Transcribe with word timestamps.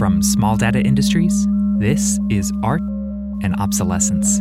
From 0.00 0.22
Small 0.22 0.56
Data 0.56 0.80
Industries, 0.80 1.46
this 1.76 2.18
is 2.30 2.50
Art 2.62 2.80
and 3.42 3.54
Obsolescence. 3.60 4.40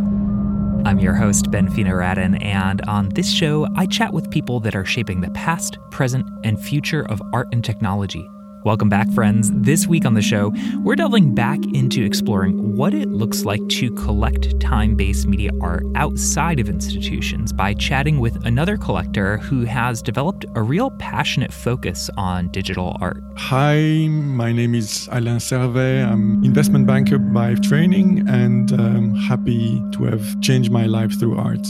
I'm 0.85 0.99
your 0.99 1.13
host, 1.13 1.51
Ben 1.51 1.69
Fino-Radin, 1.69 2.41
and 2.41 2.81
on 2.83 3.09
this 3.09 3.29
show, 3.29 3.67
I 3.75 3.85
chat 3.85 4.13
with 4.13 4.31
people 4.31 4.61
that 4.61 4.73
are 4.73 4.85
shaping 4.85 5.19
the 5.19 5.29
past, 5.31 5.77
present, 5.91 6.25
and 6.45 6.57
future 6.57 7.05
of 7.09 7.21
art 7.33 7.49
and 7.51 7.61
technology 7.61 8.25
Welcome 8.65 8.89
back, 8.89 9.09
friends. 9.11 9.51
This 9.53 9.87
week 9.87 10.05
on 10.05 10.15
the 10.15 10.21
show, 10.21 10.53
we're 10.83 10.97
delving 10.97 11.33
back 11.33 11.59
into 11.73 12.03
exploring 12.03 12.75
what 12.75 12.93
it 12.93 13.07
looks 13.07 13.45
like 13.45 13.65
to 13.69 13.89
collect 13.91 14.59
time 14.59 14.95
based 14.95 15.27
media 15.27 15.51
art 15.61 15.85
outside 15.95 16.59
of 16.59 16.67
institutions 16.67 17.53
by 17.53 17.73
chatting 17.73 18.19
with 18.19 18.45
another 18.45 18.75
collector 18.75 19.37
who 19.37 19.63
has 19.63 20.01
developed 20.01 20.45
a 20.55 20.61
real 20.61 20.91
passionate 20.91 21.53
focus 21.53 22.09
on 22.17 22.49
digital 22.49 22.97
art. 22.99 23.23
Hi, 23.37 24.07
my 24.09 24.51
name 24.51 24.75
is 24.75 25.07
Alain 25.13 25.37
Servais. 25.37 26.05
I'm 26.05 26.43
investment 26.43 26.85
banker 26.85 27.17
by 27.17 27.55
training 27.55 28.27
and 28.27 28.73
I'm 28.73 29.15
happy 29.15 29.81
to 29.93 30.03
have 30.03 30.41
changed 30.41 30.69
my 30.69 30.85
life 30.85 31.17
through 31.17 31.37
art. 31.37 31.65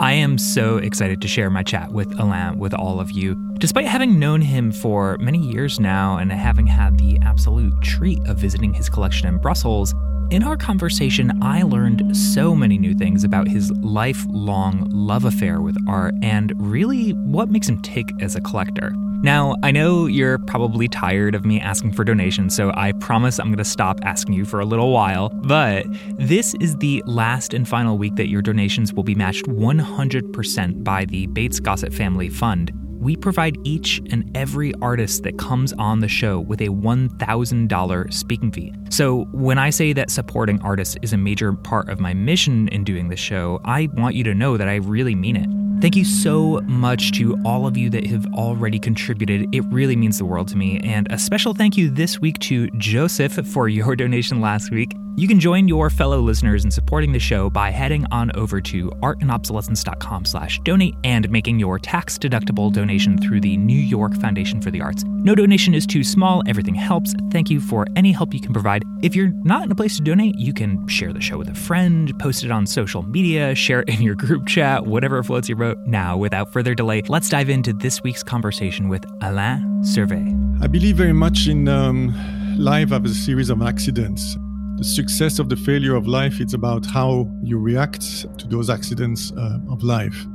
I 0.00 0.12
am 0.12 0.38
so 0.38 0.76
excited 0.76 1.20
to 1.22 1.26
share 1.26 1.50
my 1.50 1.64
chat 1.64 1.90
with 1.90 2.20
Alain 2.20 2.56
with 2.60 2.72
all 2.72 3.00
of 3.00 3.10
you. 3.10 3.34
Despite 3.58 3.86
having 3.86 4.20
known 4.20 4.40
him 4.40 4.70
for 4.70 5.18
many 5.18 5.38
years 5.38 5.80
now 5.80 6.18
and 6.18 6.30
having 6.30 6.68
had 6.68 6.98
the 6.98 7.18
absolute 7.22 7.82
treat 7.82 8.24
of 8.28 8.36
visiting 8.36 8.72
his 8.72 8.88
collection 8.88 9.26
in 9.26 9.38
Brussels, 9.38 9.96
in 10.30 10.42
our 10.42 10.56
conversation, 10.56 11.42
I 11.42 11.62
learned 11.62 12.16
so 12.16 12.54
many 12.54 12.76
new 12.76 12.94
things 12.94 13.24
about 13.24 13.48
his 13.48 13.70
lifelong 13.72 14.86
love 14.90 15.24
affair 15.24 15.60
with 15.60 15.76
art 15.88 16.14
and 16.22 16.52
really 16.56 17.10
what 17.12 17.50
makes 17.50 17.68
him 17.68 17.80
tick 17.80 18.10
as 18.20 18.36
a 18.36 18.40
collector. 18.40 18.92
Now, 19.22 19.56
I 19.62 19.70
know 19.70 20.06
you're 20.06 20.38
probably 20.38 20.86
tired 20.86 21.34
of 21.34 21.44
me 21.44 21.60
asking 21.60 21.92
for 21.92 22.04
donations, 22.04 22.54
so 22.54 22.70
I 22.74 22.92
promise 22.92 23.40
I'm 23.40 23.46
going 23.46 23.58
to 23.58 23.64
stop 23.64 23.98
asking 24.04 24.34
you 24.34 24.44
for 24.44 24.60
a 24.60 24.64
little 24.64 24.92
while. 24.92 25.30
But 25.30 25.86
this 26.18 26.54
is 26.60 26.76
the 26.76 27.02
last 27.06 27.54
and 27.54 27.66
final 27.66 27.98
week 27.98 28.14
that 28.16 28.28
your 28.28 28.42
donations 28.42 28.92
will 28.92 29.02
be 29.02 29.14
matched 29.14 29.46
100% 29.46 30.84
by 30.84 31.04
the 31.06 31.26
Bates 31.28 31.58
Gossett 31.58 31.92
Family 31.92 32.28
Fund. 32.28 32.70
We 32.98 33.16
provide 33.16 33.56
each 33.64 34.00
and 34.10 34.30
every 34.36 34.74
artist 34.82 35.22
that 35.22 35.38
comes 35.38 35.72
on 35.74 36.00
the 36.00 36.08
show 36.08 36.40
with 36.40 36.60
a 36.60 36.68
$1,000 36.68 38.12
speaking 38.12 38.50
fee. 38.50 38.74
So, 38.90 39.24
when 39.32 39.58
I 39.58 39.70
say 39.70 39.92
that 39.92 40.10
supporting 40.10 40.60
artists 40.62 40.96
is 41.02 41.12
a 41.12 41.16
major 41.16 41.52
part 41.52 41.88
of 41.88 42.00
my 42.00 42.12
mission 42.12 42.68
in 42.68 42.84
doing 42.84 43.08
the 43.08 43.16
show, 43.16 43.60
I 43.64 43.88
want 43.94 44.16
you 44.16 44.24
to 44.24 44.34
know 44.34 44.56
that 44.56 44.68
I 44.68 44.76
really 44.76 45.14
mean 45.14 45.36
it. 45.36 45.48
Thank 45.80 45.94
you 45.94 46.04
so 46.04 46.60
much 46.62 47.12
to 47.12 47.40
all 47.44 47.64
of 47.64 47.76
you 47.76 47.88
that 47.90 48.04
have 48.06 48.26
already 48.34 48.80
contributed. 48.80 49.54
It 49.54 49.64
really 49.66 49.94
means 49.94 50.18
the 50.18 50.24
world 50.24 50.48
to 50.48 50.56
me. 50.56 50.80
And 50.80 51.06
a 51.12 51.18
special 51.18 51.54
thank 51.54 51.76
you 51.76 51.88
this 51.88 52.18
week 52.18 52.40
to 52.40 52.68
Joseph 52.78 53.34
for 53.46 53.68
your 53.68 53.94
donation 53.96 54.40
last 54.40 54.72
week. 54.72 54.92
You 55.18 55.26
can 55.26 55.40
join 55.40 55.66
your 55.66 55.90
fellow 55.90 56.20
listeners 56.20 56.64
in 56.64 56.70
supporting 56.70 57.10
the 57.10 57.18
show 57.18 57.50
by 57.50 57.70
heading 57.70 58.06
on 58.12 58.30
over 58.36 58.60
to 58.60 58.88
artandobsolescence.com 59.02 60.24
slash 60.24 60.60
donate 60.60 60.94
and 61.02 61.28
making 61.28 61.58
your 61.58 61.76
tax-deductible 61.80 62.72
donation 62.72 63.18
through 63.18 63.40
the 63.40 63.56
New 63.56 63.80
York 63.80 64.14
Foundation 64.14 64.60
for 64.60 64.70
the 64.70 64.80
Arts. 64.80 65.02
No 65.08 65.34
donation 65.34 65.74
is 65.74 65.88
too 65.88 66.04
small. 66.04 66.44
Everything 66.46 66.76
helps. 66.76 67.14
Thank 67.32 67.50
you 67.50 67.60
for 67.60 67.84
any 67.96 68.12
help 68.12 68.32
you 68.32 68.40
can 68.40 68.52
provide. 68.52 68.84
If 69.02 69.16
you're 69.16 69.32
not 69.42 69.64
in 69.64 69.72
a 69.72 69.74
place 69.74 69.96
to 69.96 70.02
donate, 70.02 70.38
you 70.38 70.52
can 70.52 70.86
share 70.86 71.12
the 71.12 71.20
show 71.20 71.36
with 71.36 71.48
a 71.48 71.54
friend, 71.54 72.16
post 72.20 72.44
it 72.44 72.52
on 72.52 72.64
social 72.64 73.02
media, 73.02 73.56
share 73.56 73.80
it 73.80 73.88
in 73.88 74.02
your 74.02 74.14
group 74.14 74.46
chat, 74.46 74.86
whatever 74.86 75.20
floats 75.24 75.48
your 75.48 75.58
boat. 75.58 75.67
Now, 75.86 76.16
without 76.16 76.52
further 76.52 76.74
delay, 76.74 77.02
let's 77.08 77.28
dive 77.28 77.48
into 77.48 77.72
this 77.72 78.02
week's 78.02 78.22
conversation 78.22 78.88
with 78.88 79.04
Alain 79.22 79.82
Servais. 79.82 80.62
I 80.62 80.66
believe 80.66 80.96
very 80.96 81.12
much 81.12 81.48
in 81.48 81.68
um, 81.68 82.14
life 82.58 82.92
as 82.92 83.10
a 83.10 83.14
series 83.14 83.50
of 83.50 83.62
accidents. 83.62 84.36
The 84.76 84.84
success 84.84 85.38
of 85.38 85.48
the 85.48 85.56
failure 85.56 85.94
of 85.94 86.06
life 86.06 86.40
it's 86.40 86.54
about 86.54 86.86
how 86.86 87.28
you 87.42 87.58
react 87.58 88.02
to 88.38 88.46
those 88.46 88.70
accidents 88.70 89.32
uh, 89.32 89.58
of 89.70 89.82
life. 89.82 90.26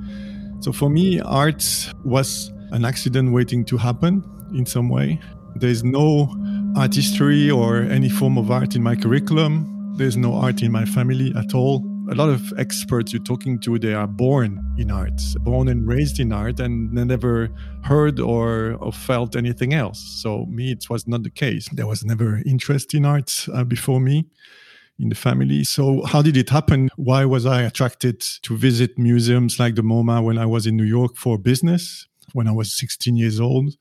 So 0.59 0.71
for 0.71 0.89
me 0.89 1.19
art 1.21 1.63
was 2.03 2.51
an 2.71 2.85
accident 2.85 3.31
waiting 3.31 3.65
to 3.65 3.77
happen 3.77 4.23
in 4.53 4.65
some 4.65 4.89
way. 4.89 5.19
There's 5.55 5.83
no 5.83 6.33
art 6.75 6.95
history 6.95 7.51
or 7.51 7.83
any 7.83 8.09
form 8.09 8.37
of 8.37 8.49
art 8.51 8.75
in 8.75 8.83
my 8.83 8.95
curriculum. 8.95 9.95
There's 9.97 10.17
no 10.17 10.33
art 10.33 10.61
in 10.63 10.71
my 10.71 10.85
family 10.85 11.33
at 11.37 11.53
all 11.53 11.92
a 12.13 12.15
lot 12.15 12.29
of 12.29 12.53
experts 12.59 13.11
you're 13.11 13.23
talking 13.23 13.57
to 13.57 13.79
they 13.79 13.95
are 13.95 14.05
born 14.05 14.63
in 14.77 14.91
art 14.91 15.19
born 15.39 15.67
and 15.67 15.87
raised 15.87 16.19
in 16.19 16.31
art 16.31 16.59
and 16.59 16.95
they 16.95 17.03
never 17.03 17.49
heard 17.83 18.19
or, 18.19 18.73
or 18.73 18.91
felt 18.91 19.35
anything 19.35 19.73
else 19.73 19.99
so 20.21 20.45
me 20.45 20.71
it 20.71 20.87
was 20.91 21.07
not 21.07 21.23
the 21.23 21.29
case 21.31 21.67
there 21.73 21.87
was 21.87 22.05
never 22.05 22.39
interest 22.45 22.93
in 22.93 23.03
art 23.03 23.47
uh, 23.51 23.63
before 23.63 23.99
me 23.99 24.27
in 24.99 25.09
the 25.09 25.15
family 25.15 25.63
so 25.63 26.03
how 26.05 26.21
did 26.21 26.37
it 26.37 26.49
happen 26.49 26.87
why 26.97 27.25
was 27.25 27.47
i 27.47 27.63
attracted 27.63 28.19
to 28.43 28.55
visit 28.55 28.91
museums 28.99 29.57
like 29.57 29.73
the 29.73 29.81
moma 29.81 30.23
when 30.23 30.37
i 30.37 30.45
was 30.45 30.67
in 30.67 30.77
new 30.77 30.83
york 30.83 31.15
for 31.15 31.39
business 31.39 32.07
when 32.33 32.47
i 32.47 32.51
was 32.51 32.71
16 32.73 33.15
years 33.15 33.39
old 33.39 33.75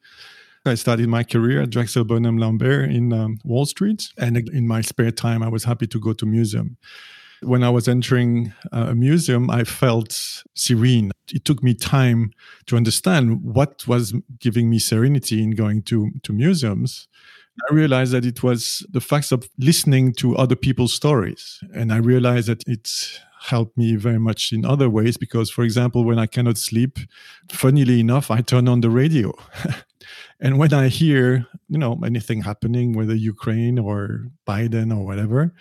I 0.65 0.77
started 0.77 1.09
my 1.09 1.25
career 1.25 1.63
at 1.63 1.71
Drexel 1.71 2.05
Burnham 2.05 2.39
Lambert 2.39 2.89
in 2.89 3.13
um, 3.13 3.39
Wall 3.45 3.67
Street. 3.67 4.11
And 4.17 4.37
in 4.51 4.69
my 4.69 4.81
spare 4.81 5.11
time, 5.11 5.43
I 5.43 5.49
was 5.49 5.65
happy 5.65 5.89
to 5.89 5.99
go 5.99 6.13
to 6.13 6.25
museum. 6.25 6.77
When 7.43 7.63
I 7.63 7.71
was 7.71 7.89
entering 7.89 8.53
uh, 8.73 8.87
a 8.91 8.95
museum, 8.95 9.51
I 9.51 9.65
felt 9.65 10.45
serene. 10.55 11.11
It 11.33 11.45
took 11.45 11.63
me 11.63 11.75
time 11.75 12.33
to 12.67 12.77
understand 12.77 13.43
what 13.43 13.87
was 13.87 14.15
giving 14.39 14.71
me 14.71 14.79
serenity 14.79 15.43
in 15.43 15.53
going 15.53 15.83
to, 15.85 16.11
to 16.23 16.33
museums. 16.33 17.09
I 17.71 17.75
realized 17.75 18.13
that 18.13 18.25
it 18.25 18.43
was 18.43 18.87
the 18.91 19.01
fact 19.01 19.31
of 19.33 19.49
listening 19.59 20.15
to 20.15 20.37
other 20.37 20.57
people's 20.57 20.95
stories. 20.95 21.61
And 21.75 21.93
I 21.93 21.99
realized 21.99 22.49
that 22.49 22.63
it 22.67 23.21
helped 23.43 23.77
me 23.77 23.97
very 23.97 24.19
much 24.19 24.53
in 24.53 24.65
other 24.65 24.89
ways 24.89 25.17
because, 25.17 25.51
for 25.51 25.65
example, 25.65 26.05
when 26.05 26.19
I 26.19 26.27
cannot 26.27 26.59
sleep, 26.59 26.99
funnily 27.51 28.01
enough, 28.01 28.31
I 28.31 28.41
turn 28.41 28.69
on 28.69 28.81
the 28.81 28.91
radio. 28.91 29.33
and 30.41 30.59
when 30.59 30.73
I 30.73 30.89
hear, 30.89 31.47
you 31.69 31.79
know, 31.79 31.99
anything 32.05 32.43
happening, 32.43 32.93
whether 32.93 33.15
Ukraine 33.15 33.79
or 33.79 34.29
Biden 34.47 34.97
or 34.97 35.05
whatever, 35.05 35.53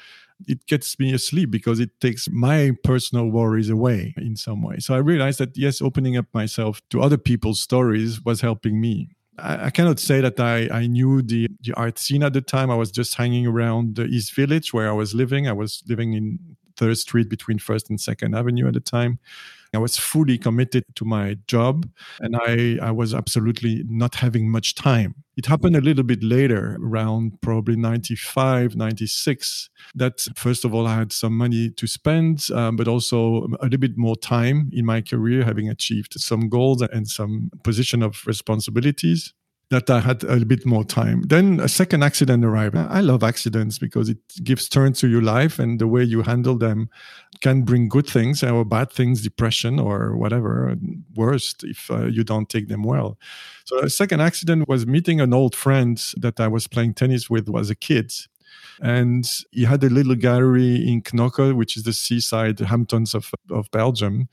it 0.47 0.65
gets 0.67 0.99
me 0.99 1.13
asleep 1.13 1.51
because 1.51 1.79
it 1.79 1.89
takes 1.99 2.29
my 2.29 2.71
personal 2.83 3.27
worries 3.27 3.69
away 3.69 4.13
in 4.17 4.35
some 4.35 4.61
way. 4.61 4.77
So 4.79 4.93
I 4.93 4.97
realized 4.97 5.39
that, 5.39 5.57
yes, 5.57 5.81
opening 5.81 6.17
up 6.17 6.27
myself 6.33 6.81
to 6.89 7.01
other 7.01 7.17
people's 7.17 7.61
stories 7.61 8.23
was 8.23 8.41
helping 8.41 8.79
me. 8.79 9.09
I, 9.37 9.65
I 9.65 9.69
cannot 9.69 9.99
say 9.99 10.21
that 10.21 10.39
I, 10.39 10.69
I 10.71 10.87
knew 10.87 11.21
the, 11.21 11.47
the 11.61 11.73
art 11.73 11.99
scene 11.99 12.23
at 12.23 12.33
the 12.33 12.41
time. 12.41 12.69
I 12.69 12.75
was 12.75 12.91
just 12.91 13.15
hanging 13.15 13.47
around 13.47 13.95
the 13.95 14.05
East 14.05 14.33
Village 14.35 14.73
where 14.73 14.89
I 14.89 14.93
was 14.93 15.13
living. 15.13 15.47
I 15.47 15.53
was 15.53 15.83
living 15.87 16.13
in 16.13 16.39
Third 16.77 16.97
Street 16.97 17.29
between 17.29 17.59
First 17.59 17.89
and 17.89 17.99
Second 17.99 18.35
Avenue 18.35 18.67
at 18.67 18.73
the 18.73 18.79
time. 18.79 19.19
I 19.73 19.77
was 19.77 19.97
fully 19.97 20.37
committed 20.37 20.83
to 20.95 21.05
my 21.05 21.37
job 21.47 21.87
and 22.19 22.35
I, 22.35 22.77
I 22.81 22.91
was 22.91 23.13
absolutely 23.13 23.83
not 23.87 24.15
having 24.15 24.49
much 24.49 24.75
time. 24.75 25.15
It 25.37 25.45
happened 25.45 25.77
a 25.77 25.81
little 25.81 26.03
bit 26.03 26.21
later, 26.21 26.77
around 26.83 27.39
probably 27.41 27.77
95, 27.77 28.75
96, 28.75 29.69
that 29.95 30.27
first 30.35 30.65
of 30.65 30.73
all, 30.73 30.87
I 30.87 30.95
had 30.95 31.13
some 31.13 31.37
money 31.37 31.69
to 31.69 31.87
spend, 31.87 32.47
um, 32.53 32.75
but 32.75 32.87
also 32.87 33.47
a 33.61 33.63
little 33.63 33.79
bit 33.79 33.97
more 33.97 34.17
time 34.17 34.69
in 34.73 34.85
my 34.85 35.01
career, 35.01 35.45
having 35.45 35.69
achieved 35.69 36.19
some 36.19 36.49
goals 36.49 36.81
and 36.81 37.07
some 37.07 37.49
position 37.63 38.03
of 38.03 38.21
responsibilities 38.27 39.33
that 39.71 39.89
I 39.89 40.01
had 40.01 40.23
a 40.25 40.45
bit 40.45 40.65
more 40.65 40.83
time. 40.83 41.21
Then 41.21 41.61
a 41.61 41.69
second 41.69 42.03
accident 42.03 42.43
arrived. 42.43 42.75
I 42.75 42.99
love 42.99 43.23
accidents 43.23 43.79
because 43.79 44.09
it 44.09 44.17
gives 44.43 44.67
turn 44.67 44.91
to 44.93 45.07
your 45.07 45.21
life 45.21 45.59
and 45.59 45.79
the 45.79 45.87
way 45.87 46.03
you 46.03 46.23
handle 46.23 46.57
them 46.57 46.89
can 47.39 47.61
bring 47.63 47.87
good 47.87 48.05
things 48.05 48.43
or 48.43 48.65
bad 48.65 48.91
things, 48.91 49.21
depression 49.21 49.79
or 49.79 50.17
whatever, 50.17 50.75
worst 51.15 51.63
if 51.63 51.89
uh, 51.89 52.05
you 52.05 52.25
don't 52.25 52.49
take 52.49 52.67
them 52.67 52.83
well. 52.83 53.17
So 53.63 53.79
a 53.79 53.89
second 53.89 54.19
accident 54.19 54.67
was 54.67 54.85
meeting 54.85 55.21
an 55.21 55.33
old 55.33 55.55
friend 55.55 55.97
that 56.17 56.41
I 56.41 56.49
was 56.49 56.67
playing 56.67 56.95
tennis 56.95 57.29
with 57.29 57.49
as 57.55 57.69
a 57.69 57.75
kid. 57.75 58.11
And 58.81 59.25
he 59.51 59.63
had 59.63 59.83
a 59.85 59.89
little 59.89 60.15
gallery 60.15 60.85
in 60.85 61.01
Knokke, 61.01 61.55
which 61.55 61.77
is 61.77 61.83
the 61.83 61.93
seaside 61.93 62.59
Hamptons 62.59 63.15
of, 63.15 63.31
of 63.49 63.71
Belgium 63.71 64.27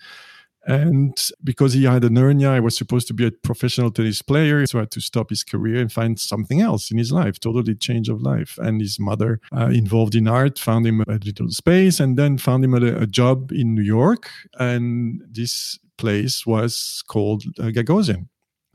and 0.69 1.17
because 1.43 1.73
he 1.73 1.85
had 1.85 2.05
an 2.05 2.17
hernia, 2.17 2.51
I 2.51 2.61
was 2.61 2.77
supposed 2.77 3.09
to 3.09 3.15
be 3.15 3.27
a 3.27 3.31
professional 3.31 3.91
tennis 3.91 4.21
player. 4.21 4.67
So 4.67 4.79
I 4.79 4.83
had 4.83 4.91
to 4.91 5.01
stop 5.01 5.31
his 5.31 5.43
career 5.43 5.81
and 5.81 5.91
find 5.91 6.21
something 6.21 6.61
else 6.61 6.91
in 6.91 6.99
his 6.99 7.11
life, 7.11 7.41
totally 7.41 7.75
change 7.75 8.11
of 8.11 8.21
life. 8.21 8.59
And 8.59 8.79
his 8.79 9.01
mother, 9.01 9.41
uh, 9.51 9.71
involved 9.73 10.15
in 10.15 10.29
art, 10.29 10.59
found 10.59 10.87
him 10.87 11.01
a 11.09 11.19
little 11.25 11.49
space 11.49 12.01
and 12.01 12.19
then 12.19 12.37
found 12.37 12.65
him 12.67 12.75
a, 12.75 12.85
a 12.85 13.07
job 13.07 13.51
in 13.51 13.75
New 13.75 13.83
York. 13.83 14.29
And 14.59 15.23
this 15.31 15.79
place 15.97 16.47
was 16.47 17.03
called 17.09 17.45
uh, 17.59 17.71
Gagosian. 17.71 18.29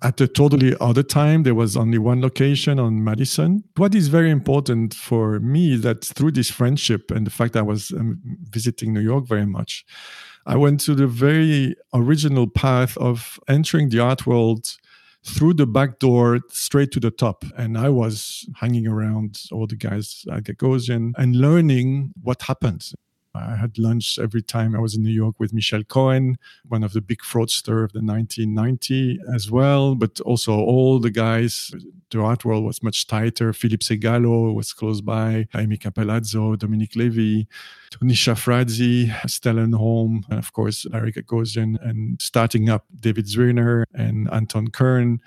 At 0.03 0.19
a 0.19 0.27
totally 0.27 0.75
other 0.81 1.01
time, 1.01 1.43
there 1.43 1.55
was 1.55 1.77
only 1.77 1.97
one 1.97 2.21
location 2.21 2.77
on 2.77 3.05
Madison. 3.05 3.63
What 3.77 3.95
is 3.95 4.09
very 4.09 4.31
important 4.31 4.93
for 4.93 5.39
me 5.39 5.77
that 5.77 6.03
through 6.03 6.31
this 6.31 6.51
friendship 6.51 7.09
and 7.09 7.25
the 7.25 7.31
fact 7.31 7.53
that 7.53 7.59
I 7.59 7.63
was 7.63 7.91
um, 7.91 8.19
visiting 8.49 8.93
New 8.93 8.99
York 8.99 9.25
very 9.25 9.45
much, 9.45 9.85
I 10.45 10.57
went 10.57 10.81
to 10.81 10.93
the 10.93 11.07
very 11.07 11.75
original 11.93 12.47
path 12.49 12.97
of 12.97 13.39
entering 13.47 13.89
the 13.89 13.99
art 13.99 14.27
world 14.27 14.77
through 15.25 15.53
the 15.53 15.65
back 15.65 15.99
door 15.99 16.41
straight 16.49 16.91
to 16.91 16.99
the 16.99 17.11
top. 17.11 17.45
And 17.57 17.77
I 17.77 17.87
was 17.87 18.45
hanging 18.55 18.87
around 18.87 19.41
all 19.53 19.67
the 19.67 19.77
guys 19.77 20.25
at 20.29 20.43
Gagosian 20.43 21.13
and 21.17 21.37
learning 21.37 22.13
what 22.21 22.41
happened. 22.41 22.91
I 23.35 23.55
had 23.55 23.79
lunch 23.79 24.19
every 24.19 24.43
time 24.43 24.75
I 24.75 24.79
was 24.79 24.95
in 24.95 25.01
New 25.01 25.09
York 25.09 25.39
with 25.39 25.53
Michel 25.53 25.83
Cohen, 25.83 26.37
one 26.67 26.83
of 26.83 26.93
the 26.93 27.01
big 27.01 27.19
fraudster 27.19 27.83
of 27.83 27.91
the 27.91 28.01
1990 28.01 29.19
as 29.33 29.49
well, 29.49 29.95
but 29.95 30.19
also 30.21 30.53
all 30.53 30.99
the 30.99 31.09
guys. 31.09 31.71
The 32.11 32.21
art 32.21 32.45
world 32.45 32.63
was 32.63 32.83
much 32.83 33.07
tighter. 33.07 33.51
Philippe 33.51 33.83
Segalot 33.83 34.53
was 34.53 34.71
close 34.71 35.01
by, 35.01 35.47
Jaime 35.51 35.77
Cappellazzo, 35.77 36.59
Dominique 36.59 36.95
Levy, 36.95 37.47
Tony 37.89 38.13
Shafrazi, 38.13 39.09
Stellan 39.25 39.73
Holm, 39.73 40.23
and 40.29 40.37
of 40.37 40.53
course, 40.53 40.85
Larry 40.91 41.11
Gagosian, 41.11 41.81
and 41.81 42.21
starting 42.21 42.69
up 42.69 42.85
David 42.99 43.25
Zwirner 43.25 43.85
and 43.95 44.31
Anton 44.31 44.67
Kern. 44.67 45.21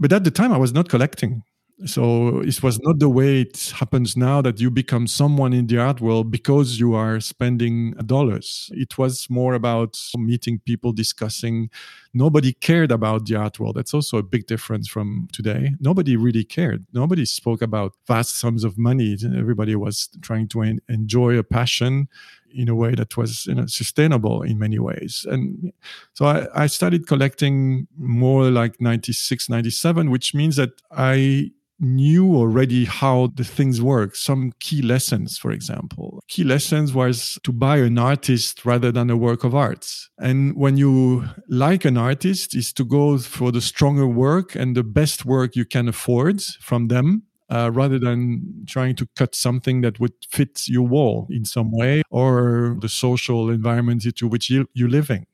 But 0.00 0.12
at 0.12 0.24
the 0.24 0.32
time, 0.32 0.52
I 0.52 0.56
was 0.56 0.72
not 0.72 0.88
collecting. 0.88 1.44
So 1.86 2.40
it 2.40 2.62
was 2.62 2.78
not 2.82 2.98
the 2.98 3.08
way 3.08 3.40
it 3.40 3.72
happens 3.74 4.14
now 4.14 4.42
that 4.42 4.60
you 4.60 4.70
become 4.70 5.06
someone 5.06 5.54
in 5.54 5.66
the 5.66 5.78
art 5.78 6.00
world 6.02 6.30
because 6.30 6.78
you 6.78 6.94
are 6.94 7.20
spending 7.20 7.92
dollars. 8.04 8.70
It 8.74 8.98
was 8.98 9.30
more 9.30 9.54
about 9.54 9.98
meeting 10.14 10.60
people, 10.66 10.92
discussing. 10.92 11.70
Nobody 12.12 12.52
cared 12.52 12.92
about 12.92 13.24
the 13.24 13.36
art 13.36 13.58
world. 13.58 13.76
That's 13.76 13.94
also 13.94 14.18
a 14.18 14.22
big 14.22 14.46
difference 14.46 14.88
from 14.88 15.28
today. 15.32 15.72
Nobody 15.80 16.16
really 16.18 16.44
cared. 16.44 16.84
Nobody 16.92 17.24
spoke 17.24 17.62
about 17.62 17.92
vast 18.06 18.34
sums 18.38 18.62
of 18.62 18.76
money. 18.76 19.16
Everybody 19.24 19.74
was 19.74 20.10
trying 20.20 20.48
to 20.48 20.60
en- 20.60 20.80
enjoy 20.90 21.38
a 21.38 21.42
passion 21.42 22.08
in 22.52 22.68
a 22.68 22.74
way 22.74 22.94
that 22.94 23.16
was 23.16 23.46
you 23.46 23.54
know, 23.54 23.64
sustainable 23.66 24.42
in 24.42 24.58
many 24.58 24.78
ways. 24.78 25.24
And 25.30 25.72
so 26.12 26.26
I, 26.26 26.64
I 26.64 26.66
started 26.66 27.06
collecting 27.06 27.86
more 27.96 28.50
like 28.50 28.80
96, 28.82 29.48
97, 29.48 30.10
which 30.10 30.34
means 30.34 30.56
that 30.56 30.72
I 30.90 31.52
knew 31.80 32.34
already 32.36 32.84
how 32.84 33.32
the 33.34 33.44
things 33.44 33.80
work. 33.80 34.14
Some 34.14 34.52
key 34.60 34.82
lessons, 34.82 35.38
for 35.38 35.50
example. 35.50 36.22
Key 36.28 36.44
lessons 36.44 36.92
was 36.92 37.38
to 37.42 37.52
buy 37.52 37.78
an 37.78 37.98
artist 37.98 38.64
rather 38.64 38.92
than 38.92 39.10
a 39.10 39.16
work 39.16 39.44
of 39.44 39.54
art. 39.54 39.90
And 40.18 40.54
when 40.56 40.76
you 40.76 41.24
like 41.48 41.84
an 41.84 41.96
artist 41.96 42.54
is 42.54 42.72
to 42.74 42.84
go 42.84 43.18
for 43.18 43.50
the 43.50 43.60
stronger 43.60 44.06
work 44.06 44.54
and 44.54 44.76
the 44.76 44.84
best 44.84 45.24
work 45.24 45.56
you 45.56 45.64
can 45.64 45.88
afford 45.88 46.42
from 46.60 46.88
them. 46.88 47.24
Uh, 47.52 47.68
rather 47.68 47.98
than 47.98 48.64
trying 48.68 48.94
to 48.94 49.08
cut 49.16 49.34
something 49.34 49.80
that 49.80 49.98
would 49.98 50.12
fit 50.30 50.68
your 50.68 50.86
wall 50.86 51.26
in 51.30 51.44
some 51.44 51.72
way 51.72 52.00
or 52.08 52.76
the 52.80 52.88
social 52.88 53.50
environment 53.50 54.04
into 54.06 54.28
which 54.28 54.48
you, 54.48 54.68
you're 54.72 54.88
living. 54.88 55.26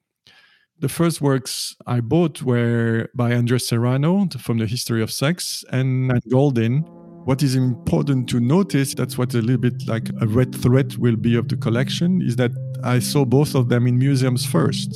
The 0.79 0.91
first 0.91 1.23
works 1.23 1.75
I 1.87 2.01
bought 2.01 2.43
were 2.43 3.09
by 3.15 3.33
Andres 3.33 3.67
Serrano 3.67 4.29
from 4.39 4.59
the 4.59 4.67
History 4.67 5.03
of 5.03 5.11
Sex 5.11 5.65
and 5.73 6.09
Nan 6.09 6.21
Goldin. 6.29 6.85
What 7.25 7.43
is 7.43 7.55
important 7.55 8.29
to 8.29 8.41
notice, 8.41 8.93
that's 8.93 9.17
what 9.17 9.33
a 9.33 9.39
little 9.39 9.57
bit 9.57 9.89
like 9.89 10.11
a 10.21 10.27
red 10.27 10.55
thread 10.55 10.95
will 10.99 11.17
be 11.17 11.35
of 11.35 11.49
the 11.49 11.57
collection, 11.57 12.21
is 12.21 12.37
that 12.37 12.51
I 12.85 12.99
saw 12.99 13.25
both 13.25 13.55
of 13.55 13.71
them 13.71 13.87
in 13.87 13.99
museums 13.99 14.45
first. 14.45 14.95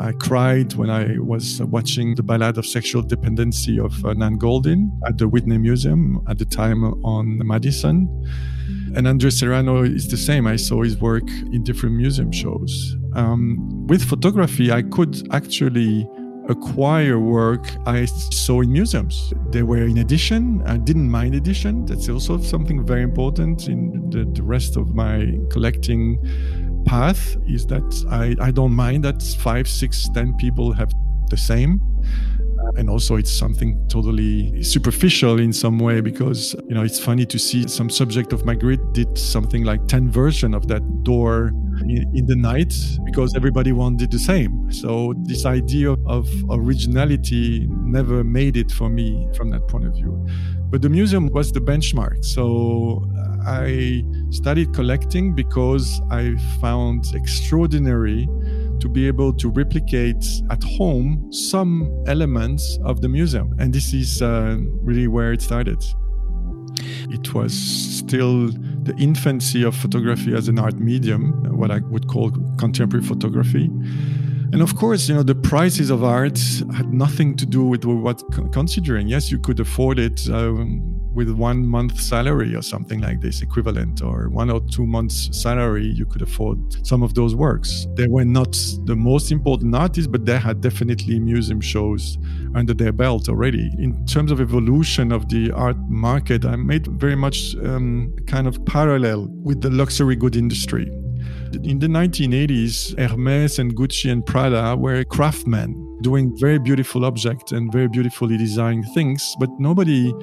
I 0.00 0.10
cried 0.12 0.74
when 0.74 0.90
I 0.90 1.16
was 1.20 1.62
watching 1.62 2.16
the 2.16 2.24
Ballad 2.24 2.58
of 2.58 2.66
Sexual 2.66 3.02
Dependency 3.02 3.78
of 3.78 4.04
uh, 4.04 4.14
Nan 4.14 4.36
Goldin 4.36 4.90
at 5.06 5.16
the 5.18 5.28
Whitney 5.28 5.58
Museum 5.58 6.24
at 6.28 6.38
the 6.38 6.44
time 6.44 6.82
on 7.04 7.46
Madison. 7.46 8.08
And 8.96 9.06
Andres 9.06 9.38
Serrano 9.38 9.82
is 9.82 10.08
the 10.08 10.16
same. 10.16 10.46
I 10.46 10.56
saw 10.56 10.82
his 10.82 11.00
work 11.00 11.28
in 11.52 11.62
different 11.62 11.96
museum 11.96 12.32
shows. 12.32 12.96
Um, 13.14 13.86
with 13.86 14.02
photography, 14.02 14.72
I 14.72 14.82
could 14.82 15.28
actually 15.32 16.08
acquire 16.48 17.20
work 17.20 17.64
I 17.86 18.06
saw 18.06 18.60
in 18.62 18.72
museums. 18.72 19.32
They 19.50 19.62
were 19.62 19.84
in 19.84 19.98
edition. 19.98 20.62
I 20.66 20.78
didn't 20.78 21.08
mind 21.08 21.34
edition. 21.34 21.86
That's 21.86 22.08
also 22.08 22.38
something 22.38 22.84
very 22.84 23.02
important 23.02 23.68
in 23.68 24.10
the, 24.10 24.24
the 24.24 24.42
rest 24.42 24.76
of 24.76 24.94
my 24.94 25.38
collecting 25.50 26.18
path 26.84 27.36
is 27.46 27.66
that 27.66 27.88
I, 28.10 28.34
I 28.44 28.50
don't 28.50 28.72
mind 28.72 29.04
that 29.04 29.22
five, 29.22 29.68
six, 29.68 30.08
ten 30.12 30.36
people 30.38 30.72
have 30.72 30.92
the 31.28 31.36
same 31.36 31.80
and 32.76 32.88
also 32.88 33.16
it's 33.16 33.32
something 33.32 33.78
totally 33.88 34.62
superficial 34.62 35.38
in 35.40 35.52
some 35.52 35.78
way 35.78 36.00
because 36.00 36.54
you 36.68 36.74
know 36.74 36.82
it's 36.82 36.98
funny 36.98 37.26
to 37.26 37.38
see 37.38 37.66
some 37.68 37.90
subject 37.90 38.32
of 38.32 38.42
Magritte 38.42 38.92
did 38.92 39.18
something 39.18 39.64
like 39.64 39.86
10 39.86 40.10
version 40.10 40.54
of 40.54 40.68
that 40.68 40.82
door 41.02 41.52
in, 41.82 42.04
in 42.14 42.26
the 42.26 42.36
night 42.36 42.74
because 43.04 43.34
everybody 43.34 43.72
wanted 43.72 44.10
the 44.10 44.18
same. 44.18 44.70
So 44.72 45.14
this 45.24 45.46
idea 45.46 45.92
of 46.06 46.28
originality 46.50 47.66
never 47.70 48.22
made 48.24 48.56
it 48.56 48.70
for 48.70 48.88
me 48.88 49.28
from 49.34 49.50
that 49.50 49.66
point 49.68 49.86
of 49.86 49.94
view. 49.94 50.26
But 50.70 50.82
the 50.82 50.88
museum 50.88 51.26
was 51.28 51.50
the 51.50 51.60
benchmark. 51.60 52.24
So 52.24 53.04
uh, 53.18 53.30
i 53.46 54.04
started 54.30 54.72
collecting 54.74 55.34
because 55.34 56.00
i 56.10 56.36
found 56.60 57.04
extraordinary 57.14 58.28
to 58.80 58.88
be 58.88 59.06
able 59.06 59.32
to 59.34 59.48
replicate 59.50 60.24
at 60.50 60.62
home 60.62 61.32
some 61.32 62.04
elements 62.06 62.78
of 62.84 63.00
the 63.00 63.08
museum. 63.08 63.54
And 63.58 63.72
this 63.72 63.92
is 63.92 64.22
uh, 64.22 64.56
really 64.82 65.08
where 65.08 65.32
it 65.32 65.42
started. 65.42 65.82
It 67.10 67.34
was 67.34 67.52
still 67.52 68.48
the 68.82 68.94
infancy 68.98 69.62
of 69.62 69.76
photography 69.76 70.34
as 70.34 70.48
an 70.48 70.58
art 70.58 70.78
medium, 70.78 71.44
what 71.56 71.70
I 71.70 71.80
would 71.80 72.08
call 72.08 72.30
contemporary 72.58 73.04
photography. 73.04 73.70
And 74.52 74.62
of 74.62 74.76
course, 74.76 75.08
you 75.08 75.14
know, 75.14 75.22
the 75.22 75.34
prices 75.34 75.90
of 75.90 76.02
art 76.02 76.38
had 76.74 76.92
nothing 76.92 77.36
to 77.36 77.46
do 77.46 77.64
with 77.64 77.84
what 77.84 78.22
considering. 78.52 79.06
Yes, 79.06 79.30
you 79.30 79.38
could 79.38 79.60
afford 79.60 79.98
it. 79.98 80.28
Um, 80.28 80.99
with 81.20 81.30
one 81.30 81.66
month 81.66 82.00
salary 82.00 82.54
or 82.54 82.62
something 82.62 83.00
like 83.02 83.20
this 83.20 83.42
equivalent 83.42 84.00
or 84.00 84.30
one 84.30 84.50
or 84.50 84.60
two 84.74 84.86
months 84.86 85.28
salary 85.38 85.84
you 85.84 86.06
could 86.06 86.22
afford 86.22 86.58
some 86.86 87.02
of 87.02 87.12
those 87.12 87.34
works. 87.34 87.86
They 87.94 88.06
were 88.08 88.24
not 88.24 88.52
the 88.86 88.96
most 88.96 89.30
important 89.30 89.74
artists 89.74 90.06
but 90.06 90.24
they 90.24 90.38
had 90.38 90.62
definitely 90.62 91.18
museum 91.20 91.60
shows 91.60 92.16
under 92.54 92.72
their 92.72 92.92
belt 92.92 93.28
already. 93.28 93.70
In 93.78 94.06
terms 94.06 94.30
of 94.32 94.40
evolution 94.40 95.12
of 95.12 95.28
the 95.28 95.50
art 95.52 95.76
market 95.88 96.46
i 96.46 96.56
made 96.56 96.86
very 96.86 97.16
much 97.16 97.54
um, 97.56 98.14
kind 98.26 98.46
of 98.46 98.64
parallel 98.64 99.28
with 99.48 99.60
the 99.60 99.70
luxury 99.70 100.16
good 100.16 100.36
industry. 100.36 100.86
In 101.64 101.78
the 101.80 101.88
1980s, 101.88 102.96
Hermes 102.98 103.58
and 103.58 103.76
Gucci 103.76 104.10
and 104.10 104.24
Prada 104.24 104.74
were 104.76 105.04
craftsmen 105.04 105.90
doing 106.02 106.34
very 106.38 106.58
beautiful 106.58 107.04
objects 107.04 107.52
and 107.52 107.72
very 107.72 107.88
beautifully 107.88 108.36
designed 108.36 108.84
things, 108.94 109.34
but 109.38 109.50
nobody 109.58 110.14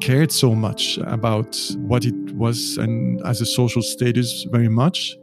cared 0.00 0.32
so 0.32 0.54
much 0.54 0.98
about 0.98 1.58
what 1.76 2.04
it 2.04 2.14
was 2.34 2.78
and 2.78 3.20
as 3.26 3.40
a 3.40 3.46
social 3.46 3.82
status 3.82 4.46
very 4.50 4.68
much. 4.68 5.16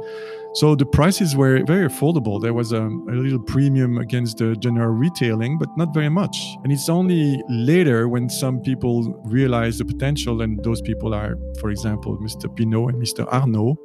So 0.53 0.73
the 0.73 0.87
prices 0.87 1.35
were 1.35 1.63
very 1.65 1.87
affordable. 1.87 2.41
There 2.41 2.53
was 2.53 2.71
a, 2.71 2.81
a, 2.81 3.15
little 3.25 3.39
premium 3.39 3.99
against 3.99 4.37
the 4.37 4.55
general 4.55 4.89
retailing, 4.89 5.59
but 5.59 5.69
not 5.77 5.93
very 5.93 6.09
much. 6.09 6.35
And 6.63 6.73
it's 6.73 6.89
only 6.89 7.39
later 7.47 8.07
when 8.07 8.27
some 8.27 8.61
people 8.61 9.21
realize 9.25 9.77
the 9.77 9.85
potential, 9.85 10.41
and 10.41 10.63
those 10.63 10.81
people 10.81 11.13
are, 11.13 11.37
for 11.59 11.69
example, 11.69 12.17
Mr. 12.17 12.47
Pinault 12.55 12.89
and 12.89 12.99
Mr. 12.99 13.31
Arnault, 13.31 13.77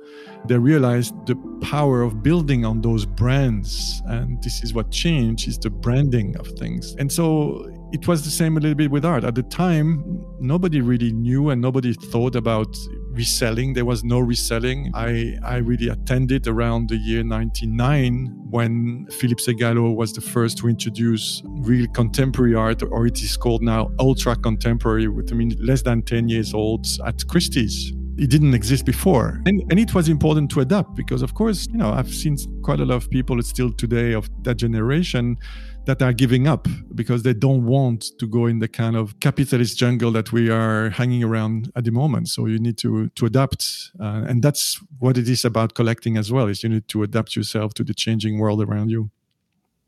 they 0.47 0.57
realized 0.57 1.15
the 1.27 1.37
power 1.61 2.01
of 2.01 2.23
building 2.23 2.65
on 2.65 2.81
those 2.81 3.05
brands. 3.05 4.01
And 4.07 4.43
this 4.43 4.63
is 4.65 4.73
what 4.73 4.91
changed 4.91 5.49
is 5.49 5.59
the 5.59 5.69
branding 5.69 6.37
of 6.37 6.47
things. 6.59 6.95
And 6.99 7.13
so 7.13 7.71
it 7.93 8.09
was 8.09 8.25
the 8.25 8.31
same 8.31 8.57
a 8.57 8.61
little 8.61 8.75
bit 8.75 8.91
with 8.91 9.05
art. 9.05 9.23
At 9.23 9.35
the 9.35 9.43
time, 9.43 10.25
nobody 10.41 10.81
really 10.81 11.13
knew 11.13 11.51
and 11.51 11.61
nobody 11.61 11.93
thought 11.93 12.35
about 12.35 12.77
reselling. 13.11 13.75
There 13.75 13.85
was 13.85 14.03
no 14.03 14.19
reselling. 14.19 14.91
I, 14.95 15.37
I 15.45 15.57
really 15.57 15.89
attended 15.89 16.47
around 16.47 16.89
the 16.89 16.97
year 16.97 17.23
99 17.23 18.49
when 18.51 19.07
Philippe 19.11 19.43
Segalot 19.43 19.95
was 19.95 20.13
the 20.15 20.23
first 20.23 20.59
to 20.59 20.69
introduce 20.69 21.43
real 21.45 21.87
contemporary 21.89 22.55
art, 22.55 22.83
or 22.83 23.07
it 23.07 23.23
is 23.23 23.37
called 23.37 23.63
now 23.63 23.91
ultra 23.99 24.37
contemporary, 24.37 25.09
with 25.09 25.31
I 25.31 25.37
mean 25.37 25.55
less 25.61 25.83
than 25.83 26.03
10 26.03 26.29
years 26.31 26.55
old 26.55 26.87
at 27.05 27.27
Christie's 27.29 27.93
it 28.19 28.29
didn't 28.31 28.55
exist 28.55 28.85
before. 28.85 29.41
And, 29.47 29.63
and 29.71 29.81
it 29.81 29.95
was 29.95 30.09
important 30.09 30.51
to 30.53 30.61
adapt 30.61 30.95
because, 30.95 31.23
of 31.23 31.35
course, 31.35 31.67
you 31.71 31.79
know, 31.79 31.93
I've 31.93 32.13
seen 32.13 32.37
quite 32.63 32.81
a 32.81 32.85
lot 32.85 32.97
of 32.97 33.11
people 33.11 33.41
still 33.43 33.73
today 33.73 34.13
of 34.13 34.29
that 34.45 34.57
generation 34.57 35.39
that 35.87 36.01
are 36.01 36.13
giving 36.13 36.47
up 36.47 36.69
because 36.95 37.23
they 37.23 37.35
don't 37.35 37.65
want 37.67 38.05
to 38.19 38.27
go 38.27 38.47
in 38.47 38.61
the 38.61 38.69
kind 38.69 38.97
of 38.97 39.19
capitalist 39.21 39.77
jungle 39.79 40.13
that 40.13 40.33
we 40.33 40.49
are 40.51 40.91
hanging 40.91 41.25
around 41.25 41.73
at 41.75 41.85
the 41.85 41.91
moment. 41.91 42.29
So 42.29 42.47
you 42.47 42.59
need 42.59 42.79
to 42.79 43.09
to 43.09 43.27
adapt, 43.27 43.91
uh, 44.01 44.25
and 44.29 44.43
that's 44.43 44.81
what 44.99 45.19
it 45.19 45.29
is 45.29 45.45
about 45.45 45.75
collecting 45.75 46.17
as 46.17 46.31
well. 46.31 46.49
Is 46.49 46.63
you 46.63 46.69
need 46.69 46.89
to 46.89 47.03
adapt 47.03 47.35
yourself 47.37 47.75
to 47.75 47.85
the 47.85 47.95
changing 47.95 48.39
world 48.39 48.63
around 48.63 48.91
you 48.91 49.11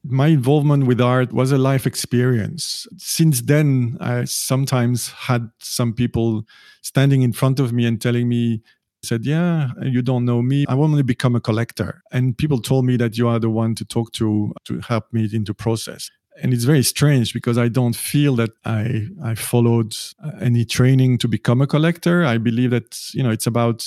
my 0.05 0.29
involvement 0.29 0.87
with 0.87 1.01
art 1.01 1.33
was 1.33 1.51
a 1.51 1.57
life 1.57 1.87
experience. 1.87 2.87
Since 2.99 3.43
then, 3.43 3.97
I 4.01 4.25
sometimes 4.25 5.09
had 5.09 5.51
some 5.61 5.95
people 5.95 6.45
standing 6.83 7.23
in 7.23 7.33
front 7.33 7.59
of 7.59 7.73
me 7.73 7.87
and 7.87 8.01
telling 8.01 8.29
me, 8.29 8.63
said, 9.05 9.25
Yeah, 9.25 9.71
you 9.83 10.03
don't 10.03 10.25
know 10.25 10.43
me. 10.43 10.65
I 10.69 10.75
want 10.75 10.97
to 10.97 11.05
become 11.05 11.37
a 11.37 11.41
collector. 11.41 12.03
And 12.11 12.37
people 12.37 12.61
told 12.61 12.85
me 12.85 12.97
that 12.97 13.17
you 13.19 13.29
are 13.29 13.39
the 13.39 13.51
one 13.51 13.75
to 13.77 13.85
talk 13.85 14.13
to 14.13 14.53
to 14.65 14.81
help 14.81 15.13
me 15.13 15.29
in 15.33 15.45
the 15.45 15.55
process. 15.55 16.11
and 16.43 16.53
it's 16.53 16.65
very 16.65 16.83
strange 16.83 17.33
because 17.33 17.57
I 17.59 17.69
don't 17.69 17.97
feel 17.97 18.35
that 18.37 18.51
I 18.65 19.09
I 19.23 19.35
followed 19.35 19.95
uh, 20.23 20.33
any 20.41 20.65
training 20.65 21.19
to 21.19 21.29
become 21.29 21.63
a 21.63 21.67
collector. 21.67 22.25
I 22.25 22.39
believe 22.39 22.71
that 22.71 23.15
you 23.15 23.23
know 23.23 23.31
it's 23.31 23.47
about 23.47 23.87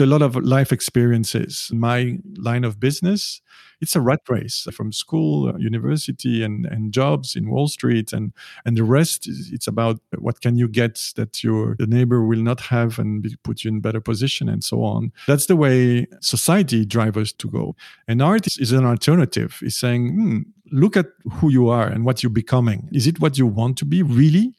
a 0.00 0.06
lot 0.06 0.22
of 0.22 0.36
life 0.36 0.72
experiences. 0.72 1.70
My 1.72 2.18
line 2.36 2.64
of 2.64 2.78
business, 2.78 3.40
it's 3.80 3.96
a 3.96 4.00
rat 4.00 4.20
race 4.28 4.66
from 4.72 4.92
school, 4.92 5.48
uh, 5.48 5.56
university, 5.58 6.42
and, 6.42 6.66
and 6.66 6.92
jobs 6.92 7.36
in 7.36 7.50
Wall 7.50 7.68
Street, 7.68 8.12
and 8.12 8.32
and 8.64 8.76
the 8.76 8.84
rest. 8.84 9.28
Is, 9.28 9.50
it's 9.52 9.66
about 9.66 10.00
what 10.18 10.40
can 10.40 10.56
you 10.56 10.68
get 10.68 11.12
that 11.16 11.42
your 11.44 11.76
the 11.78 11.86
neighbor 11.86 12.24
will 12.24 12.42
not 12.42 12.60
have, 12.60 12.98
and 12.98 13.22
be, 13.22 13.36
put 13.42 13.64
you 13.64 13.68
in 13.68 13.80
better 13.80 14.00
position, 14.00 14.48
and 14.48 14.62
so 14.64 14.82
on. 14.82 15.12
That's 15.26 15.46
the 15.46 15.56
way 15.56 16.06
society 16.20 16.84
drives 16.84 17.16
us 17.16 17.32
to 17.32 17.48
go. 17.48 17.76
And 18.08 18.22
art 18.22 18.46
is, 18.46 18.58
is 18.58 18.72
an 18.72 18.84
alternative. 18.84 19.58
It's 19.62 19.76
saying, 19.76 20.12
hmm, 20.12 20.38
look 20.72 20.96
at 20.96 21.06
who 21.34 21.50
you 21.50 21.68
are 21.68 21.86
and 21.86 22.04
what 22.04 22.22
you're 22.22 22.30
becoming. 22.30 22.88
Is 22.92 23.06
it 23.06 23.20
what 23.20 23.38
you 23.38 23.46
want 23.46 23.76
to 23.78 23.84
be 23.84 24.02
really? 24.02 24.54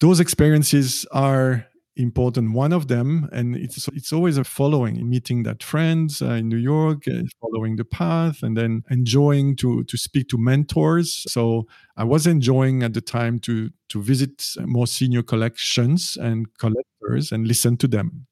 Those 0.00 0.18
experiences 0.20 1.06
are 1.12 1.66
important 1.96 2.52
one 2.54 2.72
of 2.72 2.88
them 2.88 3.28
and 3.32 3.54
it's 3.54 3.86
it's 3.88 4.12
always 4.12 4.38
a 4.38 4.44
following 4.44 5.08
meeting 5.08 5.42
that 5.42 5.62
friends 5.62 6.22
uh, 6.22 6.30
in 6.30 6.48
new 6.48 6.56
york 6.56 7.02
uh, 7.06 7.20
following 7.38 7.76
the 7.76 7.84
path 7.84 8.42
and 8.42 8.56
then 8.56 8.82
enjoying 8.88 9.54
to 9.54 9.84
to 9.84 9.98
speak 9.98 10.28
to 10.28 10.38
mentors. 10.38 11.24
So 11.30 11.66
i 11.96 12.04
was 12.04 12.26
enjoying 12.26 12.82
at 12.82 12.94
the 12.94 13.02
time 13.02 13.38
to 13.40 13.70
to 13.90 14.02
visit 14.02 14.42
more 14.64 14.86
senior 14.86 15.22
collections 15.22 16.16
and 16.16 16.46
collectors 16.58 17.30
and 17.30 17.46
listen 17.46 17.76
to 17.76 17.88
them. 17.88 18.26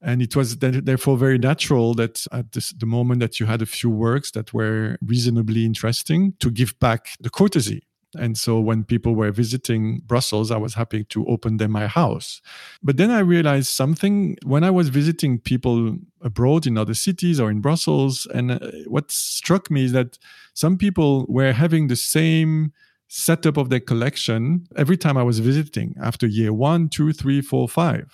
And 0.00 0.20
it 0.20 0.34
was 0.34 0.56
therefore 0.58 1.16
very 1.16 1.38
natural 1.38 1.94
that 1.94 2.26
at 2.32 2.52
this, 2.52 2.72
the 2.72 2.86
moment 2.86 3.20
that 3.20 3.38
you 3.38 3.46
had 3.46 3.62
a 3.62 3.66
few 3.66 3.90
works 3.90 4.32
that 4.32 4.52
were 4.52 4.96
reasonably 5.00 5.64
interesting 5.64 6.34
to 6.40 6.50
give 6.50 6.76
back 6.80 7.10
the 7.20 7.30
courtesy 7.30 7.82
and 8.14 8.36
so 8.36 8.60
when 8.60 8.84
people 8.84 9.14
were 9.14 9.30
visiting 9.30 10.00
Brussels, 10.04 10.50
I 10.50 10.58
was 10.58 10.74
happy 10.74 11.04
to 11.04 11.26
open 11.26 11.56
them 11.56 11.70
my 11.70 11.86
house. 11.86 12.42
But 12.82 12.98
then 12.98 13.10
I 13.10 13.20
realized 13.20 13.68
something 13.68 14.36
when 14.44 14.64
I 14.64 14.70
was 14.70 14.90
visiting 14.90 15.38
people 15.38 15.96
abroad 16.20 16.66
in 16.66 16.76
other 16.76 16.94
cities 16.94 17.40
or 17.40 17.50
in 17.50 17.60
Brussels. 17.60 18.26
And 18.34 18.52
uh, 18.52 18.58
what 18.86 19.10
struck 19.10 19.70
me 19.70 19.84
is 19.84 19.92
that 19.92 20.18
some 20.54 20.76
people 20.76 21.24
were 21.28 21.52
having 21.52 21.88
the 21.88 21.96
same 21.96 22.72
setup 23.08 23.56
of 23.56 23.70
their 23.70 23.80
collection 23.80 24.66
every 24.76 24.96
time 24.96 25.16
I 25.16 25.22
was 25.22 25.38
visiting 25.38 25.94
after 26.00 26.26
year 26.26 26.52
one, 26.52 26.88
two, 26.88 27.12
three, 27.12 27.40
four, 27.40 27.68
five. 27.68 28.12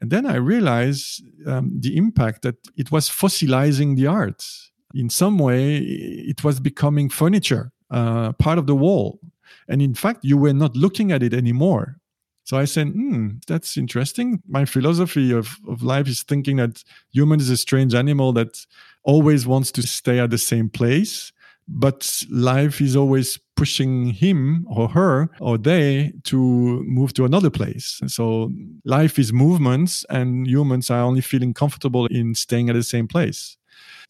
And 0.00 0.10
then 0.10 0.26
I 0.26 0.36
realized 0.36 1.22
um, 1.46 1.78
the 1.78 1.96
impact 1.96 2.42
that 2.42 2.56
it 2.76 2.90
was 2.90 3.08
fossilizing 3.08 3.96
the 3.96 4.06
art. 4.06 4.44
In 4.94 5.08
some 5.08 5.38
way, 5.38 5.76
it 5.78 6.42
was 6.44 6.60
becoming 6.60 7.08
furniture 7.08 7.72
uh, 7.92 8.32
part 8.32 8.58
of 8.58 8.66
the 8.66 8.74
wall. 8.74 9.20
And 9.68 9.80
in 9.80 9.94
fact, 9.94 10.20
you 10.24 10.36
were 10.36 10.54
not 10.54 10.74
looking 10.74 11.12
at 11.12 11.22
it 11.22 11.34
anymore. 11.34 11.98
So 12.44 12.58
I 12.58 12.64
said, 12.64 12.88
hmm, 12.88 13.36
that's 13.46 13.76
interesting. 13.76 14.42
My 14.48 14.64
philosophy 14.64 15.30
of, 15.32 15.56
of 15.68 15.82
life 15.82 16.08
is 16.08 16.22
thinking 16.24 16.56
that 16.56 16.82
human 17.12 17.38
is 17.38 17.50
a 17.50 17.56
strange 17.56 17.94
animal 17.94 18.32
that 18.32 18.66
always 19.04 19.46
wants 19.46 19.70
to 19.72 19.82
stay 19.82 20.18
at 20.18 20.30
the 20.30 20.38
same 20.38 20.68
place, 20.68 21.32
but 21.68 22.24
life 22.30 22.80
is 22.80 22.96
always 22.96 23.38
pushing 23.54 24.06
him 24.06 24.66
or 24.68 24.88
her 24.88 25.30
or 25.40 25.56
they 25.56 26.12
to 26.24 26.36
move 26.84 27.12
to 27.14 27.24
another 27.24 27.50
place. 27.50 28.00
So 28.08 28.50
life 28.84 29.18
is 29.20 29.32
movements, 29.32 30.04
and 30.10 30.48
humans 30.48 30.90
are 30.90 31.02
only 31.02 31.20
feeling 31.20 31.54
comfortable 31.54 32.06
in 32.06 32.34
staying 32.34 32.70
at 32.70 32.74
the 32.74 32.82
same 32.82 33.06
place 33.06 33.56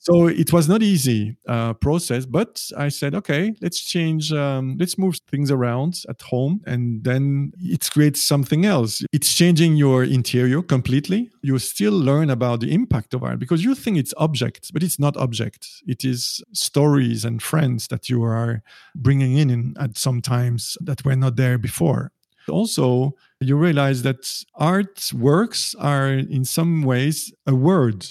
so 0.03 0.27
it 0.27 0.53
was 0.53 0.69
not 0.69 0.83
easy 0.83 1.37
uh, 1.49 1.73
process 1.75 2.27
but 2.27 2.53
i 2.77 2.89
said 2.89 3.15
okay 3.15 3.55
let's 3.61 3.81
change 3.81 4.33
um, 4.33 4.77
let's 4.79 4.99
move 4.99 5.17
things 5.31 5.51
around 5.51 6.03
at 6.09 6.21
home 6.23 6.61
and 6.67 7.05
then 7.05 7.53
it 7.61 7.89
creates 7.91 8.23
something 8.23 8.65
else. 8.65 9.03
It's 9.13 9.35
changing 9.35 9.77
your 9.77 10.05
interior 10.05 10.63
completely. 10.63 11.31
You 11.43 11.59
still 11.59 11.93
learn 11.93 12.31
about 12.31 12.61
the 12.61 12.73
impact 12.73 13.15
of 13.15 13.23
art 13.23 13.39
because 13.39 13.65
you 13.65 13.75
think 13.75 13.97
it's 13.99 14.15
object 14.17 14.73
but 14.73 14.83
it's 14.83 14.99
not 14.99 15.17
object 15.17 15.69
it 15.87 16.05
is 16.05 16.43
stories 16.53 17.25
and 17.25 17.43
friends 17.43 17.89
that 17.89 18.09
you 18.09 18.23
are 18.23 18.63
bringing 18.95 19.37
in 19.37 19.75
at 19.79 19.99
some 19.99 20.21
times 20.21 20.77
that 20.81 21.05
were 21.05 21.17
not 21.17 21.37
there 21.37 21.59
before. 21.59 22.13
Also 22.49 23.15
you 23.41 23.57
realize 23.57 24.03
that 24.03 24.45
art 24.55 25.11
works 25.15 25.75
are 25.79 26.13
in 26.13 26.45
some 26.45 26.83
ways 26.83 27.33
a 27.47 27.55
word 27.55 28.07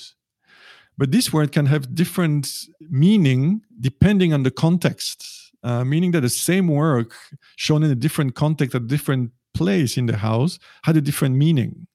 but 1.02 1.12
this 1.12 1.34
word 1.34 1.52
can 1.52 1.66
have 1.66 1.96
different 1.96 2.68
meaning 2.92 3.64
depending 3.80 4.34
on 4.36 4.44
the 4.44 4.52
context, 4.52 5.52
uh, 5.64 5.84
meaning 5.84 6.12
that 6.12 6.22
the 6.22 6.30
same 6.30 6.68
work 6.68 7.16
shown 7.56 7.82
in 7.82 7.90
a 7.90 7.96
different 7.96 8.36
context, 8.36 8.76
at 8.76 8.84
a 8.84 8.86
different 8.86 9.32
place 9.56 9.98
in 9.98 10.06
the 10.06 10.18
house, 10.18 10.60
had 10.84 10.96
a 10.96 11.02
different 11.02 11.36
meaning. 11.36 11.88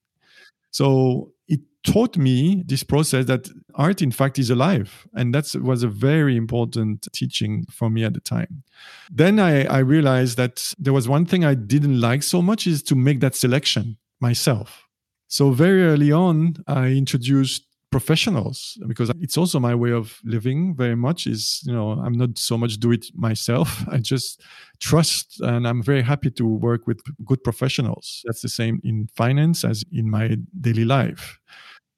So 0.71 1.31
it 1.47 1.61
taught 1.85 2.17
me 2.17 2.63
this 2.67 2.83
process 2.83 3.23
that 3.27 3.49
art, 3.75 4.01
in 4.01 4.11
fact, 4.11 4.39
is 4.39 4.49
alive. 4.49 5.07
And 5.13 5.33
that 5.33 5.55
was 5.55 5.83
a 5.83 5.87
very 5.87 6.35
important 6.35 7.07
teaching 7.13 7.65
for 7.71 7.89
me 7.89 8.03
at 8.03 8.13
the 8.13 8.19
time. 8.19 8.63
Then 9.09 9.39
I, 9.39 9.63
I 9.67 9.77
realized 9.77 10.35
that 10.35 10.73
there 10.77 10.91
was 10.91 11.07
one 11.07 11.25
thing 11.25 11.45
I 11.45 11.53
didn't 11.53 12.01
like 12.01 12.23
so 12.23 12.41
much 12.41 12.67
is 12.67 12.83
to 12.83 12.95
make 12.95 13.21
that 13.21 13.35
selection 13.35 13.95
myself. 14.19 14.83
So 15.29 15.51
very 15.51 15.83
early 15.83 16.11
on, 16.11 16.57
I 16.67 16.87
introduced 16.87 17.66
professionals 17.91 18.77
because 18.87 19.09
it's 19.21 19.37
also 19.37 19.59
my 19.59 19.73
way 19.73 19.91
of 19.91 20.19
living 20.23 20.75
very 20.75 20.95
much 20.95 21.25
is 21.25 21.61
you 21.65 21.71
know 21.71 21.91
i'm 21.91 22.13
not 22.13 22.37
so 22.37 22.57
much 22.57 22.77
do 22.77 22.91
it 22.91 23.05
myself. 23.15 23.83
I 23.91 23.97
just 23.97 24.41
trust 24.79 25.39
and 25.41 25.67
i'm 25.67 25.81
very 25.81 26.01
happy 26.01 26.29
to 26.31 26.45
work 26.45 26.85
with 26.85 26.99
good 27.25 27.43
professionals. 27.43 28.23
That's 28.25 28.41
the 28.41 28.49
same 28.49 28.81
in 28.83 29.07
finance 29.15 29.63
as 29.63 29.83
in 29.91 30.09
my 30.09 30.37
daily 30.59 30.85
life. 30.85 31.39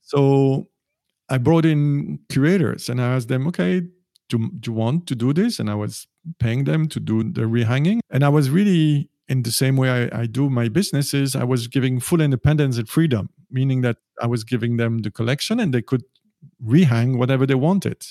So 0.01 0.67
i 1.29 1.37
brought 1.37 1.65
in 1.65 2.19
curators 2.29 2.89
and 2.89 3.01
i 3.01 3.15
asked 3.15 3.27
them 3.27 3.47
okay 3.47 3.83
do, 4.29 4.37
do 4.59 4.71
you 4.71 4.73
want 4.77 5.07
to 5.07 5.15
do 5.15 5.33
this? 5.33 5.59
And 5.59 5.69
i 5.69 5.75
was 5.75 6.07
paying 6.39 6.65
them 6.65 6.87
to 6.89 6.99
do 6.99 7.23
the 7.23 7.41
rehanging. 7.41 7.99
And 8.11 8.23
i 8.23 8.29
was 8.29 8.49
really 8.49 9.09
in 9.27 9.43
the 9.43 9.51
same 9.51 9.75
way 9.77 9.89
I, 9.89 10.21
I, 10.21 10.25
do 10.25 10.49
my 10.49 10.69
businesses, 10.69 11.35
I 11.35 11.43
was 11.43 11.67
giving 11.67 11.99
full 11.99 12.19
independence 12.19 12.79
and 12.79 12.89
freedom, 12.89 13.29
meaning 13.51 13.81
that 13.81 13.97
I 14.21 14.27
was 14.27 14.43
giving 14.43 14.77
them 14.77 14.99
the 14.99 15.11
collection 15.11 15.59
and 15.59 15.73
they 15.73 15.81
could 15.81 16.03
rehang 16.63 17.17
whatever 17.17 17.45
they 17.45 17.55
wanted. 17.55 18.05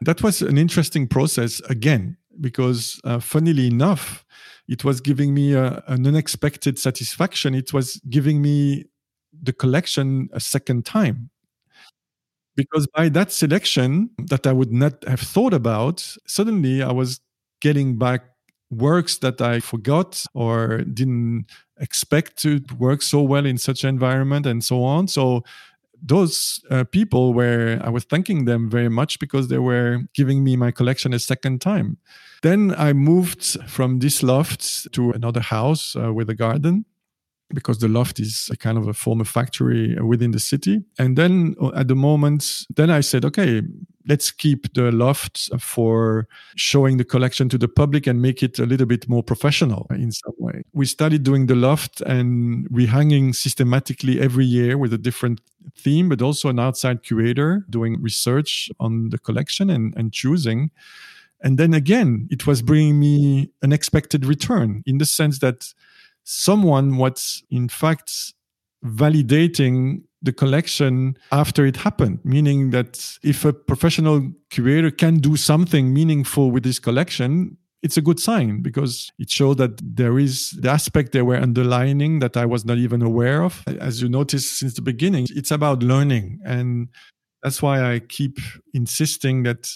That 0.00 0.22
was 0.22 0.42
an 0.42 0.58
interesting 0.58 1.08
process 1.08 1.60
again, 1.70 2.16
because 2.40 3.00
uh, 3.04 3.20
funnily 3.20 3.68
enough, 3.68 4.24
it 4.68 4.84
was 4.84 5.00
giving 5.00 5.34
me 5.34 5.54
a, 5.54 5.82
an 5.86 6.06
unexpected 6.06 6.78
satisfaction. 6.78 7.54
It 7.54 7.72
was 7.72 8.00
giving 8.08 8.42
me 8.42 8.84
the 9.42 9.52
collection 9.52 10.28
a 10.32 10.40
second 10.40 10.84
time. 10.84 11.30
Because 12.56 12.86
by 12.94 13.08
that 13.08 13.32
selection 13.32 14.10
that 14.18 14.46
I 14.46 14.52
would 14.52 14.72
not 14.72 15.02
have 15.04 15.20
thought 15.20 15.54
about, 15.54 16.16
suddenly 16.26 16.82
I 16.82 16.92
was 16.92 17.20
getting 17.60 17.98
back 17.98 18.22
works 18.70 19.18
that 19.18 19.40
I 19.40 19.60
forgot 19.60 20.24
or 20.34 20.78
didn't 20.78 21.46
expect 21.80 22.36
to 22.38 22.60
work 22.78 23.02
so 23.02 23.22
well 23.22 23.46
in 23.46 23.58
such 23.58 23.84
an 23.84 23.88
environment 23.90 24.46
and 24.46 24.62
so 24.62 24.84
on. 24.84 25.08
So 25.08 25.42
those 26.06 26.60
uh, 26.70 26.84
people 26.84 27.32
were 27.32 27.80
i 27.82 27.88
was 27.88 28.04
thanking 28.04 28.44
them 28.44 28.68
very 28.68 28.90
much 28.90 29.18
because 29.18 29.48
they 29.48 29.58
were 29.58 30.00
giving 30.12 30.44
me 30.44 30.54
my 30.54 30.70
collection 30.70 31.14
a 31.14 31.18
second 31.18 31.62
time 31.62 31.96
then 32.42 32.74
i 32.76 32.92
moved 32.92 33.56
from 33.66 34.00
this 34.00 34.22
loft 34.22 34.92
to 34.92 35.12
another 35.12 35.40
house 35.40 35.96
uh, 35.96 36.12
with 36.12 36.28
a 36.28 36.34
garden 36.34 36.84
because 37.52 37.78
the 37.78 37.88
loft 37.88 38.20
is 38.20 38.48
a 38.52 38.56
kind 38.56 38.78
of 38.78 38.88
a 38.88 38.92
former 38.92 39.24
factory 39.24 39.94
within 40.00 40.32
the 40.32 40.40
city. 40.40 40.82
And 40.98 41.16
then 41.16 41.54
uh, 41.60 41.70
at 41.74 41.88
the 41.88 41.94
moment, 41.94 42.66
then 42.74 42.90
I 42.90 43.00
said, 43.00 43.24
okay, 43.24 43.62
let's 44.06 44.30
keep 44.30 44.72
the 44.74 44.92
loft 44.92 45.50
for 45.60 46.26
showing 46.56 46.96
the 46.96 47.04
collection 47.04 47.48
to 47.48 47.58
the 47.58 47.68
public 47.68 48.06
and 48.06 48.20
make 48.20 48.42
it 48.42 48.58
a 48.58 48.66
little 48.66 48.86
bit 48.86 49.08
more 49.08 49.22
professional 49.22 49.86
in 49.90 50.12
some 50.12 50.34
way. 50.38 50.62
We 50.72 50.86
started 50.86 51.22
doing 51.22 51.46
the 51.46 51.54
loft 51.54 52.00
and 52.02 52.68
rehanging 52.70 53.34
systematically 53.34 54.20
every 54.20 54.44
year 54.44 54.76
with 54.76 54.92
a 54.92 54.98
different 54.98 55.40
theme, 55.76 56.08
but 56.08 56.20
also 56.20 56.48
an 56.48 56.58
outside 56.58 57.02
curator 57.02 57.64
doing 57.70 58.00
research 58.02 58.70
on 58.80 59.10
the 59.10 59.18
collection 59.18 59.70
and, 59.70 59.94
and 59.96 60.12
choosing. 60.12 60.70
And 61.40 61.58
then 61.58 61.74
again, 61.74 62.28
it 62.30 62.46
was 62.46 62.62
bringing 62.62 62.98
me 62.98 63.50
an 63.62 63.72
expected 63.72 64.24
return 64.24 64.82
in 64.86 64.98
the 64.98 65.06
sense 65.06 65.38
that 65.40 65.72
someone 66.24 66.96
was 66.96 67.42
in 67.50 67.68
fact 67.68 68.34
validating 68.84 70.02
the 70.24 70.32
collection 70.32 71.16
after 71.30 71.66
it 71.66 71.76
happened, 71.76 72.18
meaning 72.24 72.70
that 72.70 73.18
if 73.22 73.44
a 73.44 73.52
professional 73.52 74.32
curator 74.50 74.90
can 74.90 75.18
do 75.18 75.36
something 75.36 75.92
meaningful 75.92 76.50
with 76.50 76.64
this 76.64 76.78
collection, 76.78 77.56
it's 77.82 77.98
a 77.98 78.02
good 78.02 78.18
sign 78.18 78.62
because 78.62 79.12
it 79.18 79.30
showed 79.30 79.58
that 79.58 79.78
there 79.82 80.18
is 80.18 80.50
the 80.62 80.70
aspect 80.70 81.12
they 81.12 81.20
were 81.20 81.36
underlining 81.36 82.20
that 82.20 82.36
I 82.36 82.46
was 82.46 82.64
not 82.64 82.78
even 82.78 83.02
aware 83.02 83.42
of. 83.42 83.62
As 83.66 84.00
you 84.00 84.08
noticed 84.08 84.58
since 84.58 84.74
the 84.74 84.82
beginning, 84.82 85.26
it's 85.30 85.50
about 85.50 85.82
learning. 85.82 86.40
And 86.46 86.88
that's 87.42 87.60
why 87.60 87.92
I 87.92 87.98
keep 87.98 88.38
insisting 88.72 89.42
that 89.42 89.70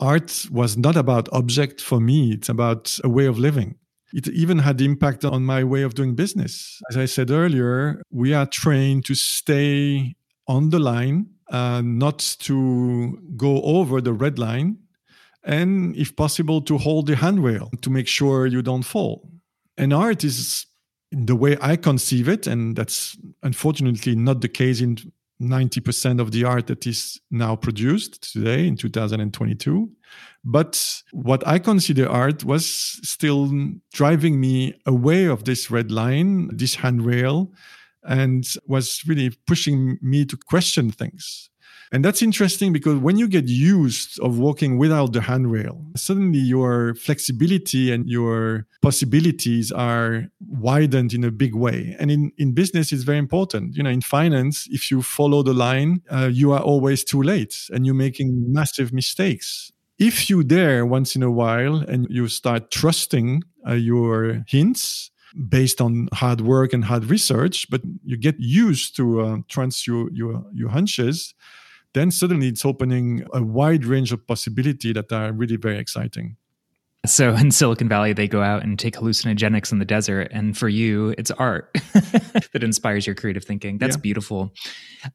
art 0.00 0.46
was 0.50 0.78
not 0.78 0.96
about 0.96 1.28
object 1.32 1.82
for 1.82 2.00
me, 2.00 2.32
it's 2.32 2.48
about 2.48 2.98
a 3.04 3.08
way 3.10 3.26
of 3.26 3.38
living. 3.38 3.74
It 4.12 4.28
even 4.28 4.58
had 4.58 4.80
impact 4.80 5.24
on 5.24 5.44
my 5.44 5.62
way 5.62 5.82
of 5.82 5.94
doing 5.94 6.14
business. 6.14 6.80
As 6.90 6.96
I 6.96 7.06
said 7.06 7.30
earlier, 7.30 8.02
we 8.10 8.34
are 8.34 8.46
trained 8.46 9.04
to 9.06 9.14
stay 9.14 10.14
on 10.48 10.70
the 10.70 10.80
line, 10.80 11.26
uh, 11.50 11.80
not 11.84 12.18
to 12.40 13.18
go 13.36 13.62
over 13.62 14.00
the 14.00 14.12
red 14.12 14.38
line, 14.38 14.78
and 15.44 15.96
if 15.96 16.16
possible, 16.16 16.60
to 16.62 16.76
hold 16.76 17.06
the 17.06 17.16
handrail 17.16 17.70
to 17.82 17.90
make 17.90 18.08
sure 18.08 18.46
you 18.46 18.62
don't 18.62 18.82
fall. 18.82 19.30
And 19.76 19.92
art 19.92 20.24
is 20.24 20.66
the 21.12 21.36
way 21.36 21.56
I 21.60 21.76
conceive 21.76 22.28
it, 22.28 22.46
and 22.46 22.76
that's 22.76 23.16
unfortunately 23.42 24.14
not 24.16 24.40
the 24.40 24.48
case 24.48 24.80
in 24.80 24.98
90% 25.40 26.20
of 26.20 26.32
the 26.32 26.44
art 26.44 26.66
that 26.66 26.86
is 26.86 27.20
now 27.30 27.56
produced 27.56 28.32
today 28.32 28.66
in 28.66 28.76
2022. 28.76 29.90
But 30.44 31.02
what 31.12 31.46
I 31.46 31.58
consider 31.58 32.08
art 32.08 32.44
was 32.44 32.66
still 32.66 33.50
driving 33.92 34.40
me 34.40 34.74
away 34.86 35.24
of 35.24 35.44
this 35.44 35.70
red 35.70 35.90
line, 35.90 36.50
this 36.56 36.76
handrail, 36.76 37.52
and 38.02 38.46
was 38.66 39.02
really 39.06 39.30
pushing 39.46 39.98
me 40.00 40.24
to 40.24 40.36
question 40.36 40.90
things. 40.90 41.50
And 41.92 42.04
that's 42.04 42.22
interesting 42.22 42.72
because 42.72 42.98
when 42.98 43.16
you 43.16 43.26
get 43.26 43.48
used 43.48 44.20
of 44.20 44.38
walking 44.38 44.78
without 44.78 45.12
the 45.12 45.22
handrail, 45.22 45.84
suddenly 45.96 46.38
your 46.38 46.94
flexibility 46.94 47.90
and 47.90 48.08
your 48.08 48.66
possibilities 48.80 49.72
are 49.72 50.26
widened 50.48 51.12
in 51.12 51.24
a 51.24 51.32
big 51.32 51.54
way. 51.54 51.96
And 51.98 52.10
in, 52.10 52.32
in 52.38 52.52
business, 52.52 52.92
it's 52.92 53.02
very 53.02 53.18
important. 53.18 53.74
You 53.74 53.82
know, 53.82 53.90
in 53.90 54.02
finance, 54.02 54.68
if 54.70 54.90
you 54.90 55.02
follow 55.02 55.42
the 55.42 55.52
line, 55.52 56.02
uh, 56.10 56.30
you 56.32 56.52
are 56.52 56.60
always 56.60 57.02
too 57.02 57.22
late 57.22 57.56
and 57.72 57.84
you're 57.84 57.94
making 57.94 58.52
massive 58.52 58.92
mistakes. 58.92 59.72
If 59.98 60.30
you 60.30 60.44
dare 60.44 60.86
once 60.86 61.16
in 61.16 61.22
a 61.24 61.30
while 61.30 61.76
and 61.76 62.06
you 62.08 62.28
start 62.28 62.70
trusting 62.70 63.42
uh, 63.66 63.72
your 63.72 64.44
hints, 64.46 65.10
based 65.48 65.80
on 65.80 66.08
hard 66.12 66.40
work 66.40 66.72
and 66.72 66.84
hard 66.84 67.04
research, 67.04 67.70
but 67.70 67.80
you 68.04 68.16
get 68.16 68.34
used 68.38 68.96
to 68.96 69.20
uh, 69.20 69.36
trust 69.48 69.86
your, 69.86 70.10
your, 70.12 70.44
your 70.52 70.70
hunches, 70.70 71.34
then 71.94 72.10
suddenly 72.10 72.48
it's 72.48 72.64
opening 72.64 73.24
a 73.32 73.42
wide 73.42 73.84
range 73.84 74.12
of 74.12 74.26
possibility 74.26 74.92
that 74.92 75.12
are 75.12 75.32
really 75.32 75.56
very 75.56 75.78
exciting. 75.78 76.36
So 77.06 77.34
in 77.34 77.50
Silicon 77.50 77.88
Valley, 77.88 78.12
they 78.12 78.28
go 78.28 78.42
out 78.42 78.62
and 78.62 78.78
take 78.78 78.94
hallucinogenics 78.94 79.72
in 79.72 79.78
the 79.78 79.86
desert. 79.86 80.28
And 80.32 80.56
for 80.56 80.68
you, 80.68 81.14
it's 81.16 81.30
art 81.30 81.70
that 82.52 82.62
inspires 82.62 83.06
your 83.06 83.14
creative 83.14 83.42
thinking. 83.42 83.78
That's 83.78 83.96
yeah. 83.96 84.02
beautiful. 84.02 84.52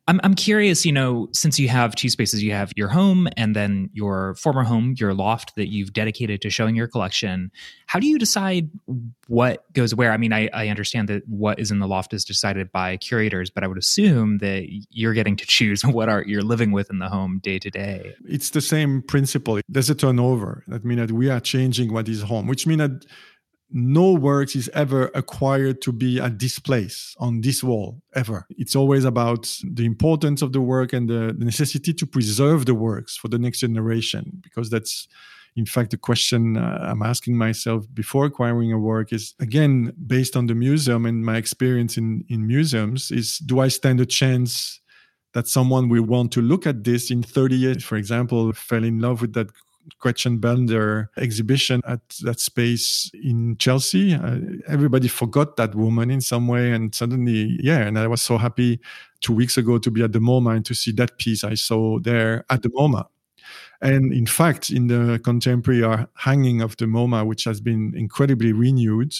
I'm, 0.07 0.19
I'm 0.23 0.33
curious, 0.33 0.83
you 0.83 0.91
know, 0.91 1.29
since 1.31 1.59
you 1.59 1.69
have 1.69 1.93
two 1.93 2.09
spaces, 2.09 2.41
you 2.41 2.53
have 2.53 2.71
your 2.75 2.87
home 2.87 3.27
and 3.37 3.55
then 3.55 3.91
your 3.93 4.33
former 4.35 4.63
home, 4.63 4.95
your 4.97 5.13
loft 5.13 5.55
that 5.57 5.71
you've 5.71 5.93
dedicated 5.93 6.41
to 6.41 6.49
showing 6.49 6.75
your 6.75 6.87
collection. 6.87 7.51
How 7.85 7.99
do 7.99 8.07
you 8.07 8.17
decide 8.17 8.71
what 9.27 9.71
goes 9.73 9.93
where? 9.93 10.11
I 10.11 10.17
mean, 10.17 10.33
I, 10.33 10.49
I 10.53 10.69
understand 10.69 11.07
that 11.09 11.21
what 11.27 11.59
is 11.59 11.69
in 11.69 11.77
the 11.77 11.87
loft 11.87 12.15
is 12.15 12.25
decided 12.25 12.71
by 12.71 12.97
curators, 12.97 13.51
but 13.51 13.63
I 13.63 13.67
would 13.67 13.77
assume 13.77 14.39
that 14.39 14.65
you're 14.89 15.13
getting 15.13 15.35
to 15.35 15.45
choose 15.45 15.81
what 15.85 16.09
art 16.09 16.27
you're 16.27 16.41
living 16.41 16.71
with 16.71 16.89
in 16.89 16.97
the 16.97 17.09
home 17.09 17.39
day 17.43 17.59
to 17.59 17.69
day. 17.69 18.15
It's 18.27 18.49
the 18.49 18.61
same 18.61 19.03
principle. 19.03 19.59
There's 19.69 19.91
a 19.91 19.95
turnover. 19.95 20.63
That 20.67 20.83
means 20.83 21.01
that 21.01 21.11
we 21.11 21.29
are 21.29 21.39
changing 21.39 21.74
changing 21.75 21.93
what 21.93 22.09
is 22.09 22.21
home, 22.21 22.47
which 22.47 22.67
means 22.67 22.79
that 22.79 23.05
no 23.71 24.13
works 24.13 24.55
is 24.55 24.69
ever 24.73 25.09
acquired 25.15 25.81
to 25.81 25.91
be 25.91 26.19
at 26.19 26.39
this 26.39 26.59
place 26.59 27.15
on 27.19 27.41
this 27.41 27.63
wall 27.63 28.01
ever. 28.13 28.45
It's 28.51 28.75
always 28.75 29.05
about 29.05 29.51
the 29.63 29.85
importance 29.85 30.41
of 30.41 30.53
the 30.53 30.61
work 30.61 30.93
and 30.93 31.09
the 31.09 31.33
necessity 31.37 31.93
to 31.93 32.05
preserve 32.05 32.65
the 32.65 32.75
works 32.75 33.17
for 33.17 33.27
the 33.27 33.39
next 33.39 33.59
generation 33.59 34.39
because 34.41 34.69
that's 34.69 35.07
in 35.57 35.65
fact 35.65 35.91
the 35.91 35.97
question 35.97 36.57
uh, 36.57 36.89
i'm 36.91 37.01
asking 37.01 37.37
myself 37.37 37.85
before 37.93 38.25
acquiring 38.25 38.73
a 38.73 38.77
work 38.77 39.13
is 39.13 39.33
again 39.39 39.93
based 40.05 40.35
on 40.35 40.47
the 40.47 40.53
museum 40.53 41.05
and 41.05 41.23
my 41.23 41.37
experience 41.37 41.97
in 41.97 42.25
in 42.27 42.45
museums 42.45 43.09
is 43.09 43.39
do 43.39 43.61
i 43.61 43.69
stand 43.69 44.01
a 44.01 44.05
chance 44.05 44.81
that 45.35 45.49
someone 45.49 45.89
will 45.89 46.03
want 46.03 46.31
to 46.31 46.41
look 46.41 46.65
at 46.65 46.85
this 46.85 47.11
in 47.11 47.21
30 47.21 47.55
years? 47.55 47.83
For 47.83 47.97
example 47.97 48.53
fell 48.53 48.85
in 48.85 48.99
love 48.99 49.21
with 49.21 49.33
that 49.33 49.47
Gretchen 49.99 50.37
Bender 50.37 51.09
exhibition 51.17 51.81
at 51.87 52.01
that 52.23 52.39
space 52.39 53.09
in 53.13 53.57
Chelsea. 53.57 54.13
Uh, 54.13 54.39
everybody 54.67 55.07
forgot 55.07 55.57
that 55.57 55.75
woman 55.75 56.11
in 56.11 56.21
some 56.21 56.47
way, 56.47 56.71
and 56.71 56.93
suddenly, 56.93 57.57
yeah. 57.61 57.79
And 57.79 57.97
I 57.97 58.07
was 58.07 58.21
so 58.21 58.37
happy 58.37 58.79
two 59.21 59.33
weeks 59.33 59.57
ago 59.57 59.77
to 59.77 59.91
be 59.91 60.03
at 60.03 60.11
the 60.11 60.19
MoMA 60.19 60.55
and 60.55 60.65
to 60.65 60.73
see 60.73 60.91
that 60.93 61.17
piece 61.17 61.43
I 61.43 61.55
saw 61.55 61.99
there 61.99 62.45
at 62.49 62.61
the 62.61 62.69
MoMA. 62.69 63.05
And 63.81 64.13
in 64.13 64.25
fact, 64.25 64.69
in 64.69 64.87
the 64.87 65.19
contemporary 65.23 66.05
hanging 66.15 66.61
of 66.61 66.77
the 66.77 66.85
MoMA, 66.85 67.25
which 67.25 67.43
has 67.43 67.61
been 67.61 67.93
incredibly 67.95 68.53
renewed, 68.53 69.13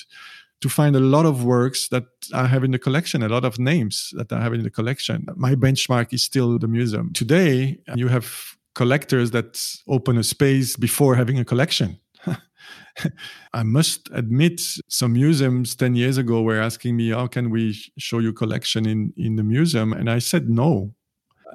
to 0.61 0.69
find 0.69 0.95
a 0.95 0.99
lot 0.99 1.25
of 1.25 1.43
works 1.43 1.89
that 1.89 2.05
I 2.33 2.47
have 2.47 2.63
in 2.63 2.71
the 2.71 2.79
collection, 2.79 3.21
a 3.21 3.29
lot 3.29 3.45
of 3.45 3.59
names 3.59 4.13
that 4.17 4.31
I 4.31 4.41
have 4.41 4.53
in 4.53 4.63
the 4.63 4.69
collection. 4.69 5.27
My 5.35 5.53
benchmark 5.53 6.13
is 6.13 6.23
still 6.23 6.57
the 6.57 6.67
museum. 6.67 7.11
Today, 7.13 7.77
you 7.93 8.07
have 8.07 8.57
collectors 8.75 9.31
that 9.31 9.59
open 9.87 10.17
a 10.17 10.23
space 10.23 10.75
before 10.75 11.15
having 11.15 11.39
a 11.39 11.45
collection. 11.45 11.99
I 13.53 13.63
must 13.63 14.09
admit, 14.13 14.61
some 14.87 15.13
museums 15.13 15.75
10 15.75 15.95
years 15.95 16.17
ago 16.17 16.41
were 16.41 16.59
asking 16.59 16.95
me, 16.97 17.09
How 17.09 17.27
can 17.27 17.49
we 17.49 17.77
show 17.97 18.19
you 18.19 18.33
collection 18.33 18.87
in, 18.87 19.13
in 19.17 19.35
the 19.35 19.43
museum? 19.43 19.93
And 19.93 20.09
I 20.09 20.19
said 20.19 20.49
no. 20.49 20.93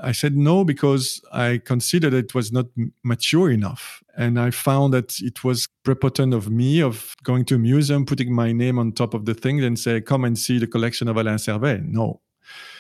I 0.03 0.13
said 0.13 0.35
no 0.35 0.65
because 0.65 1.21
I 1.31 1.61
considered 1.63 2.15
it 2.15 2.35
was 2.35 2.53
not 2.53 2.67
mature 3.05 3.51
enough. 3.51 4.03
And 4.17 4.41
I 4.41 4.51
found 4.51 4.95
that 4.95 5.21
it 5.21 5.45
was 5.45 5.69
prepotent 5.85 6.33
of 6.33 6.51
me 6.51 6.81
of 6.81 7.15
going 7.23 7.45
to 7.47 7.57
a 7.57 7.59
museum, 7.59 8.07
putting 8.07 8.35
my 8.35 8.53
name 8.53 8.79
on 8.79 8.93
top 8.93 9.13
of 9.13 9.27
the 9.27 9.35
thing, 9.35 9.63
and 9.63 9.79
say, 9.79 10.01
Come 10.01 10.25
and 10.25 10.39
see 10.39 10.59
the 10.59 10.67
collection 10.67 11.09
of 11.09 11.17
Alain 11.17 11.37
Servais. 11.37 11.83
No. 11.87 12.21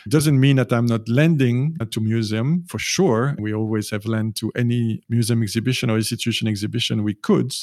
It 0.06 0.10
doesn't 0.10 0.38
mean 0.38 0.56
that 0.56 0.72
I'm 0.72 0.86
not 0.86 1.08
lending 1.08 1.76
to 1.90 2.00
museum 2.00 2.64
for 2.68 2.78
sure. 2.78 3.36
We 3.38 3.52
always 3.52 3.90
have 3.90 4.06
lent 4.06 4.36
to 4.36 4.50
any 4.56 5.02
museum 5.08 5.42
exhibition 5.42 5.90
or 5.90 5.96
institution 5.96 6.48
exhibition 6.48 7.02
we 7.02 7.14
could, 7.14 7.54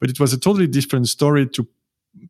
but 0.00 0.10
it 0.10 0.18
was 0.18 0.32
a 0.32 0.38
totally 0.38 0.66
different 0.66 1.08
story 1.08 1.46
to 1.48 1.66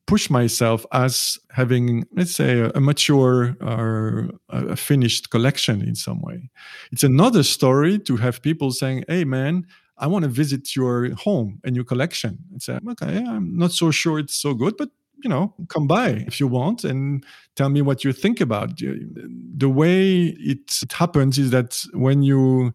push 0.07 0.29
myself 0.31 0.85
as 0.93 1.39
having, 1.53 2.05
let's 2.15 2.35
say, 2.35 2.71
a, 2.75 2.81
mature 2.81 3.57
or 3.61 4.31
a 4.49 4.77
finished 4.77 5.31
collection 5.31 5.81
in 5.81 5.95
some 5.95 6.21
way. 6.21 6.51
It's 6.91 7.05
another 7.05 7.43
story 7.43 7.99
to 8.01 8.17
have 8.17 8.43
people 8.43 8.71
saying, 8.73 9.05
"Hey, 9.09 9.25
man." 9.25 9.67
I 9.99 10.09
want 10.09 10.25
to 10.25 10.29
visit 10.29 10.77
your 10.77 11.15
home 11.15 11.59
and 11.65 11.75
your 11.75 11.85
collection 11.85 12.39
and 12.53 12.61
say, 12.61 12.75
uh, 12.75 12.91
okay, 12.91 13.25
I'm 13.25 13.57
not 13.57 13.73
so 13.73 13.91
sure 13.91 14.19
it's 14.19 14.37
so 14.37 14.53
good, 14.53 14.77
but 14.77 14.91
you 15.23 15.31
know, 15.31 15.55
come 15.69 15.87
by 15.87 16.09
if 16.27 16.41
you 16.41 16.47
want 16.47 16.85
and 16.85 17.25
tell 17.55 17.69
me 17.69 17.83
what 17.83 18.05
you 18.05 18.13
think 18.13 18.41
about. 18.41 18.79
The 18.79 19.69
way 19.69 20.35
it 20.39 20.81
happens 20.93 21.39
is 21.39 21.51
that 21.51 21.83
when 21.93 22.23
you 22.23 22.75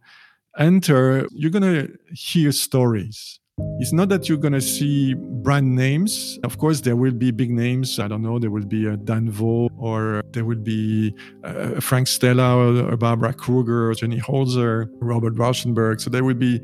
enter, 0.57 1.27
you're 1.31 1.51
going 1.51 1.63
to 1.63 1.97
hear 2.13 2.51
stories. 2.51 3.39
It's 3.79 3.93
not 3.93 4.09
that 4.09 4.27
you're 4.27 4.39
going 4.39 4.53
to 4.53 4.61
see 4.61 5.13
brand 5.13 5.75
names. 5.75 6.39
Of 6.43 6.57
course, 6.57 6.81
there 6.81 6.95
will 6.95 7.13
be 7.13 7.29
big 7.31 7.51
names. 7.51 7.99
I 7.99 8.07
don't 8.07 8.23
know. 8.23 8.39
There 8.39 8.49
will 8.49 8.65
be 8.65 8.87
a 8.87 8.97
Danh 8.97 9.29
Vo 9.29 9.69
or 9.77 10.23
there 10.31 10.45
will 10.45 10.59
be 10.59 11.13
a 11.43 11.79
Frank 11.79 12.07
Stella 12.07 12.57
or 12.57 12.97
Barbara 12.97 13.33
Kruger 13.33 13.91
or 13.91 13.93
Jenny 13.93 14.19
Holzer, 14.19 14.89
Robert 14.99 15.35
Rauschenberg. 15.35 16.01
So 16.01 16.09
there 16.09 16.23
will 16.23 16.33
be 16.33 16.61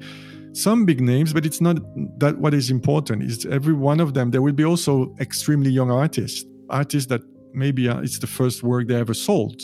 some 0.58 0.86
big 0.86 1.02
names, 1.02 1.34
but 1.34 1.46
it's 1.46 1.62
not 1.62 1.78
that 2.20 2.38
what 2.38 2.54
is 2.54 2.70
important. 2.70 3.24
Is 3.24 3.46
every 3.46 3.74
one 3.74 4.00
of 4.00 4.14
them. 4.14 4.32
There 4.32 4.42
will 4.42 4.54
be 4.54 4.66
also 4.66 5.16
extremely 5.20 5.70
young 5.70 5.92
artists, 5.92 6.46
artists 6.70 7.10
that 7.10 7.22
maybe 7.54 7.88
uh, 7.90 8.02
it's 8.02 8.20
the 8.20 8.28
first 8.28 8.64
work 8.64 8.88
they 8.88 8.96
ever 8.96 9.14
sold. 9.14 9.62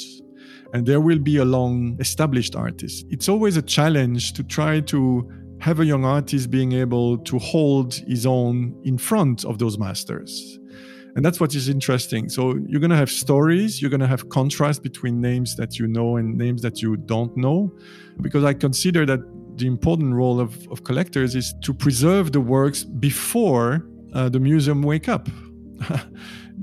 And 0.73 0.85
there 0.85 1.01
will 1.01 1.19
be 1.19 1.37
a 1.37 1.45
long 1.45 1.97
established 1.99 2.55
artist. 2.55 3.05
It's 3.09 3.29
always 3.29 3.57
a 3.57 3.61
challenge 3.61 4.33
to 4.33 4.43
try 4.43 4.79
to 4.81 5.29
have 5.59 5.79
a 5.79 5.85
young 5.85 6.03
artist 6.03 6.49
being 6.49 6.73
able 6.73 7.17
to 7.19 7.39
hold 7.39 7.93
his 7.93 8.25
own 8.25 8.75
in 8.83 8.97
front 8.97 9.45
of 9.45 9.59
those 9.59 9.77
masters. 9.77 10.59
And 11.15 11.23
that's 11.23 11.39
what 11.39 11.53
is 11.53 11.69
interesting. 11.69 12.27
So 12.27 12.55
you're 12.67 12.79
going 12.79 12.89
to 12.89 12.97
have 12.97 13.11
stories, 13.11 13.81
you're 13.81 13.91
going 13.91 14.01
to 14.01 14.07
have 14.07 14.29
contrast 14.29 14.81
between 14.81 15.21
names 15.21 15.55
that 15.57 15.77
you 15.77 15.87
know 15.87 16.17
and 16.17 16.35
names 16.37 16.63
that 16.63 16.81
you 16.81 16.97
don't 16.97 17.35
know. 17.37 17.71
Because 18.19 18.43
I 18.43 18.53
consider 18.53 19.05
that 19.05 19.19
the 19.57 19.67
important 19.67 20.13
role 20.13 20.39
of, 20.39 20.67
of 20.71 20.83
collectors 20.83 21.35
is 21.35 21.53
to 21.61 21.73
preserve 21.73 22.31
the 22.31 22.41
works 22.41 22.83
before 22.83 23.85
uh, 24.13 24.29
the 24.29 24.39
museum 24.39 24.81
wake 24.81 25.07
up. 25.07 25.27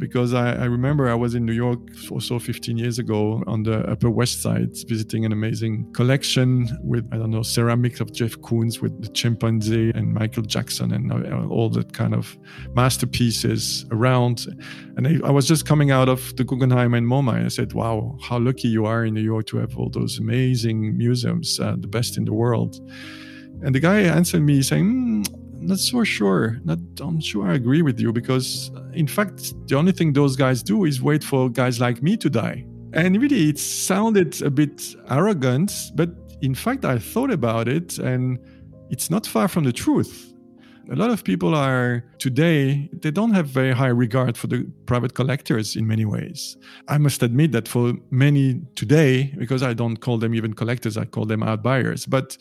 because 0.01 0.33
I, 0.35 0.55
I, 0.55 0.65
remember 0.65 1.09
I 1.09 1.15
was 1.15 1.35
in 1.35 1.45
New 1.45 1.53
York 1.53 1.79
also 2.11 2.39
15 2.39 2.79
years 2.79 2.99
ago 2.99 3.45
on 3.47 3.63
the 3.63 3.79
Upper 3.89 4.11
West 4.11 4.43
Side 4.43 4.75
visiting 4.89 5.25
an 5.25 5.33
amazing 5.33 5.93
collection 5.93 6.67
with, 6.83 7.07
I 7.13 7.19
don't 7.19 7.31
know, 7.31 7.43
ceramics 7.43 8.01
of 8.01 8.13
Jeff 8.13 8.37
Koons 8.39 8.81
with 8.81 9.01
the 9.03 9.09
chimpanzee 9.09 9.93
and 9.95 10.13
Michael 10.13 10.43
Jackson 10.43 10.93
and 10.93 11.13
all 11.53 11.69
that 11.71 11.93
kind 11.93 12.15
of 12.15 12.37
masterpieces 12.75 13.85
around. 13.93 14.47
And 14.97 15.07
I, 15.07 15.29
I, 15.29 15.31
was 15.31 15.47
just 15.47 15.67
coming 15.67 15.91
out 15.91 16.09
of 16.09 16.35
the 16.37 16.45
Guggenheim 16.45 16.95
and 16.95 17.07
MoMA. 17.07 17.37
And 17.37 17.45
I 17.45 17.49
said, 17.49 17.75
wow, 17.75 18.17
how 18.23 18.39
lucky 18.39 18.69
you 18.69 18.87
are 18.87 19.05
in 19.05 19.15
New 19.15 19.21
York 19.21 19.47
to 19.49 19.59
have 19.59 19.77
all 19.77 19.91
those 19.91 20.19
amazing 20.19 20.97
museums, 20.97 21.61
uh, 21.61 21.77
the 21.79 21.87
best 21.87 22.17
in 22.17 22.25
the 22.25 22.33
world. 22.33 22.81
And 23.63 23.75
the 23.75 23.81
guy 23.81 24.01
answered 24.01 24.43
me 24.43 24.63
saying, 24.63 24.87
mm, 24.87 25.50
not 25.61 25.79
so 25.79 26.05
sure. 26.05 26.61
Not 26.65 26.79
I'm 27.01 27.21
sure 27.21 27.49
I 27.49 27.55
agree 27.55 27.83
with 27.83 28.01
you 28.01 28.13
because 28.13 28.71
in 28.93 29.07
fact 29.07 29.55
the 29.69 29.77
only 29.77 29.93
thing 29.93 30.13
those 30.13 30.37
guys 30.37 30.63
do 30.63 30.85
is 30.85 31.01
wait 31.03 31.23
for 31.23 31.49
guys 31.49 31.81
like 31.81 32.03
me 32.03 32.17
to 32.19 32.31
die. 32.31 32.65
And 32.93 33.21
really 33.21 33.51
it 33.51 33.59
sounded 33.59 34.43
a 34.43 34.51
bit 34.51 34.95
arrogant, 35.09 35.93
but 35.95 36.11
in 36.43 36.55
fact 36.55 36.85
I 36.85 36.99
thought 36.99 37.31
about 37.31 37.69
it 37.69 37.99
and 37.99 38.39
it's 38.91 39.11
not 39.11 39.27
far 39.27 39.49
from 39.49 39.65
the 39.65 39.73
truth 39.73 40.31
a 40.91 40.97
lot 40.97 41.11
of 41.11 41.23
people 41.23 41.55
are 41.55 42.05
today, 42.19 42.91
they 42.93 43.13
don't 43.13 43.33
have 43.33 43.47
very 43.47 43.73
high 43.73 43.89
regard 43.89 44.37
for 44.37 44.49
the 44.49 44.67
private 44.87 45.15
collectors 45.15 45.77
in 45.77 45.87
many 45.87 46.05
ways. 46.05 46.57
I 46.89 46.99
must 46.99 47.23
admit 47.23 47.53
that 47.53 47.69
for 47.69 47.95
many 48.11 48.61
today, 48.75 49.33
because 49.39 49.63
I 49.63 49.73
don't 49.73 49.99
call 49.99 50.19
them 50.19 50.35
even 50.35 50.53
collectors, 50.53 50.97
I 50.97 51.05
call 51.05 51.27
them 51.27 51.45
out 51.45 51.63
buyers. 51.63 52.07
But 52.07 52.37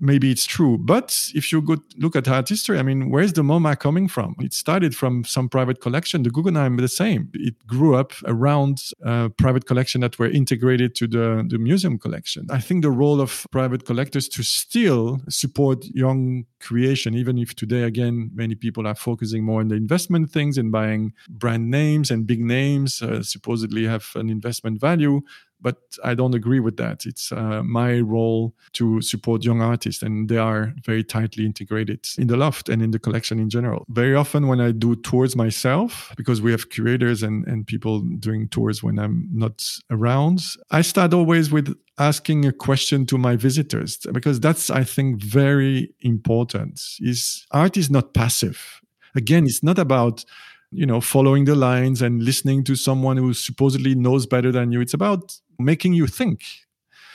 maybe 0.00 0.30
it's 0.30 0.46
true. 0.46 0.78
But 0.78 1.30
if 1.34 1.52
you 1.52 1.62
go 1.62 1.76
look 1.98 2.16
at 2.16 2.28
art 2.28 2.48
history, 2.48 2.78
I 2.78 2.82
mean, 2.82 3.10
where's 3.10 3.32
the 3.32 3.42
MoMA 3.42 3.78
coming 3.78 4.08
from? 4.08 4.34
It 4.40 4.52
started 4.52 4.96
from 4.96 5.24
some 5.24 5.48
private 5.48 5.80
collection. 5.80 6.22
The 6.22 6.30
Guggenheim, 6.30 6.76
the 6.76 6.88
same. 6.88 7.30
It 7.34 7.54
grew 7.66 7.94
up 7.94 8.12
around 8.24 8.90
private 9.36 9.66
collection 9.66 10.00
that 10.00 10.18
were 10.18 10.28
integrated 10.28 10.94
to 10.96 11.06
the, 11.06 11.46
the 11.48 11.58
museum 11.58 11.98
collection. 11.98 12.46
I 12.50 12.60
think 12.60 12.82
the 12.82 12.90
role 12.90 13.20
of 13.20 13.46
private 13.50 13.84
collectors 13.84 14.28
to 14.30 14.42
still 14.42 15.20
support 15.28 15.84
young 15.86 16.46
creation, 16.60 17.14
even 17.14 17.38
if 17.38 17.54
today, 17.54 17.82
again, 17.82 18.30
many 18.34 18.54
people 18.54 18.86
are 18.86 18.94
focusing 18.94 19.44
more 19.44 19.60
on 19.60 19.68
the 19.68 19.76
investment 19.76 20.30
things 20.30 20.58
and 20.58 20.72
buying 20.72 21.12
brand 21.28 21.70
names 21.70 22.10
and 22.10 22.26
big 22.26 22.40
names, 22.40 23.02
uh, 23.02 23.22
supposedly 23.22 23.86
have 23.86 24.10
an 24.14 24.30
investment 24.30 24.80
value 24.80 25.20
but 25.62 25.76
I 26.04 26.14
don't 26.14 26.34
agree 26.34 26.60
with 26.60 26.76
that. 26.76 27.06
It's 27.06 27.32
uh, 27.32 27.62
my 27.62 28.00
role 28.00 28.54
to 28.74 29.00
support 29.00 29.44
young 29.44 29.60
artists, 29.60 30.02
and 30.02 30.28
they 30.28 30.38
are 30.38 30.74
very 30.84 31.04
tightly 31.04 31.44
integrated 31.46 32.06
in 32.18 32.26
the 32.26 32.36
loft 32.36 32.68
and 32.68 32.82
in 32.82 32.90
the 32.90 32.98
collection 32.98 33.38
in 33.38 33.50
general. 33.50 33.84
Very 33.88 34.14
often, 34.14 34.46
when 34.46 34.60
I 34.60 34.72
do 34.72 34.96
tours 34.96 35.36
myself, 35.36 36.12
because 36.16 36.40
we 36.40 36.50
have 36.50 36.70
curators 36.70 37.22
and, 37.22 37.46
and 37.46 37.66
people 37.66 38.00
doing 38.00 38.48
tours 38.48 38.82
when 38.82 38.98
I'm 38.98 39.28
not 39.32 39.68
around, 39.90 40.42
I 40.70 40.82
start 40.82 41.14
always 41.14 41.50
with 41.50 41.76
asking 41.98 42.46
a 42.46 42.52
question 42.52 43.04
to 43.04 43.18
my 43.18 43.36
visitors 43.36 43.98
because 44.12 44.40
that's 44.40 44.70
i 44.70 44.82
think 44.82 45.22
very 45.22 45.92
important 46.00 46.80
is 47.00 47.46
art 47.50 47.76
is 47.76 47.90
not 47.90 48.14
passive 48.14 48.80
again 49.14 49.44
it's 49.44 49.62
not 49.62 49.78
about 49.78 50.24
you 50.70 50.86
know 50.86 51.00
following 51.00 51.44
the 51.44 51.54
lines 51.54 52.02
and 52.02 52.22
listening 52.22 52.64
to 52.64 52.76
someone 52.76 53.16
who 53.16 53.34
supposedly 53.34 53.94
knows 53.94 54.26
better 54.26 54.52
than 54.52 54.72
you. 54.72 54.80
It's 54.80 54.94
about 54.94 55.36
making 55.58 55.94
you 55.94 56.06
think. 56.06 56.42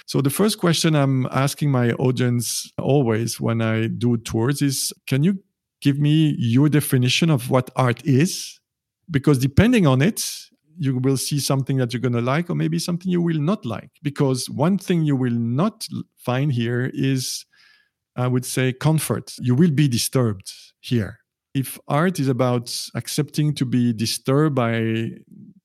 So 0.08 0.22
the 0.22 0.30
first 0.30 0.60
question 0.60 0.96
i'm 0.96 1.26
asking 1.32 1.72
my 1.72 1.91
audience 1.94 2.72
always 2.78 3.39
when 3.39 3.62
i 3.62 3.88
do 3.88 4.18
tours 4.18 4.62
is 4.62 4.94
can 5.08 5.24
you 5.24 5.39
give 5.82 5.98
me 6.00 6.36
your 6.38 6.70
definition 6.70 7.30
of 7.30 7.50
what 7.50 7.70
art 7.76 8.04
is? 8.06 8.60
Because 9.12 9.38
depending 9.38 9.86
on 9.88 10.02
it 10.02 10.24
you 10.78 10.98
will 10.98 11.18
see 11.18 11.39
something 11.39 11.78
that 11.78 11.94
you're 11.94 12.02
going 12.02 12.12
to 12.12 12.22
like 12.22 12.50
or 12.50 12.56
maybe 12.56 12.78
something 12.78 13.10
you 13.10 13.22
will 13.22 13.39
not 13.39 13.65
like. 13.65 13.91
Because 14.04 14.50
one 14.50 14.78
thing 14.78 15.04
you 15.04 15.15
will 15.15 15.32
not 15.32 15.88
find 16.18 16.52
here 16.52 16.91
is 16.94 17.46
i 18.15 18.28
would 18.28 18.46
say 18.46 18.74
comfort. 18.74 19.34
You 19.39 19.56
will 19.56 19.72
be 19.72 19.88
disturbed 19.88 20.52
here 20.82 21.20
if 21.56 21.80
art 21.88 22.20
is 22.20 22.28
about 22.28 22.78
accepting 22.96 23.56
to 23.56 23.65
be 23.65 23.94
disturbed 23.94 24.56
by 24.56 25.10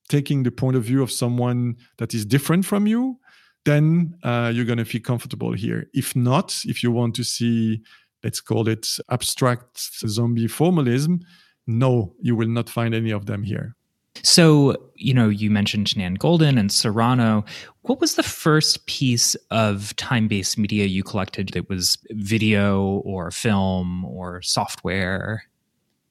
taking 0.08 0.44
the 0.44 0.50
point 0.52 0.76
of 0.76 0.84
view 0.84 1.02
of 1.02 1.10
someone 1.10 1.76
that 1.98 2.14
is 2.14 2.24
different 2.24 2.64
from 2.64 2.86
you, 2.86 3.18
then 3.64 4.14
uh, 4.22 4.50
you're 4.54 4.64
going 4.64 4.78
to 4.78 4.84
feel 4.84 5.00
comfortable 5.00 5.52
here. 5.52 5.88
If 5.92 6.14
not, 6.14 6.56
if 6.64 6.82
you 6.82 6.92
want 6.92 7.16
to 7.16 7.24
see, 7.24 7.82
let's 8.22 8.40
call 8.40 8.68
it 8.68 8.86
abstract 9.10 9.80
zombie 10.08 10.46
formalism, 10.46 11.20
no, 11.66 12.14
you 12.20 12.36
will 12.36 12.48
not 12.48 12.70
find 12.70 12.94
any 12.94 13.10
of 13.10 13.26
them 13.26 13.42
here. 13.42 13.74
So, 14.22 14.76
you 14.94 15.14
know, 15.14 15.28
you 15.28 15.50
mentioned 15.50 15.96
Nan 15.96 16.16
Goldin 16.18 16.58
and 16.58 16.70
Serrano. 16.70 17.44
What 17.82 18.00
was 18.00 18.14
the 18.14 18.22
first 18.22 18.86
piece 18.86 19.34
of 19.50 19.94
time 19.96 20.28
based 20.28 20.58
media 20.58 20.84
you 20.86 21.02
collected 21.02 21.50
that 21.50 21.68
was 21.68 21.98
video 22.10 23.02
or 23.04 23.30
film 23.30 24.04
or 24.04 24.42
software? 24.42 25.44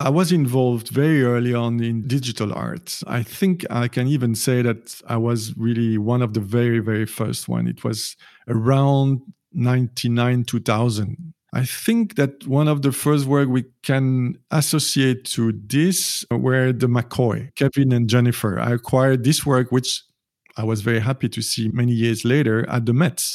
I 0.02 0.10
was 0.10 0.32
involved 0.32 0.90
very 0.90 1.24
early 1.24 1.54
on 1.54 1.84
in 1.84 2.08
digital 2.08 2.54
art. 2.54 3.02
I 3.06 3.22
think 3.22 3.66
I 3.70 3.90
can 3.90 4.08
even 4.08 4.34
say 4.34 4.62
that 4.62 5.02
I 5.10 5.18
was 5.18 5.54
really 5.58 5.98
one 5.98 6.22
of 6.22 6.34
the 6.34 6.40
very, 6.40 6.80
very 6.80 7.06
first 7.06 7.50
one. 7.50 7.68
It 7.68 7.84
was 7.84 8.16
around 8.48 9.20
99, 9.52 10.46
2000. 10.46 11.34
I 11.52 11.66
think 11.66 12.16
that 12.16 12.48
one 12.48 12.70
of 12.70 12.82
the 12.82 12.94
first 12.94 13.26
work 13.26 13.50
we 13.50 13.66
can 13.84 14.38
associate 14.52 15.26
to 15.26 15.52
this 15.52 16.24
were 16.32 16.72
the 16.72 16.88
McCoy, 16.88 17.54
Kevin 17.56 17.92
and 17.92 18.08
Jennifer. 18.10 18.58
I 18.58 18.72
acquired 18.72 19.26
this 19.26 19.46
work, 19.46 19.70
which 19.70 20.02
I 20.56 20.64
was 20.64 20.82
very 20.82 21.00
happy 21.00 21.28
to 21.28 21.42
see 21.42 21.70
many 21.74 21.92
years 21.92 22.24
later 22.24 22.70
at 22.70 22.86
the 22.86 22.94
Met 22.94 23.26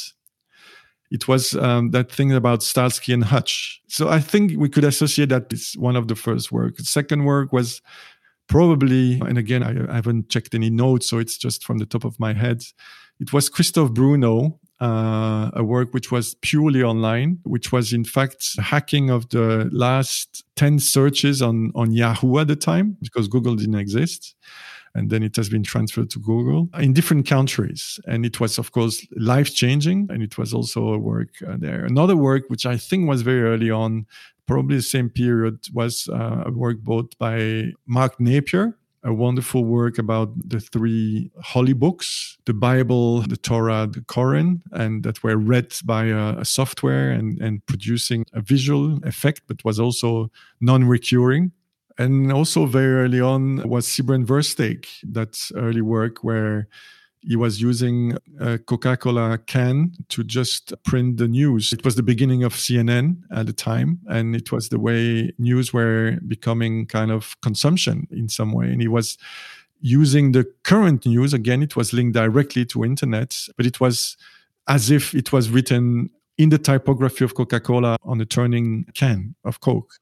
it 1.11 1.27
was 1.27 1.55
um, 1.55 1.91
that 1.91 2.11
thing 2.11 2.31
about 2.31 2.63
Starsky 2.63 3.13
and 3.13 3.23
Hutch. 3.23 3.81
So 3.87 4.09
I 4.09 4.19
think 4.19 4.53
we 4.57 4.69
could 4.69 4.83
associate 4.83 5.29
that 5.29 5.51
it's 5.51 5.77
one 5.77 5.95
of 5.95 6.07
the 6.07 6.15
first 6.15 6.51
work. 6.51 6.79
Second 6.79 7.25
work 7.25 7.53
was 7.53 7.81
probably, 8.47 9.19
and 9.21 9.37
again, 9.37 9.63
I, 9.63 9.91
I, 9.91 9.95
haven't 9.95 10.29
checked 10.29 10.53
any 10.53 10.69
notes, 10.69 11.07
so 11.07 11.19
it's 11.19 11.37
just 11.37 11.63
from 11.63 11.77
the 11.77 11.85
top 11.85 12.05
of 12.05 12.19
my 12.19 12.33
head. 12.33 12.63
It 13.19 13.31
was 13.31 13.49
Christophe 13.49 13.93
Bruno, 13.93 14.59
uh, 14.81 15.51
a 15.53 15.63
work 15.63 15.93
which 15.93 16.11
was 16.11 16.35
purely 16.41 16.83
online, 16.83 17.39
which 17.43 17.71
was 17.71 17.93
in 17.93 18.03
fact 18.03 18.59
hacking 18.59 19.09
of 19.09 19.29
the 19.29 19.69
last 19.71 20.43
10 20.57 20.79
searches 20.79 21.41
on, 21.41 21.71
on 21.75 21.91
Yahoo 21.91 22.39
at 22.39 22.47
the 22.47 22.55
time, 22.55 22.97
because 23.01 23.27
Google 23.27 23.55
didn't 23.55 23.75
exist 23.75 24.35
and 24.95 25.09
then 25.09 25.21
it 25.21 25.35
has 25.35 25.49
been 25.49 25.61
transferred 25.63 26.09
to 26.11 26.19
Google 26.19 26.69
in 26.79 26.93
different 26.93 27.27
countries. 27.27 27.99
And 28.07 28.25
it 28.25 28.39
was, 28.39 28.57
of 28.57 28.71
course, 28.71 29.05
life 29.17 29.53
changing. 29.53 30.07
And 30.09 30.23
it 30.23 30.37
was 30.37 30.53
also 30.53 30.93
a 30.93 30.97
work 30.97 31.29
uh, 31.45 31.57
there. 31.59 31.83
Another 31.83 32.15
work, 32.15 32.43
which 32.47 32.65
I 32.65 32.77
think 32.77 33.07
was 33.07 33.21
very 33.21 33.43
early 33.43 33.69
on, 33.69 34.07
probably 34.47 34.77
the 34.77 34.81
same 34.81 35.09
period, 35.09 35.59
was 35.73 36.07
uh, 36.11 36.43
a 36.45 36.51
work 36.51 36.77
both 36.81 37.17
by 37.19 37.73
Mark 37.85 38.19
Napier. 38.19 38.77
A 39.03 39.13
wonderful 39.13 39.63
work 39.65 39.99
about 39.99 40.29
the 40.49 40.59
three 40.59 41.29
holy 41.43 41.73
books, 41.73 42.39
the 42.45 42.55
Bible, 42.55 43.21
the 43.21 43.37
Torah, 43.37 43.87
the 43.91 44.01
Koran, 44.01 44.63
and 44.71 45.03
that 45.03 45.21
were 45.21 45.37
read 45.37 45.75
by 45.85 46.05
a, 46.05 46.39
a 46.39 46.45
software 46.45 47.11
and, 47.11 47.39
and 47.39 47.63
producing 47.67 48.25
a 48.33 48.41
visual 48.41 48.99
effect, 49.03 49.43
but 49.47 49.63
was 49.63 49.79
also 49.79 50.31
non 50.59 50.85
recurring 50.85 51.51
and 51.97 52.31
also 52.31 52.65
very 52.65 53.03
early 53.03 53.21
on 53.21 53.67
was 53.67 53.87
Siebren 53.87 54.25
Versteeg, 54.25 54.85
that 55.03 55.39
early 55.55 55.81
work 55.81 56.23
where 56.23 56.67
he 57.21 57.35
was 57.35 57.59
using 57.59 58.15
a 58.39 58.59
Coca-Cola 58.59 59.39
can 59.39 59.93
to 60.09 60.23
just 60.23 60.73
print 60.83 61.17
the 61.17 61.27
news. 61.27 61.73
It 61.73 61.83
was 61.83 61.95
the 61.95 62.03
beginning 62.03 62.43
of 62.43 62.53
CNN 62.53 63.17
at 63.31 63.47
the 63.47 63.53
time, 63.53 63.99
and 64.07 64.35
it 64.35 64.51
was 64.51 64.69
the 64.69 64.79
way 64.79 65.31
news 65.39 65.73
were 65.73 66.19
becoming 66.27 66.85
kind 66.85 67.11
of 67.11 67.35
consumption 67.41 68.07
in 68.11 68.29
some 68.29 68.51
way. 68.51 68.67
And 68.67 68.79
he 68.79 68.87
was 68.87 69.17
using 69.81 70.33
the 70.33 70.45
current 70.63 71.05
news 71.05 71.33
again. 71.33 71.63
It 71.63 71.75
was 71.75 71.93
linked 71.93 72.13
directly 72.13 72.65
to 72.65 72.85
internet, 72.85 73.35
but 73.57 73.65
it 73.65 73.79
was 73.79 74.17
as 74.67 74.91
if 74.91 75.15
it 75.15 75.31
was 75.31 75.49
written 75.49 76.11
in 76.37 76.49
the 76.49 76.57
typography 76.59 77.23
of 77.23 77.33
Coca-Cola 77.33 77.97
on 78.03 78.19
the 78.19 78.25
turning 78.25 78.85
can 78.93 79.35
of 79.43 79.61
Coke. 79.61 79.95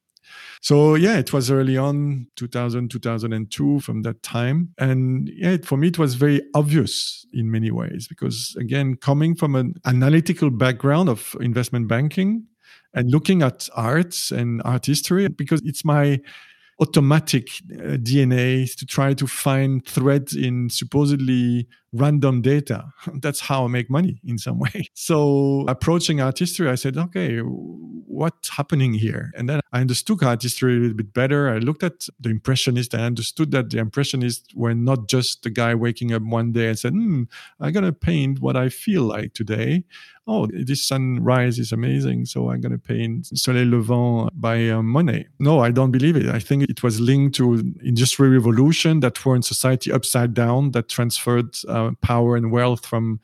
So 0.62 0.96
yeah, 0.96 1.18
it 1.18 1.34
was 1.34 1.52
early 1.52 1.78
on 1.78 2.28
2000, 2.36 2.90
2002 2.90 3.80
from 3.82 4.02
that 4.04 4.24
time. 4.24 4.74
And 4.78 5.30
yeah, 5.34 5.58
for 5.64 5.78
me, 5.78 5.90
it 5.90 6.00
was 6.00 6.16
very 6.16 6.42
obvious 6.54 7.26
in 7.34 7.52
many 7.52 7.72
ways 7.72 8.08
because 8.08 8.56
again, 8.60 8.96
coming 8.96 9.36
from 9.36 9.56
an 9.56 9.76
analytical 9.86 10.50
background 10.50 11.10
of 11.10 11.36
investment 11.42 11.88
banking 11.88 12.46
and 12.94 13.10
looking 13.10 13.42
at 13.42 13.68
arts 13.76 14.32
and 14.32 14.62
art 14.64 14.86
history, 14.86 15.28
because 15.28 15.62
it's 15.66 15.84
my 15.84 16.20
automatic 16.80 17.50
uh, 17.72 17.98
DNA 17.98 18.74
to 18.76 18.86
try 18.86 19.14
to 19.14 19.28
find 19.28 19.86
threads 19.86 20.36
in 20.36 20.70
supposedly 20.70 21.68
random 21.94 22.42
data. 22.42 22.86
That's 23.22 23.40
how 23.40 23.66
I 23.66 23.68
make 23.68 23.90
money 23.90 24.20
in 24.26 24.38
some 24.38 24.60
way. 24.66 24.90
So 24.94 25.66
approaching 25.68 26.20
art 26.20 26.40
history, 26.40 26.70
I 26.70 26.76
said, 26.76 26.98
okay, 26.98 27.40
what's 27.40 28.50
happening 28.50 28.94
here? 28.94 29.32
And 29.36 29.48
then 29.48 29.62
I 29.72 29.82
understood 29.82 30.24
art 30.24 30.42
history 30.42 30.76
a 30.76 30.80
little 30.80 30.98
bit 30.98 31.14
better. 31.14 31.50
I 31.50 31.58
looked 31.58 31.84
at 31.84 32.08
the 32.20 32.30
Impressionists. 32.30 32.94
I 32.94 33.02
understood 33.02 33.52
that 33.52 33.70
the 33.70 33.80
Impressionists 33.80 34.54
were 34.56 34.74
not 34.74 35.08
just 35.08 35.44
the 35.44 35.50
guy 35.50 35.76
waking 35.76 36.14
up 36.14 36.24
one 36.24 36.52
day 36.52 36.68
and 36.68 36.80
said, 36.80 36.94
hmm, 36.94 37.24
I'm 37.60 37.72
going 37.72 37.86
to 37.86 37.94
paint 37.94 38.40
what 38.40 38.58
I 38.58 38.70
feel 38.70 39.04
like 39.04 39.34
today. 39.34 39.84
Oh, 40.26 40.48
this 40.48 40.86
sunrise 40.86 41.60
is 41.60 41.74
amazing. 41.74 42.26
So 42.26 42.50
I'm 42.50 42.62
going 42.62 42.72
to 42.72 42.78
paint 42.78 43.28
Soleil 43.38 43.68
Levant 43.68 44.30
by 44.40 44.70
uh, 44.70 44.82
Monet. 44.82 45.28
No, 45.40 45.60
I 45.60 45.72
don't 45.72 45.92
believe 45.92 46.16
it. 46.16 46.28
I 46.28 46.40
think 46.40 46.64
it 46.64 46.82
was 46.82 47.02
linked 47.02 47.36
to 47.36 47.56
industrial 47.84 48.32
revolution 48.32 49.02
that 49.02 49.16
turned 49.16 49.44
society 49.44 49.92
upside 49.92 50.34
down, 50.34 50.72
that 50.72 50.88
transferred 50.88 51.58
uh, 51.68 51.83
power 52.02 52.36
and 52.36 52.52
wealth 52.52 52.86
from 52.86 53.20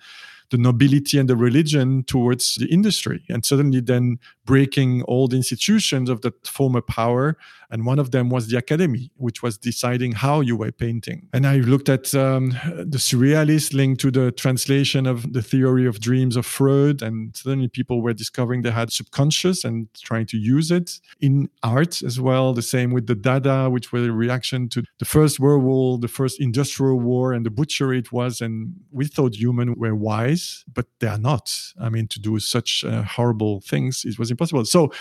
the 0.49 0.57
nobility 0.57 1.19
and 1.19 1.29
the 1.29 1.35
religion 1.35 2.03
towards 2.03 2.55
the 2.55 2.65
industry. 2.67 3.23
And 3.29 3.45
suddenly 3.45 3.81
then 3.81 4.19
breaking 4.45 5.03
all 5.03 5.27
the 5.27 5.37
institutions 5.37 6.09
of 6.09 6.21
that 6.21 6.47
former 6.47 6.81
power. 6.81 7.37
And 7.69 7.85
one 7.85 7.99
of 7.99 8.11
them 8.11 8.29
was 8.29 8.47
the 8.47 8.57
academy, 8.57 9.11
which 9.15 9.43
was 9.43 9.57
deciding 9.57 10.13
how 10.13 10.41
you 10.41 10.55
were 10.55 10.71
painting. 10.71 11.29
And 11.33 11.45
I 11.45 11.57
looked 11.57 11.89
at 11.89 12.15
um, 12.15 12.49
the 12.65 12.97
surrealists 12.97 13.73
linked 13.73 14.01
to 14.01 14.11
the 14.11 14.31
translation 14.31 15.05
of 15.05 15.33
the 15.33 15.41
theory 15.41 15.85
of 15.85 15.99
dreams 15.99 16.35
of 16.35 16.45
Freud. 16.45 17.01
And 17.01 17.35
suddenly 17.35 17.67
people 17.67 18.01
were 18.01 18.13
discovering 18.13 18.61
they 18.61 18.71
had 18.71 18.91
subconscious 18.91 19.63
and 19.63 19.87
trying 19.93 20.25
to 20.27 20.37
use 20.37 20.71
it 20.71 20.99
in 21.19 21.49
art 21.61 22.01
as 22.01 22.19
well. 22.19 22.53
The 22.53 22.61
same 22.61 22.91
with 22.91 23.07
the 23.07 23.15
Dada, 23.15 23.69
which 23.69 23.91
were 23.91 24.05
a 24.05 24.11
reaction 24.11 24.69
to 24.69 24.83
the 24.97 25.05
First 25.05 25.39
World 25.39 25.63
War, 25.63 25.97
the 25.99 26.07
first 26.07 26.41
industrial 26.41 26.99
war, 26.99 27.33
and 27.33 27.45
the 27.45 27.51
butchery 27.51 27.99
it 27.99 28.11
was. 28.11 28.41
And 28.41 28.73
we 28.91 29.05
thought 29.05 29.35
humans 29.35 29.75
were 29.77 29.95
wise, 29.95 30.65
but 30.73 30.87
they 30.99 31.07
are 31.07 31.19
not. 31.19 31.55
I 31.79 31.89
mean, 31.89 32.07
to 32.07 32.19
do 32.19 32.39
such 32.39 32.83
uh, 32.83 33.03
horrible 33.03 33.61
things, 33.61 34.05
it 34.05 34.17
was 34.17 34.31
impossible. 34.31 34.65
So 34.65 34.91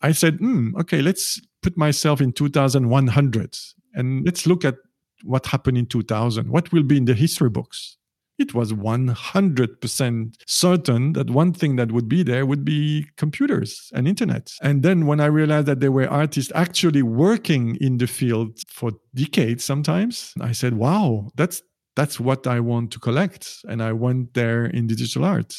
I 0.00 0.12
said, 0.12 0.38
mm, 0.38 0.74
okay, 0.80 1.00
let's 1.00 1.40
put 1.62 1.76
myself 1.76 2.20
in 2.20 2.32
2100 2.32 3.58
and 3.94 4.24
let's 4.24 4.46
look 4.46 4.64
at 4.64 4.76
what 5.24 5.46
happened 5.46 5.78
in 5.78 5.86
2000. 5.86 6.50
What 6.50 6.72
will 6.72 6.82
be 6.82 6.96
in 6.96 7.04
the 7.04 7.14
history 7.14 7.50
books? 7.50 7.96
It 8.38 8.54
was 8.54 8.72
100% 8.72 10.34
certain 10.46 11.12
that 11.12 11.30
one 11.30 11.52
thing 11.52 11.76
that 11.76 11.92
would 11.92 12.08
be 12.08 12.22
there 12.22 12.44
would 12.46 12.64
be 12.64 13.06
computers 13.16 13.90
and 13.94 14.08
internet. 14.08 14.50
And 14.62 14.82
then 14.82 15.06
when 15.06 15.20
I 15.20 15.26
realized 15.26 15.66
that 15.66 15.80
there 15.80 15.92
were 15.92 16.08
artists 16.08 16.50
actually 16.54 17.02
working 17.02 17.76
in 17.76 17.98
the 17.98 18.06
field 18.06 18.58
for 18.68 18.92
decades 19.14 19.64
sometimes, 19.64 20.32
I 20.40 20.52
said, 20.52 20.74
wow, 20.74 21.28
that's 21.36 21.62
that's 21.94 22.18
what 22.18 22.46
I 22.46 22.58
want 22.58 22.90
to 22.92 22.98
collect. 22.98 23.58
And 23.68 23.82
I 23.82 23.92
went 23.92 24.32
there 24.32 24.64
in 24.64 24.86
digital 24.86 25.24
art. 25.24 25.54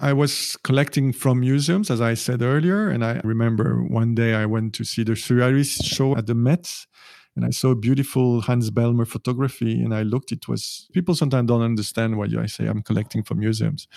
I 0.00 0.12
was 0.12 0.56
collecting 0.62 1.12
from 1.12 1.40
museums, 1.40 1.90
as 1.90 2.00
I 2.00 2.14
said 2.14 2.42
earlier. 2.42 2.88
And 2.88 3.04
I 3.04 3.20
remember 3.24 3.82
one 3.82 4.14
day 4.14 4.34
I 4.34 4.46
went 4.46 4.74
to 4.74 4.84
see 4.84 5.04
the 5.04 5.12
Surrealist 5.12 5.84
show 5.84 6.16
at 6.16 6.26
the 6.26 6.34
Met. 6.34 6.86
And 7.34 7.44
I 7.44 7.50
saw 7.50 7.74
beautiful 7.74 8.40
Hans 8.40 8.70
Bellmer 8.70 9.06
photography. 9.06 9.82
And 9.82 9.94
I 9.94 10.02
looked, 10.02 10.32
it 10.32 10.48
was, 10.48 10.88
people 10.92 11.14
sometimes 11.14 11.48
don't 11.48 11.62
understand 11.62 12.16
why 12.16 12.26
I 12.38 12.46
say 12.46 12.66
I'm 12.66 12.82
collecting 12.82 13.22
from 13.22 13.40
museums. 13.40 13.88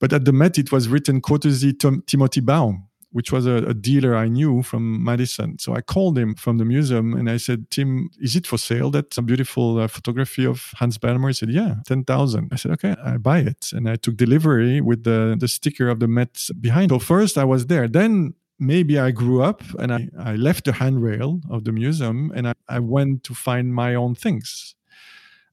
But 0.00 0.12
at 0.12 0.24
the 0.24 0.32
Met, 0.32 0.58
it 0.58 0.72
was 0.72 0.88
written 0.88 1.20
courtesy 1.20 1.72
Tom, 1.72 2.02
Timothy 2.06 2.40
Baum 2.40 2.88
which 3.12 3.30
was 3.30 3.46
a, 3.46 3.56
a, 3.56 3.74
dealer 3.74 4.16
I 4.16 4.28
knew 4.28 4.62
from 4.62 5.04
Madison. 5.04 5.58
So 5.58 5.74
I 5.74 5.82
called 5.82 6.18
him 6.18 6.34
from 6.34 6.58
the 6.58 6.64
museum 6.64 7.14
and 7.14 7.28
I 7.30 7.36
said, 7.36 7.70
Tim, 7.70 8.10
is 8.18 8.34
it 8.34 8.46
for 8.46 8.58
sale? 8.58 8.90
That's 8.90 9.18
a 9.18 9.22
beautiful 9.22 9.78
uh, 9.78 9.86
photography 9.86 10.46
of 10.46 10.72
Hans 10.76 10.98
Bellmer. 10.98 11.28
He 11.28 11.34
said, 11.34 11.50
yeah, 11.50 11.76
10,000. 11.86 12.48
I 12.50 12.56
said, 12.56 12.72
okay, 12.72 12.96
I 13.04 13.18
buy 13.18 13.40
it. 13.40 13.70
And 13.72 13.88
I 13.88 13.96
took 13.96 14.16
delivery 14.16 14.80
with 14.80 15.04
the, 15.04 15.36
the 15.38 15.48
sticker 15.48 15.88
of 15.88 16.00
the 16.00 16.08
Met 16.08 16.48
behind. 16.60 16.90
So 16.90 16.98
first 16.98 17.36
I 17.36 17.44
was 17.44 17.66
there. 17.66 17.86
Then 17.86 18.34
maybe 18.58 18.98
I 18.98 19.10
grew 19.10 19.42
up 19.42 19.62
and 19.78 19.92
I, 19.92 20.08
I 20.18 20.34
left 20.36 20.64
the 20.64 20.72
handrail 20.72 21.40
of 21.50 21.64
the 21.64 21.72
museum 21.72 22.32
and 22.34 22.48
I, 22.48 22.54
I 22.68 22.78
went 22.78 23.24
to 23.24 23.34
find 23.34 23.74
my 23.74 23.94
own 23.94 24.14
things 24.14 24.74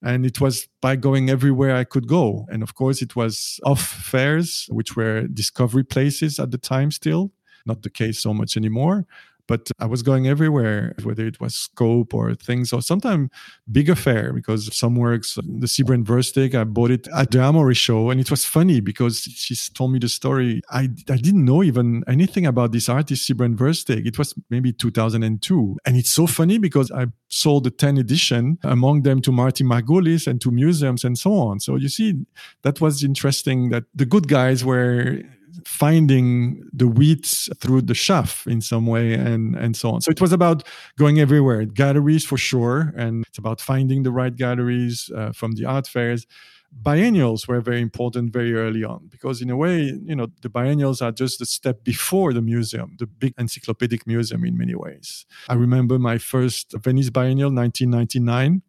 and 0.02 0.26
it 0.26 0.40
was 0.40 0.68
by 0.82 0.96
going 0.96 1.30
everywhere 1.30 1.76
I 1.76 1.84
could 1.84 2.08
go. 2.08 2.46
And 2.50 2.64
of 2.64 2.74
course, 2.74 3.02
it 3.02 3.18
was 3.18 3.60
off 3.66 3.82
fairs, 3.82 4.66
which 4.72 4.96
were 4.96 5.28
discovery 5.28 5.84
places 5.84 6.40
at 6.40 6.52
the 6.52 6.58
time 6.58 6.92
still 6.92 7.34
not 7.66 7.84
the 7.84 7.90
case 7.90 8.20
so 8.22 8.34
much 8.34 8.58
anymore 8.58 9.06
but 9.50 9.72
I 9.80 9.88
was 9.88 10.04
going 10.04 10.28
everywhere, 10.28 10.94
whether 11.02 11.26
it 11.26 11.42
was 11.42 11.56
scope 11.56 12.14
or 12.14 12.36
things, 12.36 12.72
or 12.72 12.84
sometimes 12.84 13.32
big 13.70 13.90
affair 13.90 14.32
because 14.32 14.74
some 14.78 14.94
works, 14.96 15.40
the 15.44 15.68
Siebren 15.68 16.06
Versteeg, 16.06 16.54
I 16.54 16.66
bought 16.66 16.92
it 16.92 17.08
at 17.08 17.32
the 17.32 17.40
Armory 17.42 17.74
show. 17.74 18.12
And 18.12 18.22
it 18.22 18.30
was 18.30 18.46
funny 18.46 18.80
because 18.80 19.22
she 19.22 19.56
told 19.74 19.92
me 19.92 19.98
the 19.98 20.08
story. 20.08 20.62
I, 20.70 20.84
I 21.10 21.18
didn't 21.18 21.46
know 21.46 21.64
even 21.64 22.04
anything 22.08 22.46
about 22.46 22.74
this 22.74 22.88
artist, 22.90 23.26
Siebren 23.26 23.58
Versteeg. 23.58 24.06
It 24.06 24.20
was 24.20 24.36
maybe 24.52 24.72
2002. 24.72 25.78
And 25.84 25.98
it's 25.98 26.12
so 26.12 26.28
funny 26.28 26.60
because 26.60 26.92
I 26.92 27.08
sold 27.30 27.64
the 27.64 27.72
10 27.72 27.98
edition 27.98 28.60
among 28.62 29.02
them 29.02 29.20
to 29.24 29.32
Martin 29.32 29.66
Margulies 29.66 30.28
and 30.28 30.40
to 30.42 30.52
museums 30.52 31.04
and 31.04 31.18
so 31.18 31.34
on. 31.34 31.60
So 31.60 31.76
you 31.76 31.90
see, 31.90 32.24
that 32.62 32.80
was 32.82 33.04
interesting 33.04 33.70
that 33.70 33.86
the 33.96 34.06
good 34.06 34.28
guys 34.28 34.64
were 34.64 35.24
finding 35.66 36.64
the 36.74 36.88
weeds 36.88 37.50
through 37.58 37.82
the 37.82 37.94
chaff 37.94 38.46
in 38.48 38.62
some 38.62 38.86
way 38.86 39.14
and 39.14 39.56
and 39.56 39.76
so 39.76 39.92
on. 39.92 40.02
So 40.02 40.12
it 40.12 40.22
was 40.22 40.32
about 40.32 40.64
going 40.98 41.20
everywhere. 41.20 41.66
Galleries 41.66 42.26
for 42.26 42.38
sure 42.38 42.94
and 42.98 43.26
it's 43.28 43.38
about 43.38 43.62
finding 43.62 44.04
the 44.04 44.12
right 44.12 44.36
galleries 44.36 45.10
uh, 45.16 45.32
from 45.32 45.54
the 45.54 45.66
art 45.66 45.88
fairs. 45.88 46.26
Biennials 46.72 47.48
were 47.48 47.62
very 47.62 47.82
important 47.82 48.32
very 48.32 48.54
early 48.54 48.84
on 48.84 49.08
because 49.10 49.42
in 49.42 49.50
a 49.50 49.58
way 49.58 49.78
you 50.10 50.16
know 50.16 50.28
the 50.42 50.50
biennials 50.50 51.02
are 51.02 51.12
just 51.12 51.42
a 51.42 51.46
step 51.46 51.84
before 51.84 52.32
the 52.32 52.42
museum 52.42 52.96
the 53.00 53.08
big 53.08 53.34
encyclopedic 53.40 54.06
museum 54.06 54.46
in 54.46 54.58
many 54.58 54.76
ways. 54.76 55.26
I 55.48 55.56
remember 55.56 55.98
my 55.98 56.18
first 56.20 56.74
venice 56.78 57.10
biennial 57.10 57.52
1999 57.52 58.62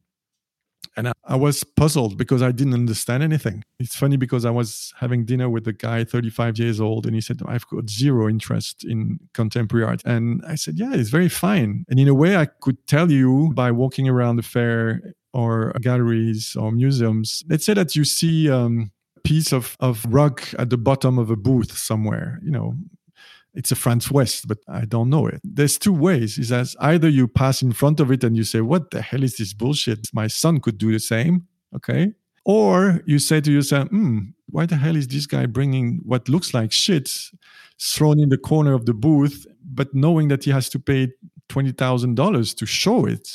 and 0.97 1.13
I, 1.25 1.37
was 1.37 1.65
puzzled 1.65 2.17
because 2.17 2.43
I 2.43 2.53
didn't 2.53 2.75
understand 2.75 3.23
anything. 3.23 3.63
It's 3.79 3.95
funny 3.95 4.17
because 4.17 4.45
I 4.45 4.51
was 4.51 4.93
having 4.99 5.25
dinner 5.25 5.49
with 5.49 5.67
a 5.69 5.73
guy, 5.73 6.05
35 6.05 6.59
years 6.59 6.81
old, 6.81 7.07
and 7.07 7.15
he 7.15 7.21
said, 7.21 7.41
I've 7.47 7.67
got 7.69 7.89
zero 7.89 8.29
interest 8.29 8.85
in 8.85 9.21
contemporary 9.33 9.87
art. 9.87 10.03
And 10.05 10.43
I 10.47 10.57
said, 10.57 10.75
Yeah, 10.77 10.93
it's 10.95 11.11
very 11.11 11.29
fine. 11.29 11.85
And 11.89 11.99
in 11.99 12.09
a 12.09 12.15
way, 12.15 12.37
I 12.37 12.47
could 12.47 12.87
tell 12.87 13.11
you 13.11 13.53
by 13.55 13.71
walking 13.71 14.09
around 14.09 14.37
the 14.37 14.43
fair 14.43 15.01
or 15.33 15.73
galleries 15.81 16.57
or 16.59 16.73
museums, 16.73 17.43
let's 17.49 17.65
say 17.65 17.75
that 17.75 17.95
you 17.95 18.05
see 18.05 18.51
um, 18.51 18.91
a 19.17 19.21
piece 19.21 19.53
of, 19.53 19.77
of 19.81 20.05
rug 20.09 20.43
at 20.59 20.71
the 20.71 20.79
bottom 20.79 21.19
of 21.19 21.31
a 21.31 21.37
booth 21.37 21.79
somewhere, 21.79 22.41
you 22.43 22.51
know, 22.51 22.75
it's 23.55 23.73
a 23.73 23.77
Franz 23.77 24.11
West, 24.11 24.47
but 24.47 24.59
I 24.69 24.85
don't 24.85 25.11
know 25.11 25.27
it. 25.27 25.41
There's 25.43 25.79
two 25.79 25.93
ways. 25.93 26.39
Is 26.39 26.53
as 26.53 26.77
either 26.81 27.09
you 27.09 27.27
pass 27.27 27.63
in 27.63 27.73
front 27.73 28.01
of 28.01 28.11
it 28.11 28.25
and 28.25 28.37
you 28.37 28.45
say, 28.45 28.61
What 28.61 28.91
the 28.91 29.03
hell 29.03 29.23
is 29.23 29.37
this 29.37 29.53
bullshit? 29.53 30.09
My 30.13 30.27
son 30.27 30.61
could 30.61 30.79
do 30.79 30.93
the 30.93 31.01
same. 31.01 31.47
Okay. 31.75 32.13
Or 32.45 33.01
you 33.07 33.19
say 33.19 33.41
to 33.41 33.53
yourself, 33.53 33.89
hmm, 33.89 34.19
why 34.49 34.67
the 34.67 34.77
hell 34.77 34.97
is 34.97 35.07
this 35.07 35.27
guy 35.27 35.47
bringing 35.47 36.01
what 36.05 36.29
looks 36.29 36.55
like 36.55 36.73
shit 36.73 37.11
thrown 37.81 38.19
in 38.19 38.29
the 38.29 38.39
corner 38.39 38.73
of 38.73 38.87
the 38.87 38.95
booth, 38.95 39.47
but 39.63 39.95
knowing 39.95 40.29
that 40.29 40.45
he 40.45 40.51
has 40.51 40.69
to 40.71 40.79
pay 40.79 41.09
$20,000 41.49 42.57
to 42.57 42.67
show 42.67 43.05
it? 43.05 43.29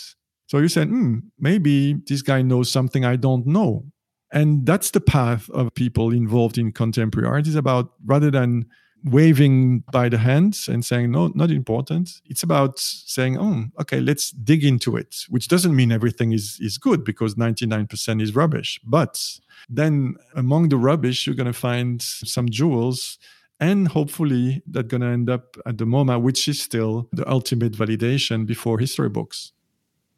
So 0.47 0.58
you 0.58 0.67
said, 0.67 0.89
hmm, 0.89 1.19
maybe 1.39 1.93
this 2.08 2.21
guy 2.21 2.41
knows 2.41 2.69
something 2.69 3.06
I 3.06 3.15
don't 3.15 3.45
know. 3.45 3.86
And 4.32 4.65
that's 4.65 4.91
the 4.91 5.01
path 5.01 5.49
of 5.51 5.73
people 5.75 6.12
involved 6.12 6.58
in 6.58 6.71
contemporary 6.71 7.28
art 7.28 7.47
is 7.47 7.56
about 7.56 7.93
rather 8.06 8.32
than 8.32 8.65
waving 9.06 9.84
by 9.91 10.10
the 10.10 10.18
hands 10.18 10.68
and 10.68 10.84
saying 10.84 11.12
no 11.12 11.32
not 11.36 11.52
important. 11.52 12.22
It's 12.26 12.44
about 12.44 12.80
saying 12.80 13.38
oh 13.38 13.65
okay 13.80 14.00
let's 14.00 14.32
dig 14.32 14.63
into 14.63 14.98
it 14.98 15.26
which 15.30 15.48
doesn't 15.48 15.76
mean 15.76 15.91
everything 15.91 16.34
is 16.34 16.58
is 16.60 16.78
good 16.78 17.04
because 17.04 17.36
99% 17.36 18.22
is 18.22 18.36
rubbish. 18.36 18.80
But 18.84 19.39
then 19.70 20.15
among 20.36 20.70
the 20.70 20.78
rubbish 20.78 21.26
you're 21.26 21.36
going 21.36 21.46
to 21.46 21.54
find 21.54 22.02
some 22.02 22.50
jewels 22.50 23.20
and 23.60 23.88
hopefully 23.88 24.63
that's 24.68 24.88
going 24.88 25.02
to 25.02 25.08
end 25.08 25.30
up 25.30 25.56
at 25.65 25.78
the 25.78 25.86
MoMA 25.86 26.20
which 26.20 26.48
is 26.48 26.60
still 26.60 27.08
the 27.13 27.30
ultimate 27.30 27.74
validation 27.74 28.46
before 28.46 28.80
history 28.80 29.10
books. 29.10 29.52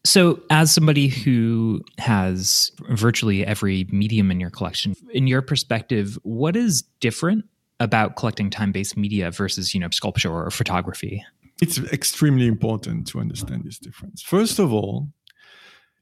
So, 0.05 0.39
as 0.49 0.71
somebody 0.71 1.09
who 1.09 1.81
has 1.97 2.71
virtually 2.91 3.45
every 3.45 3.85
medium 3.91 4.31
in 4.31 4.39
your 4.39 4.49
collection, 4.49 4.95
in 5.11 5.27
your 5.27 5.41
perspective, 5.41 6.17
what 6.23 6.55
is 6.55 6.83
different 7.01 7.43
about 7.79 8.15
collecting 8.15 8.49
time-based 8.49 8.97
media 8.97 9.31
versus 9.31 9.73
you 9.73 9.79
know 9.79 9.89
sculpture 9.91 10.31
or 10.31 10.49
photography? 10.49 11.23
It's 11.61 11.79
extremely 11.91 12.47
important 12.47 13.07
to 13.07 13.19
understand 13.19 13.63
this 13.63 13.79
difference. 13.79 14.21
First 14.21 14.59
of 14.59 14.73
all 14.73 15.09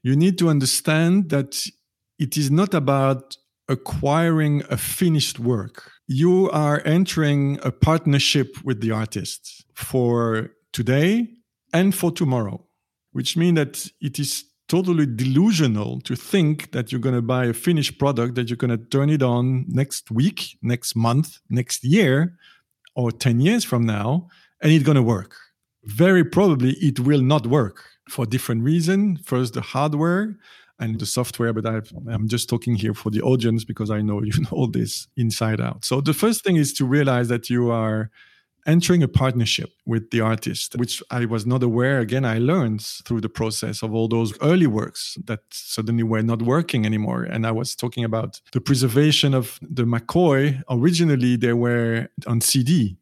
you 0.02 0.14
need 0.14 0.38
to 0.38 0.48
understand 0.48 1.30
that 1.30 1.66
it 2.18 2.36
is 2.36 2.50
not 2.50 2.74
about 2.74 3.36
acquiring 3.68 4.62
a 4.70 4.76
finished 4.76 5.40
work. 5.40 5.90
You 6.06 6.48
are 6.50 6.80
entering 6.84 7.58
a 7.64 7.72
partnership 7.72 8.56
with 8.62 8.80
the 8.80 8.92
artist 8.92 9.64
for 9.74 10.50
today 10.72 11.28
and 11.72 11.92
for 11.92 12.12
tomorrow 12.12 12.66
which 13.16 13.34
means 13.34 13.56
that 13.56 13.90
it 14.02 14.18
is 14.18 14.44
totally 14.68 15.06
delusional 15.06 16.00
to 16.00 16.16
think 16.16 16.72
that 16.72 16.90
you're 16.90 17.00
going 17.00 17.14
to 17.14 17.22
buy 17.22 17.46
a 17.46 17.52
finished 17.52 17.98
product 17.98 18.34
that 18.34 18.48
you're 18.48 18.56
going 18.56 18.76
to 18.76 18.84
turn 18.86 19.10
it 19.10 19.22
on 19.22 19.64
next 19.68 20.10
week, 20.10 20.58
next 20.62 20.96
month, 20.96 21.38
next 21.48 21.84
year, 21.84 22.36
or 22.94 23.12
10 23.12 23.40
years 23.40 23.64
from 23.64 23.84
now, 23.84 24.28
and 24.60 24.72
it's 24.72 24.84
going 24.84 24.96
to 24.96 25.02
work. 25.02 25.36
Very 25.84 26.24
probably 26.24 26.72
it 26.72 26.98
will 27.00 27.22
not 27.22 27.46
work 27.46 27.84
for 28.08 28.26
different 28.26 28.62
reasons. 28.62 29.20
First, 29.24 29.54
the 29.54 29.60
hardware 29.60 30.36
and 30.78 30.98
the 30.98 31.06
software, 31.06 31.52
but 31.52 31.66
i 31.66 31.80
am 32.12 32.28
just 32.28 32.48
talking 32.48 32.74
here 32.74 32.92
for 32.92 33.10
the 33.10 33.22
audience 33.22 33.64
because 33.64 33.90
I 33.90 34.02
know 34.02 34.22
you 34.24 34.32
know 34.40 34.48
all 34.50 34.68
this 34.68 35.06
inside 35.16 35.60
out. 35.60 35.84
So 35.84 36.00
the 36.00 36.14
first 36.14 36.44
thing 36.44 36.56
is 36.56 36.72
to 36.74 36.84
realize 36.84 37.28
that 37.28 37.48
you 37.48 37.70
are 37.70 38.10
entering 38.66 39.02
a 39.02 39.08
partnership 39.08 39.70
with 39.86 40.10
the 40.10 40.20
artist, 40.20 40.76
which 40.76 41.02
I 41.10 41.24
was 41.24 41.46
not 41.46 41.62
aware. 41.62 42.00
Again, 42.00 42.24
I 42.24 42.38
learned 42.38 42.82
through 42.82 43.20
the 43.20 43.28
process 43.28 43.82
of 43.82 43.94
all 43.94 44.08
those 44.08 44.36
early 44.40 44.66
works 44.66 45.16
that 45.24 45.40
suddenly 45.50 46.02
were 46.02 46.22
not 46.22 46.42
working 46.42 46.84
anymore. 46.84 47.22
And 47.22 47.46
I 47.46 47.52
was 47.52 47.74
talking 47.74 48.04
about 48.04 48.40
the 48.52 48.60
preservation 48.60 49.34
of 49.34 49.58
the 49.62 49.84
McCoy. 49.84 50.62
Originally, 50.68 51.36
they 51.36 51.52
were 51.52 52.08
on 52.26 52.40
CD 52.40 52.96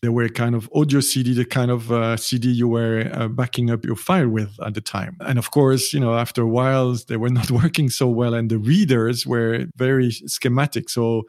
they 0.00 0.08
were 0.08 0.28
kind 0.28 0.54
of 0.54 0.70
audio 0.74 1.00
CD, 1.00 1.34
the 1.34 1.44
kind 1.44 1.70
of 1.70 1.90
uh, 1.90 2.16
CD 2.16 2.48
you 2.48 2.68
were 2.68 3.10
uh, 3.12 3.28
backing 3.28 3.70
up 3.70 3.84
your 3.84 3.96
file 3.96 4.28
with 4.28 4.56
at 4.64 4.74
the 4.74 4.80
time. 4.80 5.16
And 5.20 5.38
of 5.38 5.50
course, 5.50 5.92
you 5.92 5.98
know, 5.98 6.14
after 6.14 6.42
a 6.42 6.46
while, 6.46 6.96
they 7.08 7.16
were 7.16 7.30
not 7.30 7.50
working 7.62 7.90
so 7.90 8.08
well, 8.08 8.34
and 8.34 8.50
the 8.50 8.58
readers 8.58 9.26
were 9.26 9.66
very 9.76 10.10
schematic. 10.12 10.88
So 10.88 11.24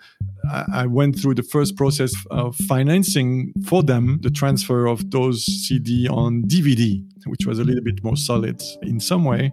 I, 0.74 0.86
went 0.86 1.20
through 1.20 1.36
the 1.36 1.44
first 1.44 1.76
process 1.76 2.14
of 2.32 2.56
financing 2.56 3.54
for 3.66 3.84
them 3.84 4.20
the 4.22 4.30
transfer 4.30 4.88
of 4.88 5.12
those 5.12 5.46
CD 5.46 6.08
on 6.08 6.44
DVD, 6.44 7.04
which 7.26 7.46
was 7.46 7.60
a 7.60 7.64
little 7.64 7.84
bit 7.84 8.04
more 8.04 8.16
solid 8.16 8.62
in 8.82 9.00
some 9.00 9.26
way. 9.26 9.52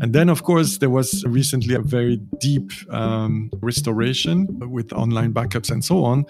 And 0.00 0.12
then, 0.12 0.28
of 0.28 0.42
course, 0.42 0.78
there 0.78 0.90
was 0.90 1.24
recently 1.26 1.74
a 1.74 1.80
very 1.80 2.16
deep 2.38 2.70
um, 2.90 3.50
restoration 3.60 4.46
with 4.70 4.92
online 4.92 5.32
backups 5.32 5.70
and 5.70 5.84
so 5.84 6.04
on. 6.04 6.26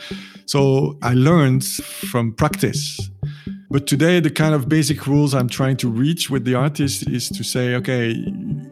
So 0.46 0.98
I 1.02 1.14
learned 1.14 1.64
from 1.64 2.34
practice. 2.34 3.10
But 3.70 3.86
today, 3.86 4.20
the 4.20 4.30
kind 4.30 4.54
of 4.54 4.68
basic 4.68 5.06
rules 5.06 5.34
I'm 5.34 5.48
trying 5.48 5.76
to 5.78 5.88
reach 5.88 6.30
with 6.30 6.44
the 6.44 6.54
artist 6.54 7.06
is 7.08 7.28
to 7.28 7.44
say, 7.44 7.74
okay, 7.74 8.14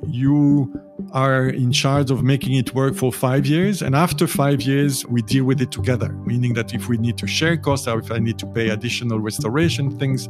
you 0.09 0.73
are 1.13 1.49
in 1.49 1.73
charge 1.73 2.11
of 2.11 2.23
making 2.23 2.55
it 2.55 2.75
work 2.75 2.95
for 2.95 3.13
five 3.13 3.47
years. 3.47 3.83
And 3.83 3.95
after 3.95 4.27
five 4.27 4.63
years, 4.63 5.07
we 5.07 5.23
deal 5.23 5.45
with 5.45 5.61
it 5.61 5.71
together, 5.71 6.13
meaning 6.25 6.55
that 6.55 6.75
if 6.75 6.89
we 6.89 6.97
need 6.99 7.17
to 7.19 7.27
share 7.27 7.57
costs 7.57 7.87
or 7.87 7.99
if 7.99 8.11
I 8.11 8.19
need 8.19 8.39
to 8.39 8.47
pay 8.47 8.71
additional 8.71 9.21
restoration 9.21 9.97
things, 9.99 10.29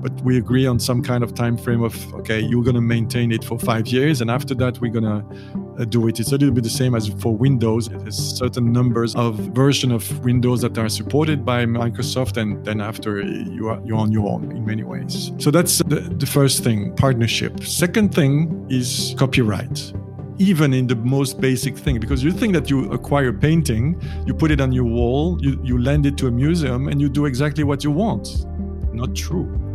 but 0.00 0.12
we 0.22 0.38
agree 0.38 0.66
on 0.66 0.78
some 0.78 1.02
kind 1.02 1.22
of 1.22 1.34
time 1.34 1.56
frame 1.56 1.82
of, 1.82 2.14
okay, 2.14 2.40
you're 2.40 2.62
going 2.62 2.74
to 2.74 2.80
maintain 2.80 3.32
it 3.32 3.44
for 3.44 3.58
five 3.58 3.86
years. 3.88 4.20
And 4.20 4.30
after 4.30 4.54
that, 4.56 4.80
we're 4.80 4.92
going 4.92 5.04
to 5.04 5.82
uh, 5.82 5.84
do 5.84 6.08
it. 6.08 6.20
It's 6.20 6.32
a 6.32 6.36
little 6.36 6.52
bit 6.52 6.64
the 6.64 6.70
same 6.70 6.94
as 6.94 7.08
for 7.08 7.36
Windows. 7.36 7.88
There's 7.88 8.16
certain 8.16 8.72
numbers 8.72 9.14
of 9.14 9.36
version 9.36 9.92
of 9.92 10.24
Windows 10.24 10.62
that 10.62 10.78
are 10.78 10.88
supported 10.88 11.44
by 11.44 11.66
Microsoft, 11.66 12.36
and 12.36 12.64
then 12.64 12.80
after 12.80 13.20
you 13.20 13.68
are 13.68 13.80
you're 13.84 13.98
on 13.98 14.12
your 14.12 14.28
own 14.28 14.52
in 14.52 14.64
many 14.64 14.82
ways. 14.82 15.32
So 15.38 15.50
that's 15.50 15.78
the, 15.78 16.00
the 16.00 16.26
first 16.26 16.64
thing, 16.64 16.94
partnership. 16.96 17.62
Second 17.62 18.14
thing 18.14 18.66
is 18.70 19.14
copyright 19.18 19.92
even 20.38 20.74
in 20.74 20.86
the 20.86 20.96
most 20.96 21.40
basic 21.40 21.76
thing 21.76 21.98
because 21.98 22.22
you 22.22 22.30
think 22.30 22.52
that 22.52 22.68
you 22.68 22.90
acquire 22.92 23.32
painting 23.32 24.00
you 24.26 24.34
put 24.34 24.50
it 24.50 24.60
on 24.60 24.72
your 24.72 24.84
wall 24.84 25.38
you, 25.40 25.58
you 25.62 25.78
lend 25.78 26.06
it 26.06 26.16
to 26.18 26.26
a 26.26 26.30
museum 26.30 26.88
and 26.88 27.00
you 27.00 27.08
do 27.08 27.26
exactly 27.26 27.64
what 27.64 27.82
you 27.82 27.90
want. 27.90 28.44
Not 28.92 29.14
true 29.14 29.65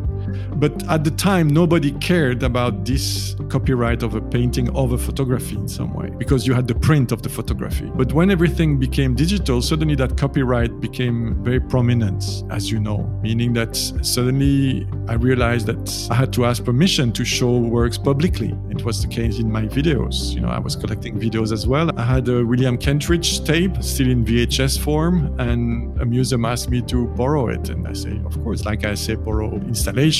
but 0.55 0.87
at 0.89 1.03
the 1.03 1.11
time, 1.11 1.47
nobody 1.47 1.91
cared 1.93 2.43
about 2.43 2.85
this 2.85 3.35
copyright 3.49 4.03
of 4.03 4.15
a 4.15 4.21
painting 4.21 4.73
of 4.75 4.93
a 4.93 4.97
photography 4.97 5.55
in 5.55 5.67
some 5.67 5.93
way 5.93 6.09
because 6.17 6.47
you 6.47 6.53
had 6.53 6.67
the 6.67 6.75
print 6.75 7.11
of 7.11 7.21
the 7.21 7.29
photography. 7.29 7.91
But 7.95 8.13
when 8.13 8.31
everything 8.31 8.79
became 8.79 9.15
digital, 9.15 9.61
suddenly 9.61 9.95
that 9.95 10.17
copyright 10.17 10.79
became 10.79 11.43
very 11.43 11.59
prominent, 11.59 12.23
as 12.49 12.71
you 12.71 12.79
know, 12.79 12.99
meaning 13.21 13.53
that 13.53 13.75
suddenly 13.75 14.87
I 15.07 15.13
realized 15.13 15.65
that 15.67 16.07
I 16.11 16.15
had 16.15 16.31
to 16.33 16.45
ask 16.45 16.63
permission 16.63 17.11
to 17.13 17.25
show 17.25 17.57
works 17.57 17.97
publicly. 17.97 18.55
It 18.69 18.83
was 18.85 19.01
the 19.01 19.07
case 19.07 19.39
in 19.39 19.51
my 19.51 19.65
videos. 19.65 20.33
You 20.33 20.41
know, 20.41 20.49
I 20.49 20.59
was 20.59 20.75
collecting 20.75 21.19
videos 21.19 21.51
as 21.51 21.67
well. 21.67 21.91
I 21.99 22.03
had 22.03 22.27
a 22.29 22.45
William 22.45 22.77
Kentridge 22.77 23.45
tape 23.45 23.81
still 23.83 24.09
in 24.09 24.23
VHS 24.25 24.79
form, 24.79 25.39
and 25.39 25.99
a 26.01 26.05
museum 26.05 26.45
asked 26.45 26.69
me 26.69 26.81
to 26.83 27.07
borrow 27.07 27.47
it. 27.49 27.69
And 27.69 27.87
I 27.87 27.93
say, 27.93 28.19
of 28.25 28.41
course, 28.43 28.65
like 28.65 28.85
I 28.85 28.95
say, 28.95 29.15
borrow 29.15 29.49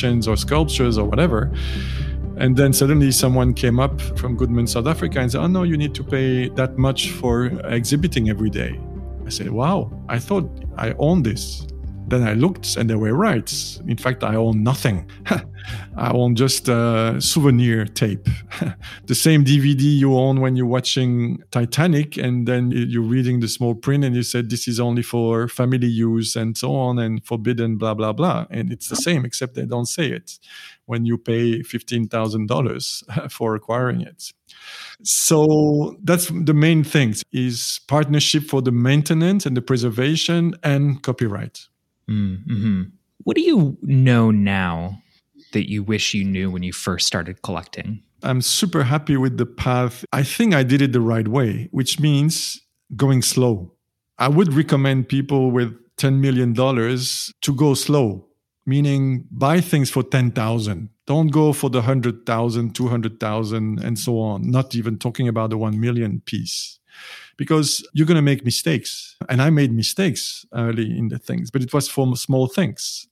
installations 0.04 0.28
or 0.28 0.38
sculptures 0.38 0.98
or 0.98 1.06
whatever. 1.06 1.52
And 2.38 2.56
then 2.56 2.74
suddenly 2.74 3.12
someone 3.12 3.54
came 3.54 3.80
up 3.80 4.02
from 4.18 4.36
Goodman, 4.36 4.68
South 4.68 4.88
Africa 4.88 5.20
and 5.20 5.32
said, 5.32 5.42
Oh, 5.42 5.48
no, 5.48 5.64
you 5.64 5.78
need 5.78 5.94
to 5.96 6.04
pay 6.04 6.50
that 6.50 6.78
much 6.78 7.12
for 7.12 7.48
exhibiting 7.66 8.30
every 8.30 8.50
day. 8.50 8.80
I 9.26 9.30
said, 9.30 9.50
Wow, 9.50 9.92
I 10.10 10.20
thought 10.20 10.50
I 10.78 10.94
owned 10.98 11.26
this. 11.26 11.68
Then 12.12 12.24
I 12.24 12.34
looked 12.34 12.76
and 12.76 12.89
they 12.89 12.95
were 12.95 13.13
right. 13.13 13.50
In 13.88 13.95
fact, 13.95 14.21
I 14.21 14.36
own 14.36 14.63
nothing. 14.63 15.10
I 15.97 16.12
own 16.12 16.36
just 16.36 16.67
a 16.67 17.15
souvenir 17.21 17.86
tape. 17.86 18.28
the 19.06 19.15
same 19.15 19.45
DVD 19.45 19.82
you 19.82 20.17
own 20.17 20.41
when 20.41 20.58
you're 20.58 20.65
watching 20.65 21.41
Titanic 21.52 22.17
and 22.17 22.45
then 22.45 22.71
you're 22.71 23.02
reading 23.02 23.39
the 23.39 23.47
small 23.47 23.76
print 23.76 24.04
and 24.04 24.13
you 24.13 24.24
said 24.24 24.50
this 24.50 24.67
is 24.67 24.78
only 24.78 25.04
for 25.04 25.47
family 25.47 25.88
use 25.88 26.36
and 26.36 26.58
so 26.58 26.76
on 26.76 27.00
and 27.00 27.26
forbidden, 27.26 27.78
blah, 27.78 27.93
blah, 27.93 28.12
blah. 28.12 28.45
And 28.50 28.74
it's 28.74 28.89
the 28.89 28.97
same, 28.97 29.24
except 29.24 29.56
they 29.56 29.65
don't 29.65 29.88
say 29.88 30.12
it 30.12 30.38
when 30.88 31.06
you 31.06 31.17
pay 31.17 31.62
$15,000 31.62 33.32
for 33.32 33.56
acquiring 33.56 34.02
it. 34.02 34.34
So 35.04 35.95
that's 36.04 36.28
the 36.28 36.54
main 36.54 36.84
things 36.84 37.24
is 37.32 37.80
partnership 37.88 38.43
for 38.43 38.62
the 38.62 38.74
maintenance 38.74 39.45
and 39.45 39.56
the 39.56 39.62
preservation 39.62 40.56
and 40.62 41.02
copyright. 41.02 41.69
Mm-hmm. 42.12 42.84
What 43.24 43.36
do 43.36 43.41
you 43.41 43.78
know 43.82 44.32
now 44.32 45.02
that 45.54 45.69
you 45.69 45.84
wish 45.84 46.13
you 46.13 46.24
knew 46.24 46.50
when 46.50 46.63
you 46.63 46.74
first 46.74 47.08
started 47.08 47.41
collecting? 47.41 48.02
I'm 48.24 48.41
super 48.41 48.84
happy 48.84 49.17
with 49.17 49.38
the 49.38 49.45
path. 49.45 50.06
I 50.12 50.24
think 50.24 50.54
I 50.54 50.63
did 50.63 50.82
it 50.82 50.91
the 50.91 51.02
right 51.02 51.28
way, 51.28 51.69
which 51.71 52.00
means 52.00 52.62
going 52.95 53.21
slow. 53.21 53.74
I 54.17 54.28
would 54.28 54.54
recommend 54.54 55.10
people 55.10 55.52
with 55.52 55.76
$10 55.97 56.19
million 56.19 56.54
to 56.54 57.56
go 57.56 57.74
slow, 57.74 58.28
meaning 58.65 59.26
buy 59.32 59.62
things 59.62 59.89
for 59.89 60.04
10,000. 60.04 60.89
Don't 61.08 61.28
go 61.28 61.54
for 61.54 61.69
the 61.69 61.80
100,000, 61.80 62.76
200,000, 62.76 63.80
and 63.84 63.97
so 63.97 64.19
on. 64.19 64.50
Not 64.50 64.76
even 64.76 64.97
talking 64.97 65.28
about 65.28 65.50
the 65.50 65.58
1 65.58 65.80
million 65.80 66.21
piece 66.26 66.80
because 67.42 67.84
you're 67.92 68.06
going 68.06 68.24
to 68.24 68.30
make 68.32 68.46
mistakes. 68.46 69.16
And 69.28 69.42
I 69.42 69.50
made 69.50 69.74
mistakes 69.74 70.46
early 70.54 70.96
in 70.96 71.08
the 71.08 71.18
things, 71.18 71.50
but 71.50 71.64
it 71.64 71.74
was 71.74 71.90
for 71.90 72.16
small 72.16 72.46
things. 72.46 73.08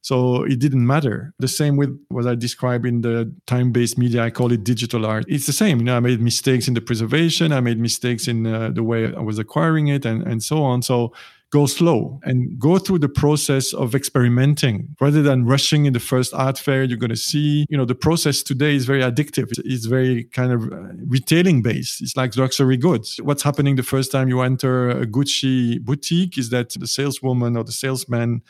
So 0.00 0.42
it 0.42 0.58
didn't 0.58 0.84
matter. 0.84 1.32
The 1.38 1.46
same 1.46 1.76
with 1.76 1.96
what 2.08 2.26
I 2.26 2.34
describe 2.34 2.84
in 2.84 3.02
the 3.02 3.32
time 3.46 3.70
based 3.70 3.96
media, 3.96 4.24
I 4.24 4.30
call 4.30 4.50
it 4.50 4.64
digital 4.64 5.06
art. 5.06 5.26
It's 5.28 5.46
the 5.46 5.52
same. 5.52 5.78
You 5.78 5.84
know, 5.84 5.96
I 5.96 6.00
made 6.00 6.20
mistakes 6.20 6.66
in 6.66 6.74
the 6.74 6.80
preservation, 6.80 7.52
I 7.52 7.60
made 7.60 7.78
mistakes 7.78 8.26
in 8.26 8.48
uh, 8.48 8.70
the 8.70 8.82
way 8.82 9.14
I 9.14 9.20
was 9.20 9.38
acquiring 9.38 9.86
it, 9.86 10.04
and, 10.04 10.26
and 10.26 10.42
so 10.42 10.64
on. 10.64 10.82
So 10.82 11.12
go 11.50 11.66
slow 11.66 12.20
and 12.24 12.58
go 12.58 12.78
through 12.78 12.98
the 12.98 13.08
process 13.08 13.72
of 13.72 13.94
experimenting 13.94 14.88
rather 15.00 15.22
than 15.22 15.46
rushing 15.46 15.86
in 15.86 15.92
the 15.92 16.00
first 16.00 16.34
art 16.34 16.58
fair 16.58 16.84
you're 16.84 16.98
going 16.98 17.08
to 17.10 17.16
see 17.16 17.64
you 17.70 17.76
know 17.76 17.84
the 17.84 17.94
process 17.94 18.42
today 18.42 18.74
is 18.74 18.84
very 18.84 19.00
addictive 19.00 19.50
it's 19.64 19.86
very 19.86 20.24
kind 20.24 20.52
of 20.52 20.64
uh, 20.64 20.76
retailing 21.06 21.62
based 21.62 22.02
it's 22.02 22.16
like 22.16 22.36
luxury 22.36 22.76
goods 22.76 23.18
what's 23.22 23.42
happening 23.42 23.76
the 23.76 23.82
first 23.82 24.12
time 24.12 24.28
you 24.28 24.40
enter 24.40 24.90
a 24.90 25.06
gucci 25.06 25.80
boutique 25.80 26.36
is 26.36 26.50
that 26.50 26.70
the 26.70 26.86
saleswoman 26.86 27.56
or 27.56 27.64
the 27.64 27.72
salesman 27.72 28.42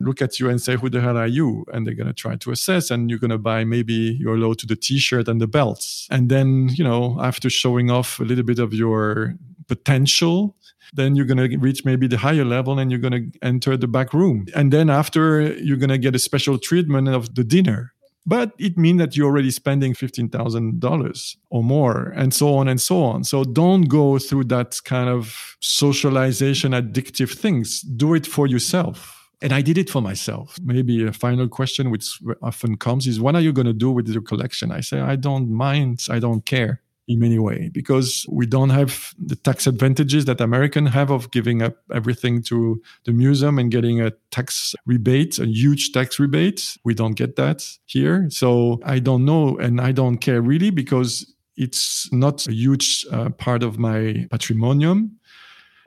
look 0.00 0.20
at 0.22 0.40
you 0.40 0.48
and 0.48 0.60
say, 0.60 0.76
Who 0.76 0.90
the 0.90 1.00
hell 1.00 1.16
are 1.16 1.26
you? 1.26 1.64
And 1.72 1.86
they're 1.86 1.94
going 1.94 2.08
to 2.08 2.12
try 2.12 2.36
to 2.36 2.50
assess, 2.50 2.90
and 2.90 3.10
you're 3.10 3.18
going 3.18 3.30
to 3.30 3.38
buy 3.38 3.64
maybe 3.64 4.16
your 4.20 4.36
low 4.36 4.54
to 4.54 4.66
the 4.66 4.76
t 4.76 4.98
shirt 4.98 5.28
and 5.28 5.40
the 5.40 5.46
belts. 5.46 6.08
And 6.10 6.28
then, 6.28 6.70
you 6.74 6.84
know, 6.84 7.18
after 7.20 7.50
showing 7.50 7.90
off 7.90 8.20
a 8.20 8.24
little 8.24 8.44
bit 8.44 8.58
of 8.58 8.74
your 8.74 9.34
potential, 9.66 10.56
then 10.94 11.16
you're 11.16 11.26
going 11.26 11.50
to 11.50 11.58
reach 11.58 11.84
maybe 11.84 12.06
the 12.06 12.18
higher 12.18 12.44
level 12.44 12.78
and 12.78 12.90
you're 12.90 13.00
going 13.00 13.30
to 13.32 13.38
enter 13.42 13.76
the 13.76 13.88
back 13.88 14.14
room. 14.14 14.46
And 14.54 14.72
then 14.72 14.88
after, 14.88 15.52
you're 15.54 15.76
going 15.76 15.90
to 15.90 15.98
get 15.98 16.14
a 16.14 16.18
special 16.18 16.58
treatment 16.58 17.08
of 17.08 17.34
the 17.34 17.44
dinner. 17.44 17.92
But 18.26 18.52
it 18.58 18.78
means 18.78 19.00
that 19.00 19.16
you're 19.16 19.26
already 19.26 19.50
spending 19.50 19.92
$15,000 19.92 21.36
or 21.50 21.62
more, 21.62 22.12
and 22.16 22.32
so 22.32 22.54
on 22.54 22.68
and 22.68 22.80
so 22.80 23.02
on. 23.02 23.22
So 23.24 23.44
don't 23.44 23.82
go 23.82 24.18
through 24.18 24.44
that 24.44 24.80
kind 24.84 25.10
of 25.10 25.56
socialization 25.60 26.72
addictive 26.72 27.36
things. 27.36 27.82
Do 27.82 28.14
it 28.14 28.26
for 28.26 28.46
yourself. 28.46 29.28
And 29.42 29.52
I 29.52 29.60
did 29.60 29.76
it 29.76 29.90
for 29.90 30.00
myself. 30.00 30.56
Maybe 30.62 31.04
a 31.04 31.12
final 31.12 31.48
question, 31.48 31.90
which 31.90 32.18
often 32.40 32.78
comes, 32.78 33.06
is 33.06 33.20
what 33.20 33.34
are 33.34 33.42
you 33.42 33.52
going 33.52 33.66
to 33.66 33.74
do 33.74 33.90
with 33.90 34.08
your 34.08 34.22
collection? 34.22 34.72
I 34.72 34.80
say, 34.80 35.00
I 35.00 35.16
don't 35.16 35.50
mind. 35.50 36.06
I 36.08 36.18
don't 36.18 36.46
care 36.46 36.80
in 37.06 37.18
many 37.18 37.38
ways 37.38 37.70
because 37.72 38.26
we 38.30 38.46
don't 38.46 38.70
have 38.70 39.14
the 39.18 39.36
tax 39.36 39.66
advantages 39.66 40.24
that 40.24 40.40
Americans 40.40 40.90
have 40.90 41.10
of 41.10 41.30
giving 41.30 41.62
up 41.62 41.76
everything 41.92 42.42
to 42.42 42.80
the 43.04 43.12
museum 43.12 43.58
and 43.58 43.70
getting 43.70 44.00
a 44.00 44.10
tax 44.30 44.74
rebate, 44.86 45.38
a 45.38 45.46
huge 45.46 45.92
tax 45.92 46.18
rebate. 46.18 46.78
We 46.84 46.94
don't 46.94 47.14
get 47.14 47.36
that 47.36 47.68
here. 47.84 48.28
So 48.30 48.80
I 48.84 48.98
don't 49.00 49.24
know 49.24 49.58
and 49.58 49.80
I 49.80 49.92
don't 49.92 50.18
care 50.18 50.40
really 50.40 50.70
because 50.70 51.30
it's 51.56 52.10
not 52.12 52.46
a 52.46 52.52
huge 52.52 53.06
uh, 53.12 53.30
part 53.30 53.62
of 53.62 53.78
my 53.78 54.26
patrimonium. 54.30 55.10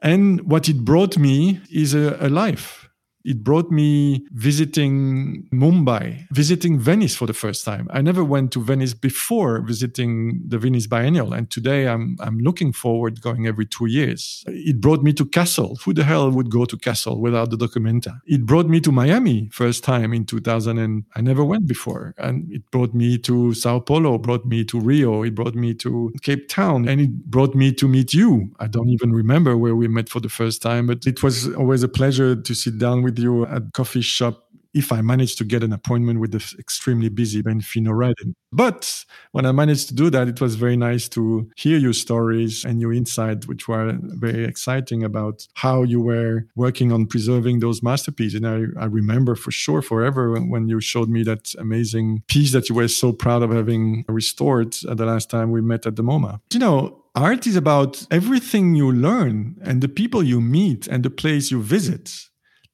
And 0.02 0.42
what 0.42 0.70
it 0.70 0.86
brought 0.86 1.18
me 1.18 1.60
is 1.72 1.94
a, 1.96 2.18
a 2.20 2.30
life 2.30 2.87
It 3.28 3.44
brought 3.44 3.70
me 3.70 4.26
visiting 4.32 5.50
Mumbai, 5.52 6.28
visiting 6.32 6.80
Venice 6.80 7.14
for 7.14 7.28
the 7.28 7.34
first 7.34 7.66
time. 7.66 7.90
I 7.92 8.02
never 8.02 8.24
went 8.24 8.54
to 8.54 8.64
Venice 8.64 8.94
before 8.94 9.60
visiting 9.60 10.42
the 10.48 10.58
Venice 10.58 10.88
Biennial. 10.88 11.34
And 11.34 11.52
today 11.52 11.90
I'm, 11.90 12.16
I'm 12.22 12.38
looking 12.40 12.72
forward 12.72 13.22
going 13.22 13.46
every 13.46 13.66
two 13.66 13.88
years. 13.88 14.46
It 14.48 14.80
brought 14.80 15.04
me 15.04 15.12
to 15.12 15.26
Kassel. 15.26 15.78
Who 15.84 15.94
the 15.94 16.06
hell 16.06 16.32
would 16.32 16.50
go 16.50 16.64
to 16.64 16.78
Kassel 16.78 17.20
without 17.20 17.50
the 17.50 17.58
Documenta? 17.58 18.22
It 18.26 18.46
brought 18.46 18.68
me 18.68 18.80
to 18.80 18.94
Miami 18.94 19.50
first 19.52 19.84
time 19.84 20.14
in 20.14 20.24
2000 20.24 20.78
and 20.78 21.04
I 21.14 21.20
never 21.20 21.44
went 21.44 21.68
before. 21.68 22.16
And 22.18 22.50
it 22.50 22.72
brought 22.72 22.94
me 22.94 23.18
to 23.28 23.54
Sao 23.54 23.82
Paulo, 23.82 24.18
brought 24.20 24.46
me 24.46 24.64
to 24.64 24.80
Rio, 24.80 25.24
it 25.24 25.36
brought 25.36 25.56
me 25.56 25.74
to 25.74 26.14
Cape 26.22 26.48
Town, 26.48 26.88
and 26.88 27.02
it 27.02 27.26
brought 27.26 27.56
me 27.56 27.74
to 27.74 27.90
meet 27.90 28.14
you. 28.14 28.52
I 28.62 28.68
don't 28.68 28.90
even 28.90 29.12
remember 29.12 29.58
where 29.58 29.76
we 29.76 29.90
met 29.90 30.08
for 30.08 30.22
the 30.22 30.30
first 30.30 30.62
time, 30.62 30.88
but 30.88 31.06
it 31.06 31.22
was 31.22 31.54
always 31.56 31.84
a 31.84 31.90
pleasure 31.90 32.34
to 32.34 32.54
sit 32.54 32.78
down 32.78 33.04
with 33.04 33.17
you 33.18 33.46
at 33.46 33.74
coffee 33.74 34.02
shop 34.02 34.44
if 34.74 34.92
I 34.92 35.02
managed 35.02 35.40
to 35.40 35.44
get 35.44 35.64
an 35.64 35.74
appointment 35.74 36.20
with 36.20 36.32
the 36.32 36.56
extremely 36.60 37.10
busy 37.10 37.42
Ben 37.42 37.62
Fino-Radin. 37.62 38.34
But 38.52 39.06
when 39.32 39.46
I 39.46 39.52
managed 39.52 39.88
to 39.88 39.96
do 39.96 40.10
that, 40.12 40.28
it 40.28 40.40
was 40.40 40.56
very 40.56 40.78
nice 40.78 41.10
to 41.10 41.50
hear 41.58 41.78
your 41.78 41.94
stories 41.94 42.64
and 42.64 42.80
your 42.80 42.94
insight, 42.94 43.48
which 43.48 43.68
were 43.68 43.98
very 44.00 44.46
exciting 44.46 45.04
about 45.04 45.48
how 45.56 45.84
you 45.84 46.00
were 46.00 46.48
working 46.56 46.92
on 46.92 47.08
preserving 47.08 47.60
those 47.60 47.82
masterpieces. 47.82 48.36
And 48.36 48.48
I, 48.48 48.84
I 48.84 48.86
remember 48.86 49.36
for 49.36 49.52
sure 49.52 49.82
forever 49.82 50.40
when 50.40 50.68
you 50.68 50.80
showed 50.80 51.10
me 51.10 51.24
that 51.24 51.56
amazing 51.58 52.24
piece 52.28 52.52
that 52.52 52.70
you 52.70 52.76
were 52.76 52.88
so 52.88 53.12
proud 53.12 53.42
of 53.42 53.52
having 53.52 54.06
restored 54.08 54.74
the 54.74 55.06
last 55.06 55.30
time 55.30 55.52
we 55.52 55.62
met 55.62 55.88
at 55.88 55.96
the 55.96 56.04
MoMA. 56.04 56.40
You 56.54 56.60
know, 56.60 57.04
art 57.16 57.48
is 57.48 57.56
about 57.56 58.06
everything 58.12 58.76
you 58.76 58.92
learn 58.92 59.58
and 59.64 59.82
the 59.82 59.90
people 59.90 60.22
you 60.22 60.40
meet 60.40 60.88
and 60.88 61.04
the 61.04 61.10
place 61.10 61.50
you 61.50 61.64
visit. 61.64 62.28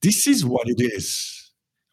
This 0.03 0.27
is 0.27 0.45
what 0.45 0.67
it 0.67 0.79
is 0.79 1.43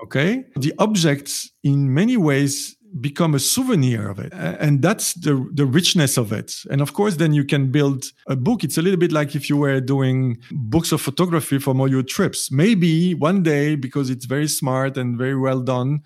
Okay. 0.03 0.45
The 0.57 0.73
objects 0.79 1.51
in 1.63 1.93
many 1.93 2.17
ways 2.17 2.77
become 3.01 3.35
a 3.35 3.39
souvenir 3.39 4.09
of 4.09 4.19
it. 4.19 4.33
And 4.33 4.83
that's 4.83 5.15
the, 5.15 5.49
the 5.53 5.65
richness 5.65 6.17
of 6.17 6.33
it. 6.33 6.57
And 6.71 6.81
of 6.81 6.93
course, 6.93 7.17
then 7.17 7.33
you 7.33 7.45
can 7.45 7.71
build 7.71 8.07
a 8.27 8.35
book. 8.35 8.65
It's 8.65 8.79
a 8.79 8.83
little 8.83 8.99
bit 8.99 9.13
like 9.13 9.37
if 9.37 9.49
you 9.49 9.57
were 9.57 9.81
doing 9.81 10.39
books 10.51 10.91
of 10.91 11.01
photography 11.01 11.59
for 11.61 11.77
all 11.77 11.89
your 11.89 12.03
trips. 12.03 12.51
Maybe 12.51 13.15
one 13.15 13.45
day, 13.45 13.77
because 13.77 14.11
it's 14.11 14.25
very 14.25 14.49
smart 14.49 14.97
and 14.97 15.17
very 15.17 15.37
well 15.37 15.61
done, 15.61 16.01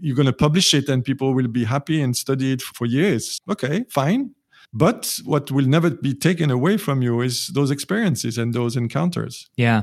you're 0.00 0.16
going 0.16 0.26
to 0.26 0.32
publish 0.32 0.72
it 0.72 0.88
and 0.88 1.04
people 1.04 1.34
will 1.34 1.48
be 1.48 1.64
happy 1.64 2.00
and 2.00 2.16
study 2.16 2.52
it 2.52 2.62
for 2.62 2.86
years. 2.86 3.38
Okay, 3.50 3.84
fine. 3.90 4.34
But 4.72 5.18
what 5.24 5.50
will 5.50 5.66
never 5.66 5.90
be 5.90 6.14
taken 6.14 6.50
away 6.50 6.78
from 6.78 7.02
you 7.02 7.20
is 7.20 7.48
those 7.48 7.70
experiences 7.70 8.38
and 8.38 8.54
those 8.54 8.76
encounters. 8.76 9.50
Yeah. 9.56 9.82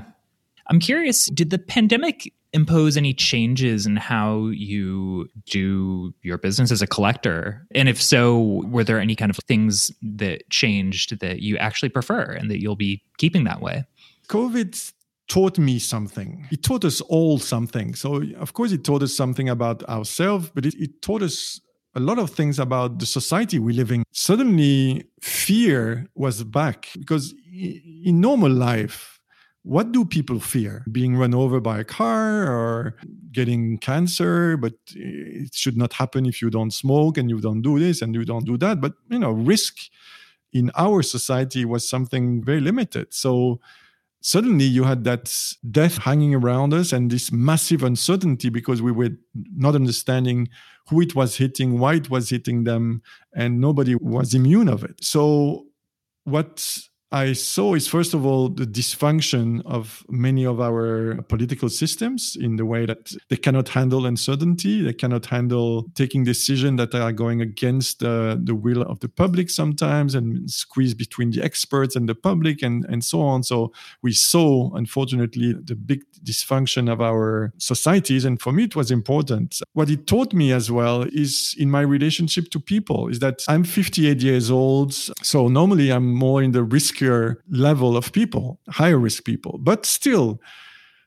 I'm 0.69 0.79
curious, 0.79 1.27
did 1.27 1.49
the 1.49 1.57
pandemic 1.57 2.33
impose 2.53 2.97
any 2.97 3.13
changes 3.13 3.85
in 3.85 3.95
how 3.95 4.47
you 4.47 5.27
do 5.45 6.13
your 6.21 6.37
business 6.37 6.71
as 6.71 6.81
a 6.81 6.87
collector? 6.87 7.65
And 7.75 7.89
if 7.89 8.01
so, 8.01 8.63
were 8.65 8.83
there 8.83 8.99
any 8.99 9.15
kind 9.15 9.29
of 9.29 9.37
things 9.47 9.91
that 10.01 10.49
changed 10.49 11.19
that 11.19 11.41
you 11.41 11.57
actually 11.57 11.89
prefer 11.89 12.23
and 12.23 12.49
that 12.49 12.61
you'll 12.61 12.75
be 12.75 13.03
keeping 13.17 13.43
that 13.45 13.61
way? 13.61 13.85
COVID 14.27 14.93
taught 15.27 15.57
me 15.57 15.79
something. 15.79 16.47
It 16.51 16.63
taught 16.63 16.85
us 16.85 17.01
all 17.01 17.37
something. 17.37 17.95
So, 17.95 18.23
of 18.37 18.53
course, 18.53 18.71
it 18.71 18.83
taught 18.83 19.03
us 19.03 19.15
something 19.15 19.49
about 19.49 19.83
ourselves, 19.83 20.49
but 20.53 20.65
it, 20.65 20.75
it 20.75 21.01
taught 21.01 21.21
us 21.21 21.59
a 21.95 21.99
lot 21.99 22.19
of 22.19 22.29
things 22.29 22.59
about 22.59 22.99
the 22.99 23.05
society 23.05 23.59
we 23.59 23.73
live 23.73 23.91
in. 23.91 24.03
Suddenly, 24.11 25.05
fear 25.21 26.07
was 26.15 26.43
back 26.43 26.89
because 26.97 27.33
in 27.51 28.21
normal 28.21 28.51
life, 28.51 29.16
what 29.67 29.91
do 29.91 30.05
people 30.05 30.39
fear? 30.39 30.85
Being 30.89 31.17
run 31.17 31.33
over 31.33 31.59
by 31.59 31.79
a 31.79 31.83
car 31.83 32.47
or 32.47 32.95
getting 33.33 33.77
cancer, 33.79 34.55
but 34.55 34.75
it 34.95 35.53
should 35.53 35.75
not 35.75 35.91
happen 35.91 36.25
if 36.25 36.41
you 36.41 36.49
don't 36.49 36.71
smoke 36.71 37.17
and 37.17 37.29
you 37.29 37.41
don't 37.41 37.61
do 37.61 37.77
this 37.77 38.01
and 38.01 38.15
you 38.15 38.23
don't 38.23 38.45
do 38.45 38.57
that. 38.59 38.79
But, 38.79 38.93
you 39.09 39.19
know, 39.19 39.31
risk 39.31 39.75
in 40.53 40.71
our 40.75 41.01
society 41.01 41.65
was 41.65 41.87
something 41.87 42.41
very 42.41 42.61
limited. 42.61 43.13
So 43.13 43.59
suddenly 44.21 44.63
you 44.63 44.85
had 44.85 45.03
that 45.03 45.35
death 45.69 45.97
hanging 45.97 46.33
around 46.33 46.73
us 46.73 46.93
and 46.93 47.11
this 47.11 47.29
massive 47.33 47.83
uncertainty 47.83 48.47
because 48.47 48.81
we 48.81 48.93
were 48.93 49.17
not 49.53 49.75
understanding 49.75 50.47
who 50.89 51.01
it 51.01 51.13
was 51.13 51.35
hitting, 51.35 51.77
why 51.77 51.95
it 51.95 52.09
was 52.09 52.29
hitting 52.29 52.63
them, 52.63 53.01
and 53.35 53.59
nobody 53.59 53.95
was 53.95 54.33
immune 54.33 54.69
of 54.69 54.85
it. 54.85 55.03
So 55.03 55.65
what 56.23 56.79
I 57.11 57.31
saw 57.33 57.73
is 57.75 57.87
first 57.87 58.13
of 58.13 58.25
all 58.25 58.49
the 58.49 58.65
dysfunction 58.65 59.61
of 59.65 60.03
many 60.09 60.45
of 60.45 60.59
our 60.59 61.21
political 61.29 61.69
systems 61.69 62.35
in 62.35 62.57
the 62.57 62.65
way 62.65 62.85
that 62.85 63.13
they 63.29 63.37
cannot 63.37 63.69
handle 63.69 64.05
uncertainty, 64.05 64.81
they 64.81 64.93
cannot 64.93 65.27
handle 65.27 65.85
taking 65.95 66.25
decisions 66.25 66.77
that 66.77 66.93
are 66.93 67.13
going 67.13 67.39
against 67.41 68.03
uh, 68.03 68.35
the 68.43 68.55
will 68.55 68.81
of 68.81 68.99
the 68.99 69.07
public 69.07 69.49
sometimes 69.49 70.15
and 70.15 70.51
squeeze 70.51 70.93
between 70.93 71.31
the 71.31 71.41
experts 71.41 71.95
and 71.95 72.09
the 72.09 72.15
public 72.15 72.61
and, 72.61 72.83
and 72.89 73.05
so 73.05 73.21
on. 73.21 73.43
So 73.43 73.71
we 74.03 74.11
saw, 74.11 74.73
unfortunately, 74.75 75.53
the 75.63 75.75
big 75.75 76.03
dysfunction 76.25 76.91
of 76.91 76.99
our 76.99 77.53
societies. 77.57 78.25
And 78.25 78.41
for 78.41 78.51
me, 78.51 78.65
it 78.65 78.75
was 78.75 78.91
important. 78.91 79.61
What 79.71 79.89
it 79.89 80.07
taught 80.07 80.33
me 80.33 80.51
as 80.51 80.69
well 80.69 81.03
is 81.03 81.55
in 81.57 81.71
my 81.71 81.81
relationship 81.81 82.49
to 82.49 82.59
people 82.59 83.07
is 83.07 83.19
that 83.19 83.43
I'm 83.47 83.63
58 83.63 84.21
years 84.21 84.51
old. 84.51 84.93
So 85.23 85.47
normally 85.47 85.89
I'm 85.89 86.13
more 86.13 86.43
in 86.43 86.51
the 86.51 86.63
risk 86.63 86.96
riskier 86.97 87.35
level 87.49 87.97
of 87.97 88.11
people, 88.11 88.59
higher 88.69 88.97
risk 88.97 89.23
people. 89.23 89.59
But 89.61 89.85
still, 89.85 90.39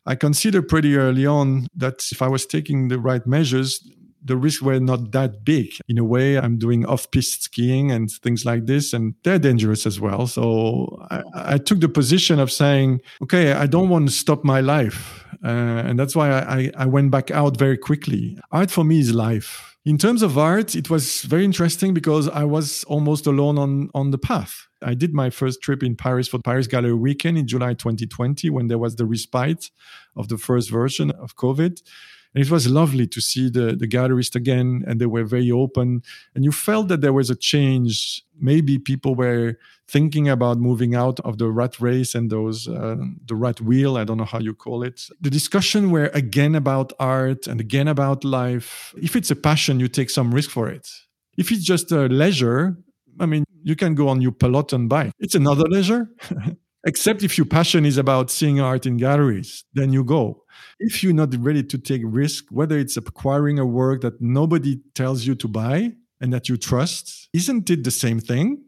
I 0.07 0.14
consider 0.14 0.62
pretty 0.62 0.97
early 0.97 1.26
on 1.26 1.66
that 1.76 2.07
if 2.11 2.22
I 2.22 2.28
was 2.28 2.47
taking 2.47 2.88
the 2.88 2.99
right 2.99 3.26
measures, 3.26 3.86
the 4.22 4.36
risks 4.36 4.62
were 4.62 4.78
not 4.78 5.12
that 5.12 5.45
big. 5.45 5.72
In 5.88 5.99
a 5.99 6.05
way, 6.05 6.38
I'm 6.38 6.59
doing 6.59 6.84
off 6.86 7.11
piste 7.11 7.43
skiing 7.45 7.91
and 7.91 8.11
things 8.11 8.45
like 8.45 8.66
this, 8.66 8.93
and 8.93 9.14
they're 9.24 9.38
dangerous 9.38 9.86
as 9.86 9.99
well. 9.99 10.26
So 10.26 11.07
I, 11.11 11.22
I, 11.34 11.59
took 11.59 11.80
the 11.80 11.88
position 11.88 12.38
of 12.38 12.53
saying, 12.53 13.01
okay, 13.22 13.53
I 13.53 13.66
don't 13.66 13.88
want 13.88 14.09
to 14.09 14.14
stop 14.14 14.45
my 14.45 14.61
life. 14.61 15.24
Uh, 15.43 15.49
and 15.86 15.99
that's 15.99 16.14
why 16.14 16.30
I, 16.32 16.70
I 16.76 16.84
went 16.84 17.11
back 17.11 17.30
out 17.30 17.57
very 17.57 17.78
quickly. 17.78 18.38
Art 18.53 18.70
for 18.70 18.84
me 18.84 19.01
is 19.01 19.14
life. 19.14 19.69
In 19.87 19.97
terms 19.97 20.20
of 20.20 20.37
art, 20.37 20.74
it 20.74 20.91
was 20.91 21.22
very 21.22 21.43
interesting 21.43 21.95
because 21.95 22.28
I 22.28 22.45
was 22.45 22.85
almost 22.85 23.26
alone 23.26 23.59
on, 23.59 23.89
on 23.95 24.11
the 24.11 24.18
path. 24.18 24.68
I 24.83 24.93
did 24.93 25.14
my 25.14 25.31
first 25.31 25.62
trip 25.62 25.83
in 25.83 25.97
Paris 25.97 26.28
for 26.28 26.39
Paris 26.39 26.66
Gallery 26.66 26.93
Weekend 26.95 27.39
in 27.39 27.47
July 27.47 27.72
2020 27.72 28.51
when 28.51 28.66
there 28.66 28.76
was 28.76 28.97
the 28.97 29.07
respite 29.07 29.70
of 30.16 30.28
the 30.28 30.37
first 30.37 30.70
version 30.70 31.11
of 31.12 31.37
COVID. 31.37 31.81
And 32.35 32.45
it 32.45 32.51
was 32.51 32.68
lovely 32.68 33.07
to 33.07 33.20
see 33.22 33.49
the, 33.49 33.74
the 33.74 33.87
galleries 33.87 34.35
again, 34.37 34.85
and 34.87 35.01
they 35.01 35.07
were 35.07 35.24
very 35.24 35.51
open. 35.51 36.03
And 36.35 36.45
you 36.45 36.53
felt 36.53 36.89
that 36.89 37.01
there 37.01 37.14
was 37.14 37.31
a 37.31 37.35
change. 37.35 38.22
Maybe 38.41 38.78
people 38.78 39.14
were 39.14 39.57
thinking 39.88 40.28
about 40.28 40.59
moving 40.59 40.95
out 40.95 41.20
of 41.20 41.38
the 41.38 41.49
rat 41.51 41.80
race 41.80 42.14
and 42.14 42.30
those 42.30 42.68
uh, 42.68 42.97
the 43.26 43.34
rat 43.34 43.61
wheel. 43.61 43.97
I 43.97 44.05
don't 44.05 44.18
know 44.18 44.24
how 44.24 44.38
you 44.38 44.55
call 44.55 44.82
it. 44.82 45.09
The 45.20 45.30
discussion 45.30 45.91
were 45.91 46.11
again 46.14 46.55
about 46.55 46.93
art 46.99 47.47
and 47.47 47.61
again 47.61 47.88
about 47.88 48.24
life. 48.24 48.95
If 48.97 49.16
it's 49.16 49.30
a 49.30 49.36
passion, 49.36 49.80
you 49.80 49.88
take 49.88 50.11
some 50.11 50.32
risk 50.32 50.51
for 50.51 50.68
it. 50.68 50.88
If 51.36 51.51
it's 51.51 51.64
just 51.64 51.93
a 51.93 52.07
leisure, 52.07 52.76
I 53.18 53.26
mean, 53.26 53.45
you 53.62 53.76
can 53.76 53.95
go 53.95 54.09
on 54.09 54.20
your 54.20 54.32
Peloton 54.32 54.88
bike. 54.88 55.12
It's 55.18 55.34
another 55.34 55.64
leisure. 55.64 56.09
Except 56.86 57.22
if 57.22 57.36
your 57.36 57.45
passion 57.45 57.84
is 57.84 57.99
about 57.99 58.30
seeing 58.30 58.59
art 58.59 58.86
in 58.86 58.97
galleries, 58.97 59.64
then 59.74 59.93
you 59.93 60.03
go. 60.03 60.45
If 60.78 61.03
you're 61.03 61.12
not 61.12 61.34
ready 61.36 61.62
to 61.62 61.76
take 61.76 62.01
risk, 62.05 62.47
whether 62.51 62.78
it's 62.78 62.97
acquiring 62.97 63.59
a 63.59 63.66
work 63.66 64.01
that 64.01 64.20
nobody 64.20 64.80
tells 64.95 65.26
you 65.26 65.34
to 65.34 65.49
buy 65.49 65.93
and 66.20 66.32
that 66.32 66.48
you 66.48 66.56
trust, 66.56 67.28
isn't 67.32 67.70
it 67.70 67.84
the 67.84 67.90
same 67.90 68.20
thing? 68.20 68.62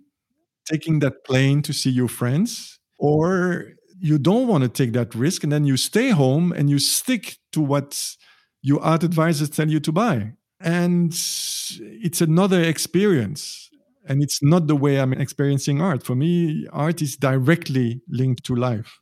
Taking 0.65 1.01
that 1.01 1.25
plane 1.25 1.63
to 1.63 1.73
see 1.73 1.91
your 1.91 2.09
friends? 2.09 2.79
Or 2.99 3.73
you 3.99 4.19
don't 4.19 4.49
want 4.49 4.65
to 4.65 4.69
take 4.69 4.93
that 4.95 5.15
risk 5.15 5.45
and 5.45 5.53
then 5.53 5.65
you 5.65 5.77
stay 5.77 6.11
home 6.11 6.53
and 6.53 6.71
you 6.71 6.79
stick 6.79 7.37
to 7.53 7.61
what 7.61 8.17
your 8.63 8.81
art 8.81 9.03
advisors 9.03 9.51
tell 9.51 9.69
you 9.69 9.81
to 9.81 9.93
buy. 9.93 10.33
And 10.61 11.13
it's 11.13 12.21
another 12.21 12.63
experience 12.63 13.71
and 14.07 14.23
it's 14.23 14.43
not 14.43 14.67
the 14.67 14.77
way 14.77 15.01
I'm 15.01 15.13
experiencing 15.13 15.81
art. 15.81 16.05
For 16.05 16.15
me, 16.15 16.67
art 16.73 17.03
is 17.03 17.17
directly 17.17 18.03
linked 18.09 18.45
to 18.45 18.57
life. 18.57 19.02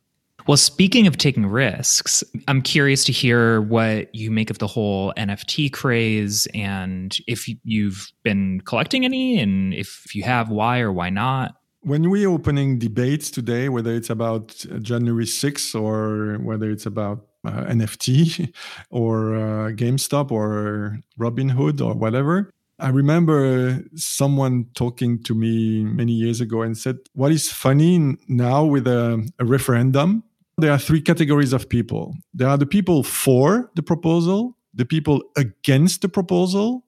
Well, 0.51 0.57
speaking 0.57 1.07
of 1.07 1.15
taking 1.15 1.45
risks, 1.45 2.25
I'm 2.49 2.61
curious 2.61 3.05
to 3.05 3.13
hear 3.13 3.61
what 3.61 4.13
you 4.13 4.29
make 4.29 4.49
of 4.49 4.57
the 4.59 4.67
whole 4.67 5.13
NFT 5.15 5.71
craze 5.71 6.45
and 6.53 7.17
if 7.25 7.47
you've 7.63 8.11
been 8.23 8.59
collecting 8.65 9.05
any, 9.05 9.39
and 9.39 9.73
if 9.73 10.13
you 10.13 10.23
have, 10.23 10.49
why 10.49 10.81
or 10.81 10.91
why 10.91 11.09
not. 11.09 11.55
When 11.83 12.09
we're 12.09 12.27
opening 12.27 12.79
debates 12.79 13.31
today, 13.31 13.69
whether 13.69 13.93
it's 13.93 14.09
about 14.09 14.65
January 14.81 15.23
6th 15.23 15.73
or 15.73 16.37
whether 16.43 16.69
it's 16.69 16.85
about 16.85 17.27
uh, 17.45 17.63
NFT 17.67 18.53
or 18.89 19.33
uh, 19.33 19.69
GameStop 19.69 20.33
or 20.33 20.99
Robinhood 21.17 21.79
or 21.79 21.93
whatever, 21.93 22.51
I 22.77 22.89
remember 22.89 23.85
someone 23.95 24.65
talking 24.73 25.23
to 25.23 25.33
me 25.33 25.85
many 25.85 26.11
years 26.11 26.41
ago 26.41 26.61
and 26.61 26.77
said, 26.77 26.97
What 27.13 27.31
is 27.31 27.49
funny 27.49 28.17
now 28.27 28.65
with 28.65 28.85
a, 28.85 29.25
a 29.39 29.45
referendum? 29.45 30.25
There 30.61 30.71
are 30.71 30.79
three 30.79 31.01
categories 31.01 31.53
of 31.53 31.69
people. 31.69 32.15
There 32.33 32.47
are 32.47 32.57
the 32.57 32.65
people 32.65 33.03
for 33.03 33.71
the 33.75 33.83
proposal, 33.83 34.57
the 34.73 34.85
people 34.85 35.23
against 35.35 36.01
the 36.01 36.09
proposal, 36.09 36.85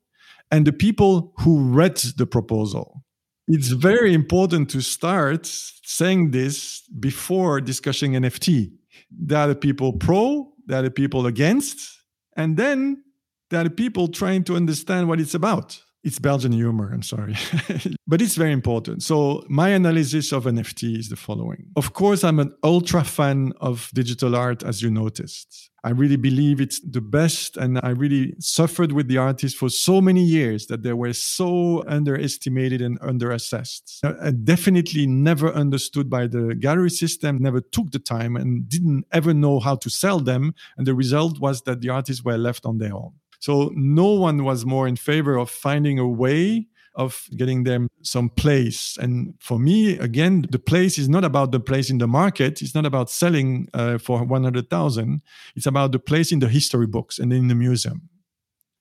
and 0.51 0.65
the 0.65 0.73
people 0.73 1.33
who 1.39 1.59
read 1.59 1.97
the 2.17 2.25
proposal. 2.25 3.03
It's 3.47 3.69
very 3.69 4.13
important 4.13 4.69
to 4.69 4.81
start 4.81 5.45
saying 5.45 6.31
this 6.31 6.81
before 6.99 7.59
discussing 7.59 8.13
NFT. 8.13 8.71
There 9.11 9.37
are 9.37 9.47
the 9.47 9.55
people 9.55 9.93
pro, 9.93 10.53
there 10.65 10.79
are 10.79 10.83
the 10.83 10.91
people 10.91 11.25
against, 11.25 11.99
and 12.37 12.55
then 12.55 13.03
there 13.49 13.61
are 13.61 13.65
the 13.65 13.69
people 13.69 14.07
trying 14.07 14.43
to 14.45 14.55
understand 14.55 15.07
what 15.07 15.19
it's 15.19 15.33
about. 15.33 15.81
It's 16.03 16.19
Belgian 16.19 16.51
humor, 16.51 16.91
I'm 16.93 17.01
sorry. 17.01 17.35
but 18.07 18.21
it's 18.21 18.35
very 18.35 18.51
important. 18.51 19.03
So, 19.03 19.43
my 19.47 19.69
analysis 19.69 20.33
of 20.33 20.43
NFT 20.43 20.97
is 20.99 21.07
the 21.07 21.15
following. 21.15 21.67
Of 21.77 21.93
course, 21.93 22.25
I'm 22.25 22.39
an 22.39 22.53
ultra 22.61 23.05
fan 23.05 23.53
of 23.61 23.89
digital 23.93 24.35
art, 24.35 24.63
as 24.63 24.81
you 24.81 24.91
noticed. 24.91 25.69
I 25.85 25.91
really 25.91 26.17
believe 26.17 26.59
it's 26.59 26.81
the 26.81 26.99
best, 26.99 27.55
and 27.55 27.79
I 27.81 27.89
really 27.89 28.35
suffered 28.39 28.91
with 28.91 29.07
the 29.07 29.17
artists 29.17 29.57
for 29.57 29.69
so 29.69 30.01
many 30.01 30.23
years 30.23 30.67
that 30.67 30.83
they 30.83 30.93
were 30.93 31.13
so 31.13 31.83
underestimated 31.87 32.81
and 32.81 32.99
underassessed. 32.99 33.99
I 34.03 34.31
definitely 34.31 35.07
never 35.07 35.53
understood 35.53 36.09
by 36.09 36.27
the 36.27 36.53
gallery 36.55 36.89
system, 36.89 37.41
never 37.41 37.61
took 37.61 37.91
the 37.91 37.99
time, 37.99 38.35
and 38.35 38.67
didn't 38.67 39.05
ever 39.13 39.33
know 39.33 39.61
how 39.61 39.75
to 39.75 39.89
sell 39.89 40.19
them. 40.19 40.53
And 40.77 40.85
the 40.85 40.95
result 40.95 41.39
was 41.39 41.61
that 41.61 41.79
the 41.79 41.89
artists 41.89 42.25
were 42.25 42.37
left 42.37 42.65
on 42.65 42.77
their 42.77 42.93
own. 42.93 43.13
So 43.43 43.73
no 43.75 44.07
one 44.07 44.45
was 44.45 44.65
more 44.65 44.87
in 44.87 44.95
favor 44.95 45.35
of 45.35 45.49
finding 45.49 45.99
a 45.99 46.07
way 46.07 46.67
of 46.95 47.27
getting 47.35 47.65
them 47.65 47.89
some 48.01 48.29
place. 48.29 48.97
And 49.01 49.33
for 49.37 49.59
me, 49.59 49.97
again, 49.97 50.45
the 50.49 50.59
place 50.59 50.97
is 50.97 51.09
not 51.09 51.25
about 51.25 51.51
the 51.51 51.59
place 51.59 51.89
in 51.89 51.97
the 51.97 52.07
market. 52.07 52.61
It's 52.61 52.73
not 52.73 52.85
about 52.85 53.09
selling 53.09 53.67
uh, 53.73 53.97
for 53.97 54.23
100,000. 54.23 55.21
It's 55.57 55.65
about 55.65 55.91
the 55.91 55.99
place 55.99 56.31
in 56.31 56.39
the 56.39 56.47
history 56.47 56.87
books 56.87 57.19
and 57.19 57.33
in 57.33 57.49
the 57.49 57.55
museum. 57.55 58.07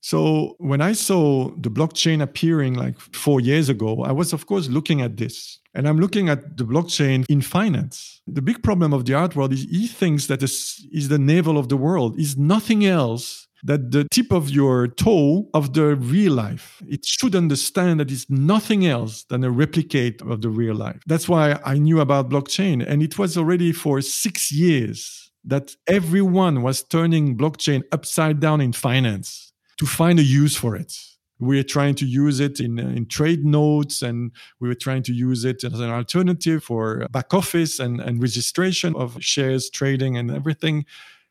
So 0.01 0.55
when 0.59 0.81
I 0.81 0.93
saw 0.93 1.51
the 1.57 1.71
blockchain 1.71 2.23
appearing 2.23 2.75
like 2.75 3.01
four 3.01 3.41
years 3.41 3.69
ago, 3.69 4.05
I 4.05 4.13
was, 4.13 4.33
of 4.33 4.47
course, 4.47 4.69
looking 4.69 5.01
at 5.01 5.17
this. 5.17 5.59
And 5.75 5.89
I'm 5.89 5.99
looking 5.99 6.29
at 6.29 6.57
the 6.57 6.65
blockchain 6.65 7.25
in 7.29 7.41
finance. 7.41 8.23
The 8.29 8.43
big 8.43 8.63
problem 8.63 8.93
of 8.93 9.07
the 9.07 9.15
art 9.15 9.35
world 9.35 9.53
is 9.53 9.65
he 9.65 9.89
thinks 9.89 10.29
that 10.29 10.41
is, 10.41 10.87
is 10.93 11.09
the 11.09 11.19
navel 11.19 11.59
of 11.59 11.69
the 11.69 11.77
world, 11.77 12.17
is 12.17 12.37
nothing 12.37 12.87
else 12.87 13.49
that 13.63 13.93
the 13.93 14.07
tip 14.11 14.33
of 14.33 14.51
your 14.51 14.89
toe 14.89 15.49
of 15.55 15.73
the 15.73 15.95
real 15.97 16.33
life. 16.33 16.83
It 16.89 17.07
should 17.07 17.35
understand 17.35 18.01
that 18.01 18.11
it's 18.11 18.29
nothing 18.29 18.87
else 18.87 19.25
than 19.25 19.45
a 19.45 19.51
replicate 19.51 20.21
of 20.23 20.43
the 20.43 20.49
real 20.49 20.75
life. 20.75 21.01
That's 21.07 21.29
why 21.29 21.61
I 21.65 21.79
knew 21.79 22.01
about 22.01 22.31
blockchain. 22.31 22.85
And 22.87 23.03
it 23.03 23.19
was 23.19 23.37
already 23.37 23.73
for 23.73 24.01
six 24.01 24.51
years 24.51 25.31
that 25.45 25.75
everyone 25.87 26.63
was 26.63 26.83
turning 26.83 27.37
blockchain 27.37 27.83
upside 27.93 28.41
down 28.41 28.61
in 28.61 28.73
finance 28.73 29.53
to 29.79 29.87
find 29.87 30.19
a 30.19 30.25
use 30.25 30.57
for 30.57 30.77
it. 30.77 30.93
We 31.39 31.57
were 31.57 31.65
trying 31.65 31.97
to 31.97 32.07
use 32.07 32.39
it 32.39 32.61
in, 32.61 32.79
in 32.79 33.07
trade 33.07 33.45
notes 33.45 34.03
and 34.03 34.31
we 34.61 34.69
were 34.69 34.77
trying 34.77 35.03
to 35.05 35.13
use 35.13 35.45
it 35.45 35.65
as 35.65 35.81
an 35.81 35.91
alternative 35.91 36.63
for 36.63 37.09
back 37.11 37.35
office 37.35 37.81
and, 37.81 38.01
and 38.01 38.23
registration 38.23 38.95
of 38.95 39.21
shares 39.21 39.69
trading 39.69 40.17
and 40.17 40.31
everything. 40.31 40.85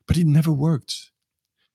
But 0.06 0.18
it 0.18 0.26
never 0.26 0.52
worked 0.52 1.11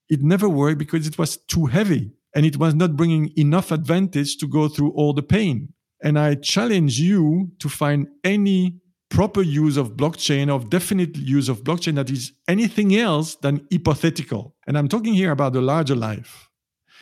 it 0.09 0.21
never 0.21 0.47
worked 0.47 0.79
because 0.79 1.07
it 1.07 1.17
was 1.17 1.37
too 1.37 1.65
heavy 1.65 2.11
and 2.35 2.45
it 2.45 2.57
was 2.57 2.73
not 2.75 2.95
bringing 2.95 3.31
enough 3.37 3.71
advantage 3.71 4.37
to 4.37 4.47
go 4.47 4.67
through 4.67 4.91
all 4.91 5.13
the 5.13 5.23
pain. 5.23 5.73
And 6.03 6.19
I 6.19 6.35
challenge 6.35 6.99
you 6.99 7.51
to 7.59 7.69
find 7.69 8.07
any 8.23 8.79
proper 9.09 9.41
use 9.41 9.77
of 9.77 9.93
blockchain, 9.93 10.49
of 10.49 10.69
definite 10.69 11.15
use 11.15 11.49
of 11.49 11.63
blockchain 11.63 11.95
that 11.95 12.09
is 12.09 12.33
anything 12.47 12.95
else 12.95 13.35
than 13.35 13.65
hypothetical. 13.71 14.53
And 14.67 14.77
I'm 14.77 14.87
talking 14.87 15.13
here 15.13 15.31
about 15.31 15.53
the 15.53 15.61
larger 15.61 15.95
life. 15.95 16.49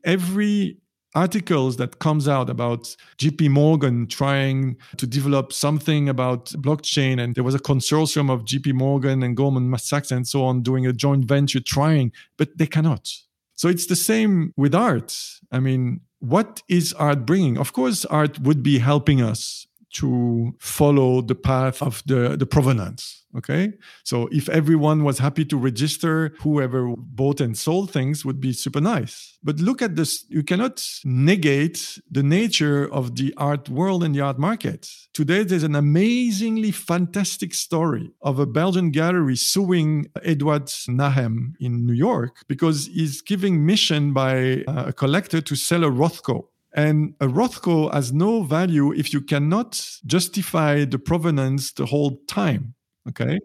Every 0.04 0.78
articles 1.16 1.78
that 1.78 2.00
comes 2.00 2.28
out 2.28 2.50
about 2.50 2.96
JP 3.18 3.50
Morgan 3.50 4.06
trying 4.08 4.78
to 4.98 5.08
develop 5.08 5.54
something 5.54 6.10
about 6.10 6.48
blockchain 6.48 7.22
and 7.22 7.34
there 7.36 7.44
was 7.44 7.56
a 7.56 7.60
consortium 7.60 8.30
of 8.30 8.44
JP 8.44 8.74
Morgan 8.74 9.24
and 9.24 9.36
Goldman 9.36 9.76
Sachs 9.78 10.12
and 10.12 10.28
so 10.28 10.44
on 10.44 10.62
doing 10.62 10.86
a 10.86 10.94
joint 10.94 11.26
venture 11.26 11.62
trying 11.62 12.12
but 12.38 12.58
they 12.58 12.68
cannot. 12.68 13.10
So 13.56 13.70
it's 13.70 13.86
the 13.86 13.96
same 13.96 14.54
with 14.58 14.76
art. 14.76 15.18
I 15.52 15.60
mean 15.60 16.02
what 16.20 16.62
is 16.68 16.94
art 16.94 17.26
bringing? 17.26 17.58
Of 17.58 17.74
course 17.74 18.06
art 18.06 18.40
would 18.40 18.62
be 18.62 18.80
helping 18.80 19.22
us 19.22 19.68
to 19.96 20.54
follow 20.60 21.22
the 21.22 21.36
path 21.36 21.82
of 21.82 22.04
the, 22.06 22.36
the 22.38 22.46
provenance. 22.46 23.24
Okay. 23.38 23.74
So 24.04 24.30
if 24.32 24.48
everyone 24.48 25.04
was 25.04 25.20
happy 25.20 25.44
to 25.46 25.58
register, 25.58 26.34
whoever 26.40 26.94
bought 26.98 27.42
and 27.42 27.58
sold 27.58 27.92
things 27.92 28.24
would 28.24 28.40
be 28.40 28.54
super 28.54 28.80
nice. 28.80 29.38
But 29.44 29.60
look 29.60 29.82
at 29.82 29.96
this. 29.96 30.26
You 30.30 30.44
cannot 30.44 30.86
negate 31.04 32.00
the 32.10 32.24
nature 32.24 32.92
of 32.92 33.16
the 33.16 33.34
art 33.38 33.68
world 33.70 34.04
and 34.04 34.16
the 34.16 34.22
art 34.22 34.40
market. 34.40 34.90
Today, 35.14 35.44
there's 35.44 35.64
an 35.64 35.76
amazingly 35.76 36.72
fantastic 36.72 37.54
story 37.54 38.12
of 38.22 38.40
a 38.40 38.46
Belgian 38.46 38.92
gallery 38.92 39.36
suing 39.36 40.08
Edward 40.24 40.68
Nahem 40.88 41.54
in 41.60 41.86
New 41.86 41.94
York 41.94 42.38
because 42.48 42.88
he's 42.88 43.22
giving 43.22 43.66
mission 43.66 44.14
by 44.14 44.64
uh, 44.68 44.86
a 44.88 44.94
collector 44.94 45.42
to 45.42 45.56
sell 45.56 45.84
a 45.84 45.90
Rothko. 45.90 46.48
And 46.76 47.16
a 47.22 47.28
Rothko 47.28 47.92
has 47.94 48.12
no 48.12 48.44
value 48.44 48.92
if 48.92 49.14
you 49.14 49.22
cannot 49.22 49.82
justify 50.06 50.84
the 50.84 51.00
provenance 51.00 51.72
the 51.72 51.86
whole 51.86 52.18
time. 52.28 52.76
Okay. 53.08 53.40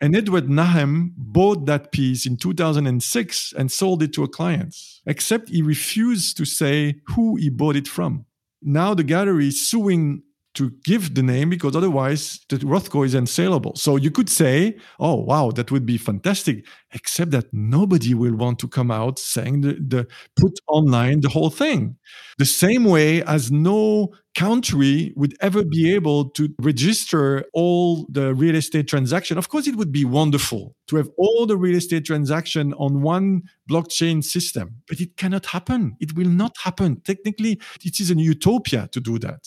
And 0.00 0.14
Edward 0.14 0.48
Nahem 0.48 1.12
bought 1.16 1.64
that 1.66 1.90
piece 1.90 2.26
in 2.26 2.36
2006 2.36 3.54
and 3.56 3.72
sold 3.72 4.02
it 4.02 4.12
to 4.12 4.24
a 4.24 4.28
client, 4.28 4.76
except 5.06 5.48
he 5.48 5.62
refused 5.62 6.36
to 6.36 6.44
say 6.44 6.96
who 7.14 7.36
he 7.36 7.48
bought 7.48 7.76
it 7.76 7.88
from. 7.88 8.26
Now 8.60 8.94
the 8.94 9.04
gallery 9.04 9.48
is 9.48 9.66
suing 9.66 10.22
to 10.56 10.70
give 10.84 11.14
the 11.14 11.22
name 11.22 11.50
because 11.50 11.76
otherwise 11.76 12.40
the 12.48 12.56
Rothko 12.58 13.04
is 13.06 13.14
unsaleable. 13.14 13.76
So 13.76 13.96
you 13.96 14.10
could 14.10 14.28
say, 14.28 14.76
oh, 14.98 15.14
wow, 15.14 15.50
that 15.52 15.70
would 15.70 15.86
be 15.86 15.98
fantastic, 15.98 16.66
except 16.92 17.30
that 17.30 17.46
nobody 17.52 18.14
will 18.14 18.34
want 18.34 18.58
to 18.60 18.68
come 18.68 18.90
out 18.90 19.18
saying 19.18 19.60
the, 19.60 19.74
the 19.74 20.06
put 20.40 20.58
online 20.68 21.20
the 21.20 21.28
whole 21.28 21.50
thing. 21.50 21.96
The 22.38 22.44
same 22.44 22.84
way 22.84 23.22
as 23.22 23.50
no 23.50 24.12
country 24.34 25.12
would 25.16 25.34
ever 25.40 25.64
be 25.64 25.94
able 25.94 26.28
to 26.30 26.48
register 26.60 27.44
all 27.54 28.06
the 28.10 28.34
real 28.34 28.54
estate 28.54 28.88
transaction. 28.88 29.38
Of 29.38 29.48
course, 29.48 29.66
it 29.66 29.76
would 29.76 29.92
be 29.92 30.04
wonderful 30.04 30.74
to 30.88 30.96
have 30.96 31.08
all 31.16 31.46
the 31.46 31.56
real 31.56 31.76
estate 31.76 32.04
transaction 32.04 32.74
on 32.74 33.02
one 33.02 33.42
blockchain 33.70 34.22
system, 34.22 34.82
but 34.88 35.00
it 35.00 35.16
cannot 35.16 35.46
happen. 35.46 35.96
It 36.00 36.14
will 36.16 36.28
not 36.28 36.56
happen. 36.62 37.00
Technically, 37.00 37.60
it 37.82 38.00
is 38.00 38.10
a 38.10 38.14
utopia 38.14 38.88
to 38.92 39.00
do 39.00 39.18
that. 39.20 39.46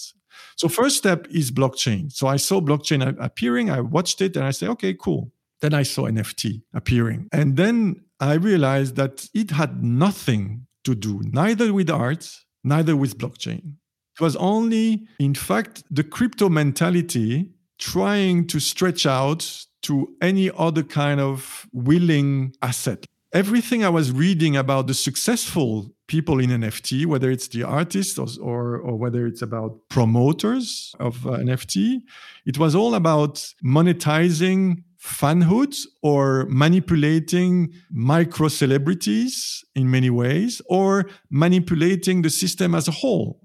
So 0.55 0.67
first 0.67 0.97
step 0.97 1.27
is 1.29 1.51
blockchain. 1.51 2.11
So 2.11 2.27
I 2.27 2.37
saw 2.37 2.61
blockchain 2.61 3.15
appearing, 3.19 3.69
I 3.69 3.81
watched 3.81 4.21
it 4.21 4.35
and 4.35 4.45
I 4.45 4.51
said, 4.51 4.69
okay, 4.69 4.93
cool. 4.93 5.31
Then 5.61 5.73
I 5.73 5.83
saw 5.83 6.03
NFT 6.03 6.61
appearing. 6.73 7.27
And 7.31 7.57
then 7.57 8.03
I 8.19 8.33
realized 8.33 8.95
that 8.95 9.27
it 9.33 9.51
had 9.51 9.83
nothing 9.83 10.67
to 10.85 10.95
do, 10.95 11.21
neither 11.23 11.73
with 11.73 11.89
art, 11.89 12.29
neither 12.63 12.95
with 12.95 13.17
blockchain. 13.17 13.75
It 14.15 14.21
was 14.21 14.35
only, 14.35 15.07
in 15.19 15.33
fact, 15.33 15.83
the 15.89 16.03
crypto 16.03 16.49
mentality 16.49 17.51
trying 17.77 18.47
to 18.47 18.59
stretch 18.59 19.05
out 19.05 19.65
to 19.81 20.13
any 20.21 20.51
other 20.57 20.83
kind 20.83 21.21
of 21.21 21.67
willing 21.71 22.53
asset 22.61 23.05
everything 23.33 23.83
I 23.85 23.89
was 23.89 24.11
reading 24.11 24.55
about 24.55 24.87
the 24.87 24.93
successful 24.93 25.93
people 26.07 26.39
in 26.39 26.49
NFT, 26.49 27.05
whether 27.05 27.29
it's 27.29 27.47
the 27.47 27.63
artists 27.63 28.17
or, 28.17 28.27
or, 28.41 28.77
or 28.77 28.95
whether 28.95 29.27
it's 29.27 29.41
about 29.41 29.77
promoters 29.89 30.95
of 30.99 31.25
uh, 31.25 31.31
NFT, 31.31 32.01
it 32.45 32.57
was 32.57 32.75
all 32.75 32.95
about 32.95 33.35
monetizing 33.63 34.83
fanhood 34.99 35.77
or 36.01 36.45
manipulating 36.49 37.73
micro 37.91 38.47
celebrities 38.47 39.63
in 39.75 39.89
many 39.89 40.09
ways 40.09 40.61
or 40.67 41.05
manipulating 41.29 42.21
the 42.21 42.29
system 42.29 42.75
as 42.75 42.87
a 42.87 42.91
whole. 42.91 43.39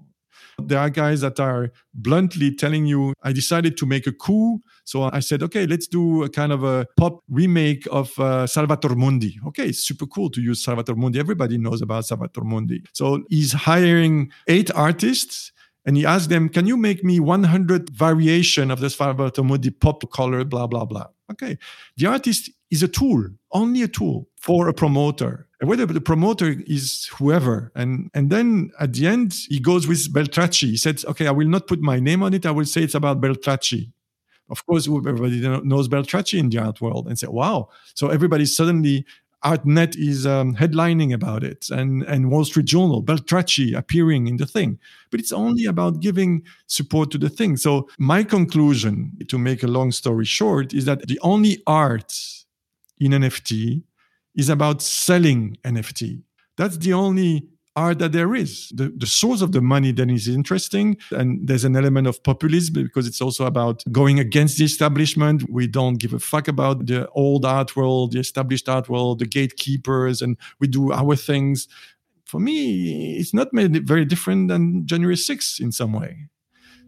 There 0.61 0.79
are 0.79 0.89
guys 0.89 1.21
that 1.21 1.39
are 1.39 1.71
bluntly 1.93 2.53
telling 2.53 2.85
you, 2.85 3.13
I 3.23 3.33
decided 3.33 3.77
to 3.77 3.85
make 3.85 4.07
a 4.07 4.11
coup. 4.11 4.61
So 4.83 5.03
I 5.03 5.19
said, 5.19 5.43
okay, 5.43 5.65
let's 5.65 5.87
do 5.87 6.23
a 6.23 6.29
kind 6.29 6.51
of 6.51 6.63
a 6.63 6.87
pop 6.97 7.23
remake 7.29 7.87
of 7.91 8.17
uh, 8.19 8.47
Salvator 8.47 8.95
Mundi. 8.95 9.39
Okay, 9.47 9.67
it's 9.67 9.79
super 9.79 10.05
cool 10.05 10.29
to 10.31 10.41
use 10.41 10.63
Salvator 10.63 10.95
Mundi. 10.95 11.19
Everybody 11.19 11.57
knows 11.57 11.81
about 11.81 12.05
Salvator 12.05 12.41
Mundi. 12.43 12.83
So 12.93 13.23
he's 13.29 13.53
hiring 13.53 14.31
eight 14.47 14.71
artists 14.75 15.51
and 15.85 15.97
he 15.97 16.05
asked 16.05 16.29
them, 16.29 16.49
can 16.49 16.65
you 16.65 16.77
make 16.77 17.03
me 17.03 17.19
100 17.19 17.89
variation 17.91 18.71
of 18.71 18.79
this 18.79 18.95
Salvator 18.95 19.43
Mundi 19.43 19.69
pop 19.69 20.09
color, 20.11 20.43
blah, 20.43 20.67
blah, 20.67 20.85
blah. 20.85 21.07
Okay. 21.31 21.57
The 21.97 22.07
artist 22.07 22.51
is 22.69 22.83
a 22.83 22.87
tool, 22.87 23.27
only 23.51 23.81
a 23.81 23.87
tool 23.87 24.27
for 24.37 24.67
a 24.67 24.73
promoter. 24.73 25.47
Whether 25.61 25.85
the 25.85 26.01
promoter 26.01 26.55
is 26.67 27.09
whoever. 27.17 27.71
And, 27.75 28.11
and 28.13 28.29
then 28.29 28.71
at 28.79 28.93
the 28.93 29.07
end, 29.07 29.33
he 29.49 29.59
goes 29.59 29.87
with 29.87 30.13
Beltracchi. 30.13 30.69
He 30.69 30.77
said, 30.77 31.03
okay, 31.05 31.27
I 31.27 31.31
will 31.31 31.47
not 31.47 31.67
put 31.67 31.79
my 31.79 31.99
name 31.99 32.21
on 32.21 32.33
it. 32.33 32.45
I 32.45 32.51
will 32.51 32.65
say 32.65 32.81
it's 32.83 32.93
about 32.93 33.21
Beltracchi. 33.21 33.91
of 34.49 34.65
course, 34.65 34.87
everybody 34.87 35.39
knows 35.63 35.87
Beltracchi 35.87 36.37
in 36.37 36.49
the 36.49 36.59
art 36.59 36.81
world 36.81 37.07
and 37.07 37.17
say, 37.17 37.27
wow. 37.27 37.69
So 37.95 38.09
everybody 38.09 38.45
suddenly 38.45 39.05
ArtNet 39.45 39.95
is 39.95 40.25
um, 40.25 40.55
headlining 40.55 41.13
about 41.13 41.43
it 41.43 41.69
and, 41.69 42.01
and 42.03 42.31
Wall 42.31 42.43
Street 42.45 42.65
Journal, 42.65 43.03
Beltracchi 43.03 43.77
appearing 43.77 44.27
in 44.27 44.37
the 44.37 44.45
thing. 44.47 44.79
But 45.11 45.19
it's 45.19 45.31
only 45.31 45.65
about 45.65 45.99
giving 45.99 46.43
support 46.65 47.11
to 47.11 47.19
the 47.19 47.29
thing. 47.29 47.55
So, 47.55 47.87
my 47.99 48.23
conclusion, 48.23 49.11
to 49.27 49.37
make 49.37 49.61
a 49.61 49.67
long 49.67 49.91
story 49.91 50.25
short, 50.25 50.73
is 50.73 50.85
that 50.85 51.07
the 51.07 51.19
only 51.21 51.61
art 51.67 52.11
in 52.99 53.11
NFT 53.11 53.83
is 54.35 54.49
about 54.49 54.81
selling 54.81 55.57
NFT. 55.63 56.23
That's 56.57 56.77
the 56.77 56.93
only 56.93 57.47
art 57.75 57.99
that 57.99 58.11
there 58.11 58.33
is. 58.35 58.69
The, 58.73 58.93
the 58.95 59.05
source 59.05 59.41
of 59.41 59.51
the 59.51 59.61
money 59.61 59.91
then 59.91 60.09
is 60.09 60.27
interesting. 60.27 60.97
And 61.11 61.47
there's 61.47 61.65
an 61.65 61.75
element 61.75 62.07
of 62.07 62.23
populism 62.23 62.83
because 62.83 63.07
it's 63.07 63.21
also 63.21 63.45
about 63.45 63.83
going 63.91 64.19
against 64.19 64.57
the 64.57 64.65
establishment. 64.65 65.43
We 65.49 65.67
don't 65.67 65.95
give 65.95 66.13
a 66.13 66.19
fuck 66.19 66.47
about 66.47 66.85
the 66.85 67.07
old 67.09 67.45
art 67.45 67.75
world, 67.75 68.13
the 68.13 68.19
established 68.19 68.69
art 68.69 68.89
world, 68.89 69.19
the 69.19 69.25
gatekeepers, 69.25 70.21
and 70.21 70.37
we 70.59 70.67
do 70.67 70.91
our 70.91 71.15
things. 71.15 71.67
For 72.25 72.39
me, 72.39 73.17
it's 73.17 73.33
not 73.33 73.49
very 73.51 74.05
different 74.05 74.47
than 74.47 74.87
January 74.87 75.15
6th 75.15 75.59
in 75.59 75.71
some 75.71 75.93
way. 75.93 76.27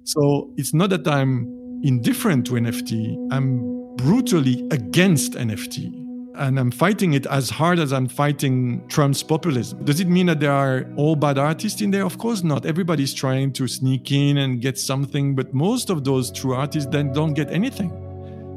So 0.04 0.54
it's 0.58 0.74
not 0.74 0.90
that 0.92 1.08
I'm 1.08 1.82
indifferent 1.84 2.48
to 2.48 2.54
NFT, 2.54 3.28
I'm 3.32 3.96
brutally 3.98 4.66
against 4.72 5.34
NFT 5.34 6.07
and 6.38 6.60
I'm 6.60 6.72
fighting 6.72 7.14
it 7.14 7.26
as 7.26 7.50
hard 7.50 7.80
as 7.80 7.92
I'm 7.92 8.08
fighting 8.08 8.88
Trump's 8.88 9.24
populism. 9.24 9.84
Does 9.84 10.00
it 10.00 10.08
mean 10.08 10.28
that 10.28 10.40
there 10.40 10.52
are 10.52 10.86
all 10.96 11.16
bad 11.16 11.38
artists 11.38 11.82
in 11.82 11.92
there? 11.92 12.06
Of 12.06 12.18
course 12.18 12.44
not. 12.44 12.66
Everybody's 12.66 13.14
trying 13.14 13.52
to 13.54 13.68
sneak 13.68 14.12
in 14.12 14.38
and 14.38 14.62
get 14.62 14.78
something, 14.78 15.36
but 15.36 15.54
most 15.54 15.90
of 15.90 16.04
those 16.04 16.32
true 16.32 16.54
artists 16.54 16.90
then 16.92 17.12
don't 17.12 17.34
get 17.34 17.52
anything. 17.52 17.92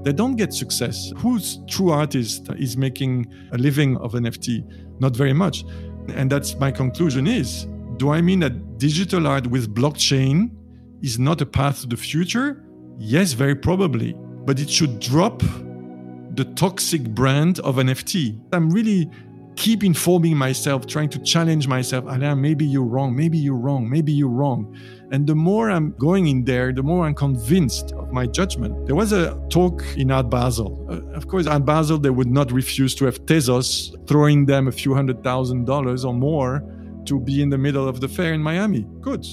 They 0.02 0.12
don't 0.12 0.36
get 0.36 0.54
success. 0.54 1.12
Whose 1.16 1.60
true 1.68 1.90
artist 1.90 2.48
is 2.58 2.76
making 2.76 3.26
a 3.52 3.58
living 3.58 3.96
of 3.98 4.12
NFT? 4.12 5.00
Not 5.00 5.16
very 5.16 5.32
much. 5.32 5.64
And 6.14 6.30
that's 6.30 6.54
my 6.56 6.70
conclusion 6.70 7.26
is, 7.26 7.66
do 7.96 8.10
I 8.10 8.20
mean 8.20 8.40
that 8.40 8.78
digital 8.78 9.26
art 9.26 9.46
with 9.46 9.74
blockchain 9.74 10.50
is 11.02 11.18
not 11.18 11.40
a 11.40 11.46
path 11.46 11.82
to 11.82 11.86
the 11.86 11.96
future? 11.96 12.64
Yes, 12.98 13.32
very 13.32 13.54
probably. 13.54 14.14
But 14.44 14.58
it 14.58 14.70
should 14.70 15.00
drop 15.00 15.42
the 16.40 16.54
toxic 16.54 17.02
brand 17.10 17.58
of 17.60 17.76
NFT. 17.76 18.40
I'm 18.54 18.70
really 18.70 19.10
keep 19.56 19.84
informing 19.84 20.34
myself, 20.38 20.86
trying 20.86 21.10
to 21.10 21.18
challenge 21.18 21.68
myself. 21.68 22.06
Alain, 22.06 22.40
maybe 22.40 22.64
you're 22.64 22.90
wrong. 22.94 23.14
Maybe 23.14 23.36
you're 23.36 23.62
wrong. 23.66 23.90
Maybe 23.90 24.10
you're 24.10 24.36
wrong. 24.40 24.74
And 25.12 25.26
the 25.26 25.34
more 25.34 25.70
I'm 25.70 25.92
going 25.98 26.28
in 26.28 26.46
there, 26.46 26.72
the 26.72 26.82
more 26.82 27.04
I'm 27.04 27.14
convinced 27.14 27.92
of 27.92 28.10
my 28.10 28.24
judgment. 28.26 28.86
There 28.86 28.94
was 28.94 29.12
a 29.12 29.38
talk 29.50 29.84
in 29.98 30.10
Art 30.10 30.30
Basel. 30.30 30.86
Uh, 30.88 31.14
of 31.14 31.28
course, 31.28 31.46
Art 31.46 31.66
Basel, 31.66 31.98
they 31.98 32.08
would 32.08 32.30
not 32.30 32.52
refuse 32.52 32.94
to 32.94 33.04
have 33.04 33.20
Tezos 33.26 33.68
throwing 34.08 34.46
them 34.46 34.66
a 34.66 34.72
few 34.72 34.94
hundred 34.94 35.22
thousand 35.22 35.66
dollars 35.66 36.06
or 36.06 36.14
more 36.14 36.64
to 37.04 37.20
be 37.20 37.42
in 37.42 37.50
the 37.50 37.58
middle 37.58 37.86
of 37.86 38.00
the 38.00 38.08
fair 38.08 38.32
in 38.32 38.42
Miami. 38.42 38.86
Good. 39.02 39.26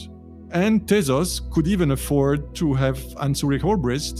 And 0.51 0.81
Tezos 0.81 1.49
could 1.51 1.67
even 1.67 1.91
afford 1.91 2.53
to 2.55 2.73
have 2.73 2.97
Hans-Ulrich 3.13 3.61
Obrist 3.61 4.17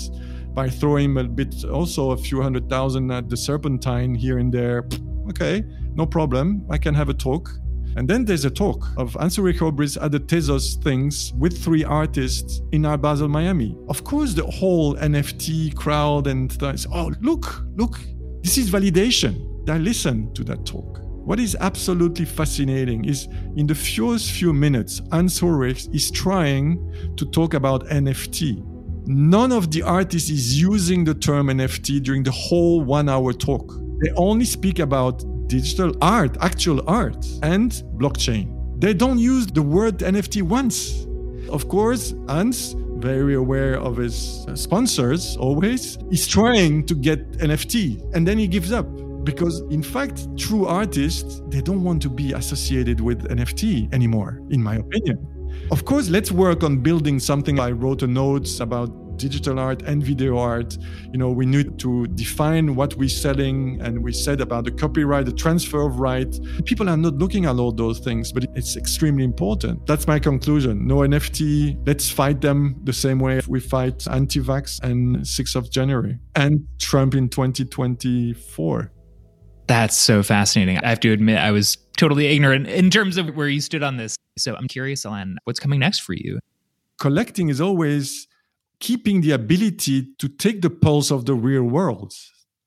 by 0.58 0.68
throwing 0.68 1.16
a 1.20 1.24
bit, 1.24 1.64
also 1.66 2.10
a 2.14 2.18
few 2.18 2.42
hundred 2.42 2.68
thousand 2.68 3.12
at 3.12 3.30
the 3.30 3.38
Serpentine 3.38 4.16
here 4.16 4.40
and 4.40 4.52
there. 4.52 4.88
Okay, 5.30 5.64
no 5.94 6.04
problem. 6.08 6.66
I 6.72 6.80
can 6.80 6.96
have 6.96 7.10
a 7.10 7.14
talk. 7.14 7.52
And 7.96 8.08
then 8.08 8.26
there's 8.26 8.44
a 8.44 8.50
talk 8.50 8.88
of 8.98 9.14
Hans-Ulrich 9.14 9.98
at 9.98 10.12
the 10.12 10.20
Tezos 10.20 10.84
things 10.84 11.32
with 11.38 11.64
three 11.64 11.84
artists 11.84 12.62
in 12.72 12.88
Art 12.88 13.04
Basel, 13.04 13.28
Miami. 13.28 13.78
Of 13.88 14.04
course, 14.04 14.34
the 14.34 14.48
whole 14.48 14.96
NFT 14.96 15.76
crowd 15.76 16.26
and 16.26 16.50
th- 16.60 16.88
oh, 16.92 17.12
look, 17.22 17.64
look, 17.76 18.00
this 18.42 18.58
is 18.58 18.72
validation. 18.72 19.70
I 19.70 19.78
listened 19.78 20.36
to 20.38 20.44
that 20.46 20.66
talk. 20.66 21.02
What 21.04 21.40
is 21.40 21.56
absolutely 21.60 22.26
fascinating 22.26 23.06
is 23.06 23.28
in 23.56 23.68
the 23.68 23.76
first 23.76 24.32
few 24.32 24.54
minutes, 24.54 25.02
Ulrich 25.12 25.88
is 25.94 26.10
trying 26.10 26.80
to 27.16 27.26
talk 27.26 27.54
about 27.54 27.86
NFT 27.90 28.77
none 29.08 29.52
of 29.52 29.72
the 29.72 29.82
artists 29.82 30.30
is 30.30 30.62
using 30.62 31.04
the 31.04 31.14
term 31.14 31.48
NFT 31.48 32.04
during 32.04 32.24
the 32.24 32.32
whole 32.32 32.82
one 32.82 33.10
hour 33.10 33.34
talk. 33.34 33.74
They 34.02 34.12
only 34.16 34.46
speak 34.46 34.80
about 34.80 35.24
digital 35.48 35.94
art, 36.02 36.38
actual 36.42 36.84
art, 36.88 37.26
and 37.42 37.72
blockchain. 37.98 38.54
They 38.80 38.94
don't 38.94 39.18
use 39.18 39.48
the 39.48 39.62
word 39.62 40.00
NFT 40.00 40.44
once. 40.44 41.08
Of 41.50 41.68
course, 41.70 42.14
Hans, 42.28 42.76
very 42.98 43.36
aware 43.36 43.80
of 43.80 43.98
his 43.98 44.46
uh, 44.48 44.56
sponsors 44.56 45.38
always, 45.38 45.98
is 46.12 46.28
trying 46.28 46.86
to 46.88 46.94
get 46.94 47.32
NFT 47.34 48.14
and 48.14 48.28
then 48.28 48.38
he 48.38 48.48
gives 48.48 48.72
up 48.72 48.88
because 49.24 49.60
in 49.70 49.84
fact 49.84 50.26
true 50.38 50.66
artists 50.66 51.42
they 51.50 51.62
don't 51.62 51.84
want 51.84 52.02
to 52.02 52.10
be 52.10 52.32
associated 52.32 53.02
with 53.02 53.28
nft 53.28 53.94
anymore 53.94 54.40
in 54.52 54.64
my 54.64 54.76
opinion 54.76 55.18
of 55.72 55.86
course, 55.86 56.10
let's 56.10 56.32
work 56.32 56.64
on 56.64 56.78
building 56.78 57.20
something. 57.20 57.60
I 57.60 57.72
wrote 57.72 58.02
a 58.04 58.08
note 58.08 58.60
about 58.60 59.18
digital 59.18 59.60
art 59.60 59.82
and 59.82 60.04
video 60.04 60.38
art. 60.38 60.78
You 61.12 61.18
know, 61.18 61.32
we 61.32 61.46
need 61.46 61.80
to 61.80 62.08
define 62.08 62.76
what 62.76 62.96
we're 62.96 63.10
selling, 63.10 63.80
and 63.82 64.04
we 64.04 64.14
said 64.14 64.42
about 64.42 64.66
the 64.66 64.72
copyright, 64.72 65.26
the 65.26 65.32
transfer 65.34 65.82
of 65.82 66.00
right. 66.00 66.40
People 66.66 66.88
are 66.90 66.98
not 66.98 67.16
looking 67.16 67.46
at 67.46 67.56
all 67.56 67.72
those 67.72 68.00
things, 68.00 68.32
but 68.32 68.46
it's 68.56 68.78
extremely 68.78 69.24
important. 69.24 69.86
That's 69.88 70.08
my 70.08 70.20
conclusion. 70.20 70.88
No 70.88 70.98
NFT. 70.98 71.86
Let's 71.86 72.10
fight 72.10 72.42
them 72.42 72.80
the 72.84 72.94
same 72.94 73.20
way 73.20 73.42
we 73.48 73.60
fight 73.60 74.08
anti-vax 74.08 74.82
and 74.84 75.18
6th 75.18 75.56
of 75.56 75.72
January 75.72 76.20
and 76.36 76.66
Trump 76.80 77.16
in 77.16 77.30
2024. 77.30 78.92
That's 79.68 79.98
so 79.98 80.24
fascinating. 80.24 80.78
I 80.80 80.90
have 80.90 81.00
to 81.02 81.12
admit, 81.12 81.38
I 81.38 81.52
was 81.52 81.78
totally 81.98 82.28
ignorant 82.28 82.68
in 82.82 82.90
terms 82.90 83.18
of 83.18 83.36
where 83.36 83.50
you 83.50 83.62
stood 83.62 83.84
on 83.84 83.98
this. 83.98 84.16
So 84.38 84.56
I'm 84.56 84.68
curious, 84.68 85.06
Alan, 85.06 85.38
what's 85.44 85.60
coming 85.60 85.80
next 85.80 86.00
for 86.00 86.14
you? 86.14 86.40
Collecting 87.00 87.50
is 87.50 87.62
always 87.62 88.28
keeping 88.80 89.22
the 89.22 89.32
ability 89.32 90.14
to 90.20 90.28
take 90.28 90.62
the 90.62 90.70
pulse 90.70 91.12
of 91.12 91.26
the 91.26 91.34
real 91.34 91.64
world. 91.64 92.14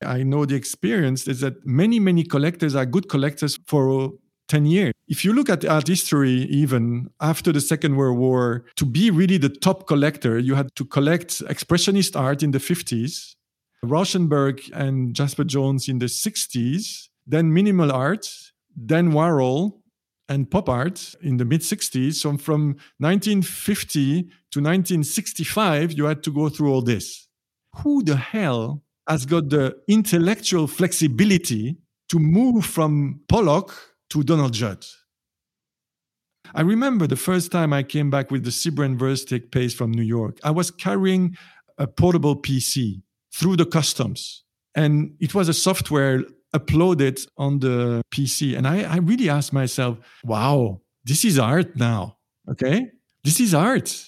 I 0.03 0.23
know 0.23 0.45
the 0.45 0.55
experience 0.55 1.27
is 1.27 1.41
that 1.41 1.65
many, 1.65 1.99
many 1.99 2.23
collectors 2.23 2.75
are 2.75 2.85
good 2.85 3.07
collectors 3.07 3.57
for 3.67 4.13
10 4.47 4.65
years. 4.65 4.93
If 5.07 5.23
you 5.23 5.33
look 5.33 5.49
at 5.49 5.63
art 5.65 5.87
history, 5.87 6.43
even 6.49 7.09
after 7.21 7.51
the 7.51 7.61
Second 7.61 7.95
World 7.95 8.17
War, 8.17 8.65
to 8.75 8.85
be 8.85 9.11
really 9.11 9.37
the 9.37 9.49
top 9.49 9.87
collector, 9.87 10.39
you 10.39 10.55
had 10.55 10.75
to 10.75 10.85
collect 10.85 11.39
expressionist 11.45 12.19
art 12.19 12.43
in 12.43 12.51
the 12.51 12.57
50s, 12.57 13.35
Rauschenberg 13.83 14.71
and 14.73 15.15
Jasper 15.15 15.43
Johns 15.43 15.87
in 15.87 15.99
the 15.99 16.05
60s, 16.05 17.09
then 17.25 17.53
minimal 17.53 17.91
art, 17.91 18.29
then 18.75 19.11
Warhol, 19.11 19.81
and 20.29 20.49
pop 20.49 20.69
art 20.69 21.13
in 21.21 21.37
the 21.37 21.45
mid 21.45 21.61
60s. 21.61 22.15
So 22.15 22.37
from 22.37 22.77
1950 22.99 24.23
to 24.23 24.59
1965, 24.59 25.93
you 25.93 26.05
had 26.05 26.23
to 26.23 26.31
go 26.31 26.47
through 26.47 26.71
all 26.71 26.81
this. 26.81 27.27
Who 27.77 28.03
the 28.03 28.15
hell 28.15 28.83
has 29.07 29.25
got 29.25 29.49
the 29.49 29.75
intellectual 29.87 30.67
flexibility 30.67 31.77
to 32.09 32.19
move 32.19 32.65
from 32.65 33.21
Pollock 33.27 33.73
to 34.11 34.23
Donald 34.23 34.53
Judd? 34.53 34.85
I 36.53 36.61
remember 36.61 37.07
the 37.07 37.15
first 37.15 37.51
time 37.51 37.73
I 37.73 37.83
came 37.83 38.09
back 38.09 38.29
with 38.31 38.43
the 38.43 38.51
Siebren 38.51 38.97
Versteeg 38.97 39.51
paste 39.51 39.77
from 39.77 39.91
New 39.91 40.01
York. 40.01 40.37
I 40.43 40.51
was 40.51 40.69
carrying 40.69 41.35
a 41.77 41.87
portable 41.87 42.35
PC 42.35 43.01
through 43.33 43.57
the 43.57 43.65
customs. 43.65 44.43
And 44.75 45.15
it 45.19 45.33
was 45.33 45.49
a 45.49 45.53
software 45.53 46.23
uploaded 46.55 47.25
on 47.37 47.59
the 47.59 48.01
PC. 48.13 48.57
And 48.57 48.67
I, 48.67 48.83
I 48.83 48.97
really 48.97 49.29
asked 49.29 49.53
myself, 49.53 49.97
wow, 50.23 50.81
this 51.03 51.25
is 51.25 51.39
art 51.39 51.75
now. 51.75 52.17
Okay. 52.49 52.87
This 53.23 53.39
is 53.39 53.53
art. 53.53 54.05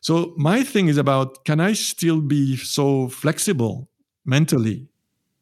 So 0.00 0.34
my 0.36 0.62
thing 0.62 0.88
is 0.88 0.98
about 0.98 1.44
can 1.44 1.60
I 1.60 1.72
still 1.72 2.20
be 2.20 2.56
so 2.56 3.08
flexible 3.08 3.88
mentally? 4.24 4.88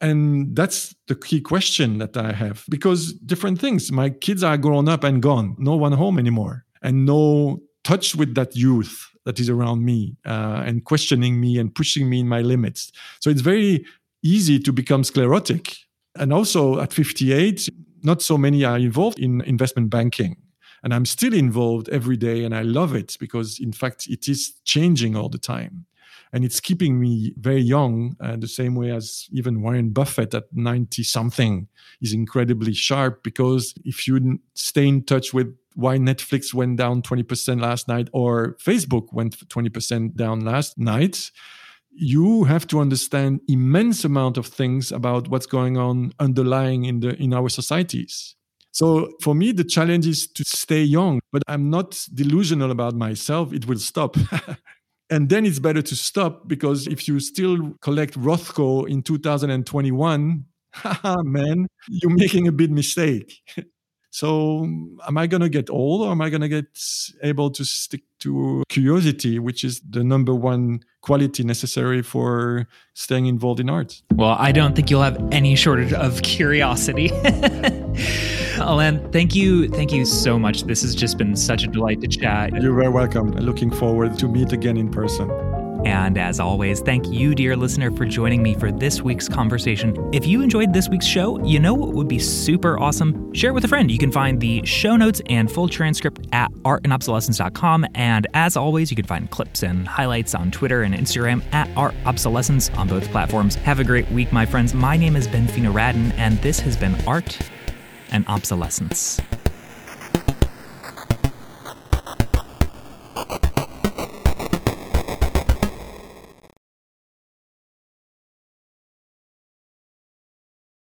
And 0.00 0.54
that's 0.56 0.94
the 1.06 1.14
key 1.14 1.40
question 1.40 1.98
that 1.98 2.16
I 2.16 2.32
have 2.32 2.64
because 2.68 3.12
different 3.12 3.60
things. 3.60 3.92
My 3.92 4.10
kids 4.10 4.42
are 4.42 4.56
grown 4.56 4.88
up 4.88 5.04
and 5.04 5.22
gone, 5.22 5.54
no 5.58 5.76
one 5.76 5.92
home 5.92 6.18
anymore, 6.18 6.64
and 6.82 7.06
no 7.06 7.62
touch 7.84 8.14
with 8.14 8.34
that 8.34 8.56
youth 8.56 9.08
that 9.24 9.38
is 9.38 9.48
around 9.48 9.84
me 9.84 10.16
uh, 10.26 10.62
and 10.66 10.84
questioning 10.84 11.40
me 11.40 11.58
and 11.58 11.74
pushing 11.74 12.08
me 12.08 12.20
in 12.20 12.28
my 12.28 12.40
limits. 12.40 12.92
So 13.20 13.30
it's 13.30 13.40
very 13.40 13.84
easy 14.22 14.58
to 14.60 14.72
become 14.72 15.04
sclerotic 15.04 15.76
and 16.16 16.32
also 16.32 16.80
at 16.80 16.92
58, 16.92 17.68
not 18.02 18.22
so 18.22 18.36
many 18.36 18.64
are 18.64 18.78
involved 18.78 19.18
in 19.18 19.40
investment 19.42 19.90
banking. 19.90 20.36
And 20.84 20.92
I'm 20.92 21.06
still 21.06 21.32
involved 21.32 21.88
every 21.90 22.16
day 22.16 22.44
and 22.44 22.54
I 22.54 22.62
love 22.62 22.94
it 22.94 23.16
because, 23.20 23.60
in 23.60 23.72
fact, 23.72 24.08
it 24.08 24.28
is 24.28 24.52
changing 24.64 25.16
all 25.16 25.28
the 25.28 25.38
time. 25.38 25.86
And 26.32 26.44
it's 26.44 26.60
keeping 26.60 26.98
me 26.98 27.34
very 27.38 27.60
young, 27.60 28.16
uh, 28.18 28.36
the 28.36 28.48
same 28.48 28.74
way 28.74 28.90
as 28.90 29.28
even 29.32 29.60
Warren 29.60 29.90
Buffett 29.90 30.34
at 30.34 30.44
90 30.52 31.02
something 31.02 31.68
is 32.00 32.14
incredibly 32.14 32.72
sharp. 32.72 33.22
Because 33.22 33.74
if 33.84 34.08
you 34.08 34.40
stay 34.54 34.88
in 34.88 35.04
touch 35.04 35.32
with 35.32 35.54
why 35.74 35.98
Netflix 35.98 36.54
went 36.54 36.76
down 36.76 37.02
20% 37.02 37.60
last 37.60 37.88
night 37.88 38.08
or 38.12 38.56
Facebook 38.62 39.12
went 39.12 39.36
20% 39.48 40.14
down 40.14 40.40
last 40.40 40.78
night, 40.78 41.30
you 41.94 42.44
have 42.44 42.66
to 42.68 42.80
understand 42.80 43.40
immense 43.48 44.04
amount 44.04 44.38
of 44.38 44.46
things 44.46 44.92
about 44.92 45.28
what's 45.28 45.46
going 45.46 45.76
on 45.76 46.12
underlying 46.18 46.84
in 46.84 47.00
the 47.00 47.14
in 47.22 47.34
our 47.34 47.48
societies. 47.48 48.34
So 48.72 49.12
for 49.20 49.34
me, 49.34 49.52
the 49.52 49.64
challenge 49.64 50.06
is 50.06 50.26
to 50.28 50.44
stay 50.44 50.82
young, 50.82 51.20
but 51.30 51.42
I'm 51.46 51.68
not 51.68 52.06
delusional 52.14 52.70
about 52.70 52.94
myself. 52.94 53.52
It 53.52 53.66
will 53.66 53.78
stop. 53.78 54.16
and 55.10 55.28
then 55.28 55.44
it's 55.44 55.58
better 55.58 55.82
to 55.82 55.94
stop 55.94 56.48
because 56.48 56.86
if 56.86 57.06
you 57.06 57.20
still 57.20 57.74
collect 57.82 58.18
Rothko 58.18 58.88
in 58.88 59.02
2021, 59.02 60.44
man, 61.04 61.66
you're 61.88 62.16
making 62.16 62.48
a 62.48 62.52
big 62.52 62.70
mistake. 62.70 63.40
So, 64.12 64.64
am 65.08 65.16
I 65.16 65.26
going 65.26 65.40
to 65.40 65.48
get 65.48 65.70
old 65.70 66.02
or 66.02 66.10
am 66.10 66.20
I 66.20 66.28
going 66.28 66.42
to 66.42 66.48
get 66.48 66.66
able 67.22 67.50
to 67.50 67.64
stick 67.64 68.02
to 68.20 68.62
curiosity, 68.68 69.38
which 69.38 69.64
is 69.64 69.80
the 69.88 70.04
number 70.04 70.34
one 70.34 70.80
quality 71.00 71.42
necessary 71.44 72.02
for 72.02 72.68
staying 72.92 73.24
involved 73.24 73.58
in 73.58 73.70
art? 73.70 74.02
Well, 74.12 74.36
I 74.38 74.52
don't 74.52 74.76
think 74.76 74.90
you'll 74.90 75.02
have 75.02 75.18
any 75.32 75.56
shortage 75.56 75.94
of 75.94 76.20
curiosity. 76.20 77.10
Alan, 78.58 79.10
thank 79.12 79.34
you. 79.34 79.66
Thank 79.68 79.92
you 79.92 80.04
so 80.04 80.38
much. 80.38 80.64
This 80.64 80.82
has 80.82 80.94
just 80.94 81.16
been 81.16 81.34
such 81.34 81.64
a 81.64 81.66
delight 81.66 82.02
to 82.02 82.06
chat. 82.06 82.52
You're 82.62 82.74
very 82.74 82.90
welcome. 82.90 83.30
Looking 83.30 83.70
forward 83.70 84.18
to 84.18 84.28
meet 84.28 84.52
again 84.52 84.76
in 84.76 84.90
person. 84.90 85.30
And 85.84 86.16
as 86.16 86.40
always, 86.40 86.80
thank 86.80 87.08
you, 87.08 87.34
dear 87.34 87.56
listener, 87.56 87.90
for 87.90 88.04
joining 88.04 88.42
me 88.42 88.54
for 88.54 88.70
this 88.70 89.02
week's 89.02 89.28
conversation. 89.28 89.96
If 90.12 90.26
you 90.26 90.40
enjoyed 90.42 90.72
this 90.72 90.88
week's 90.88 91.06
show, 91.06 91.44
you 91.44 91.58
know 91.58 91.74
what 91.74 91.92
would 91.92 92.08
be 92.08 92.18
super 92.18 92.78
awesome? 92.78 93.32
Share 93.34 93.50
it 93.50 93.54
with 93.54 93.64
a 93.64 93.68
friend. 93.68 93.90
You 93.90 93.98
can 93.98 94.12
find 94.12 94.40
the 94.40 94.64
show 94.64 94.96
notes 94.96 95.20
and 95.26 95.50
full 95.50 95.68
transcript 95.68 96.26
at 96.32 96.52
artandobsolescence.com. 96.62 97.86
And 97.94 98.26
as 98.34 98.56
always, 98.56 98.90
you 98.90 98.96
can 98.96 99.06
find 99.06 99.30
clips 99.30 99.62
and 99.62 99.86
highlights 99.86 100.34
on 100.34 100.50
Twitter 100.50 100.82
and 100.82 100.94
Instagram 100.94 101.42
at 101.52 101.68
artobsolescence 101.70 102.76
on 102.78 102.88
both 102.88 103.08
platforms. 103.10 103.56
Have 103.56 103.80
a 103.80 103.84
great 103.84 104.10
week, 104.10 104.32
my 104.32 104.46
friends. 104.46 104.74
My 104.74 104.96
name 104.96 105.16
is 105.16 105.26
Ben 105.26 105.48
Fino-Radin, 105.48 106.12
and 106.16 106.38
this 106.42 106.60
has 106.60 106.76
been 106.76 106.94
Art 107.06 107.38
and 108.12 108.24
Obsolescence. 108.28 109.20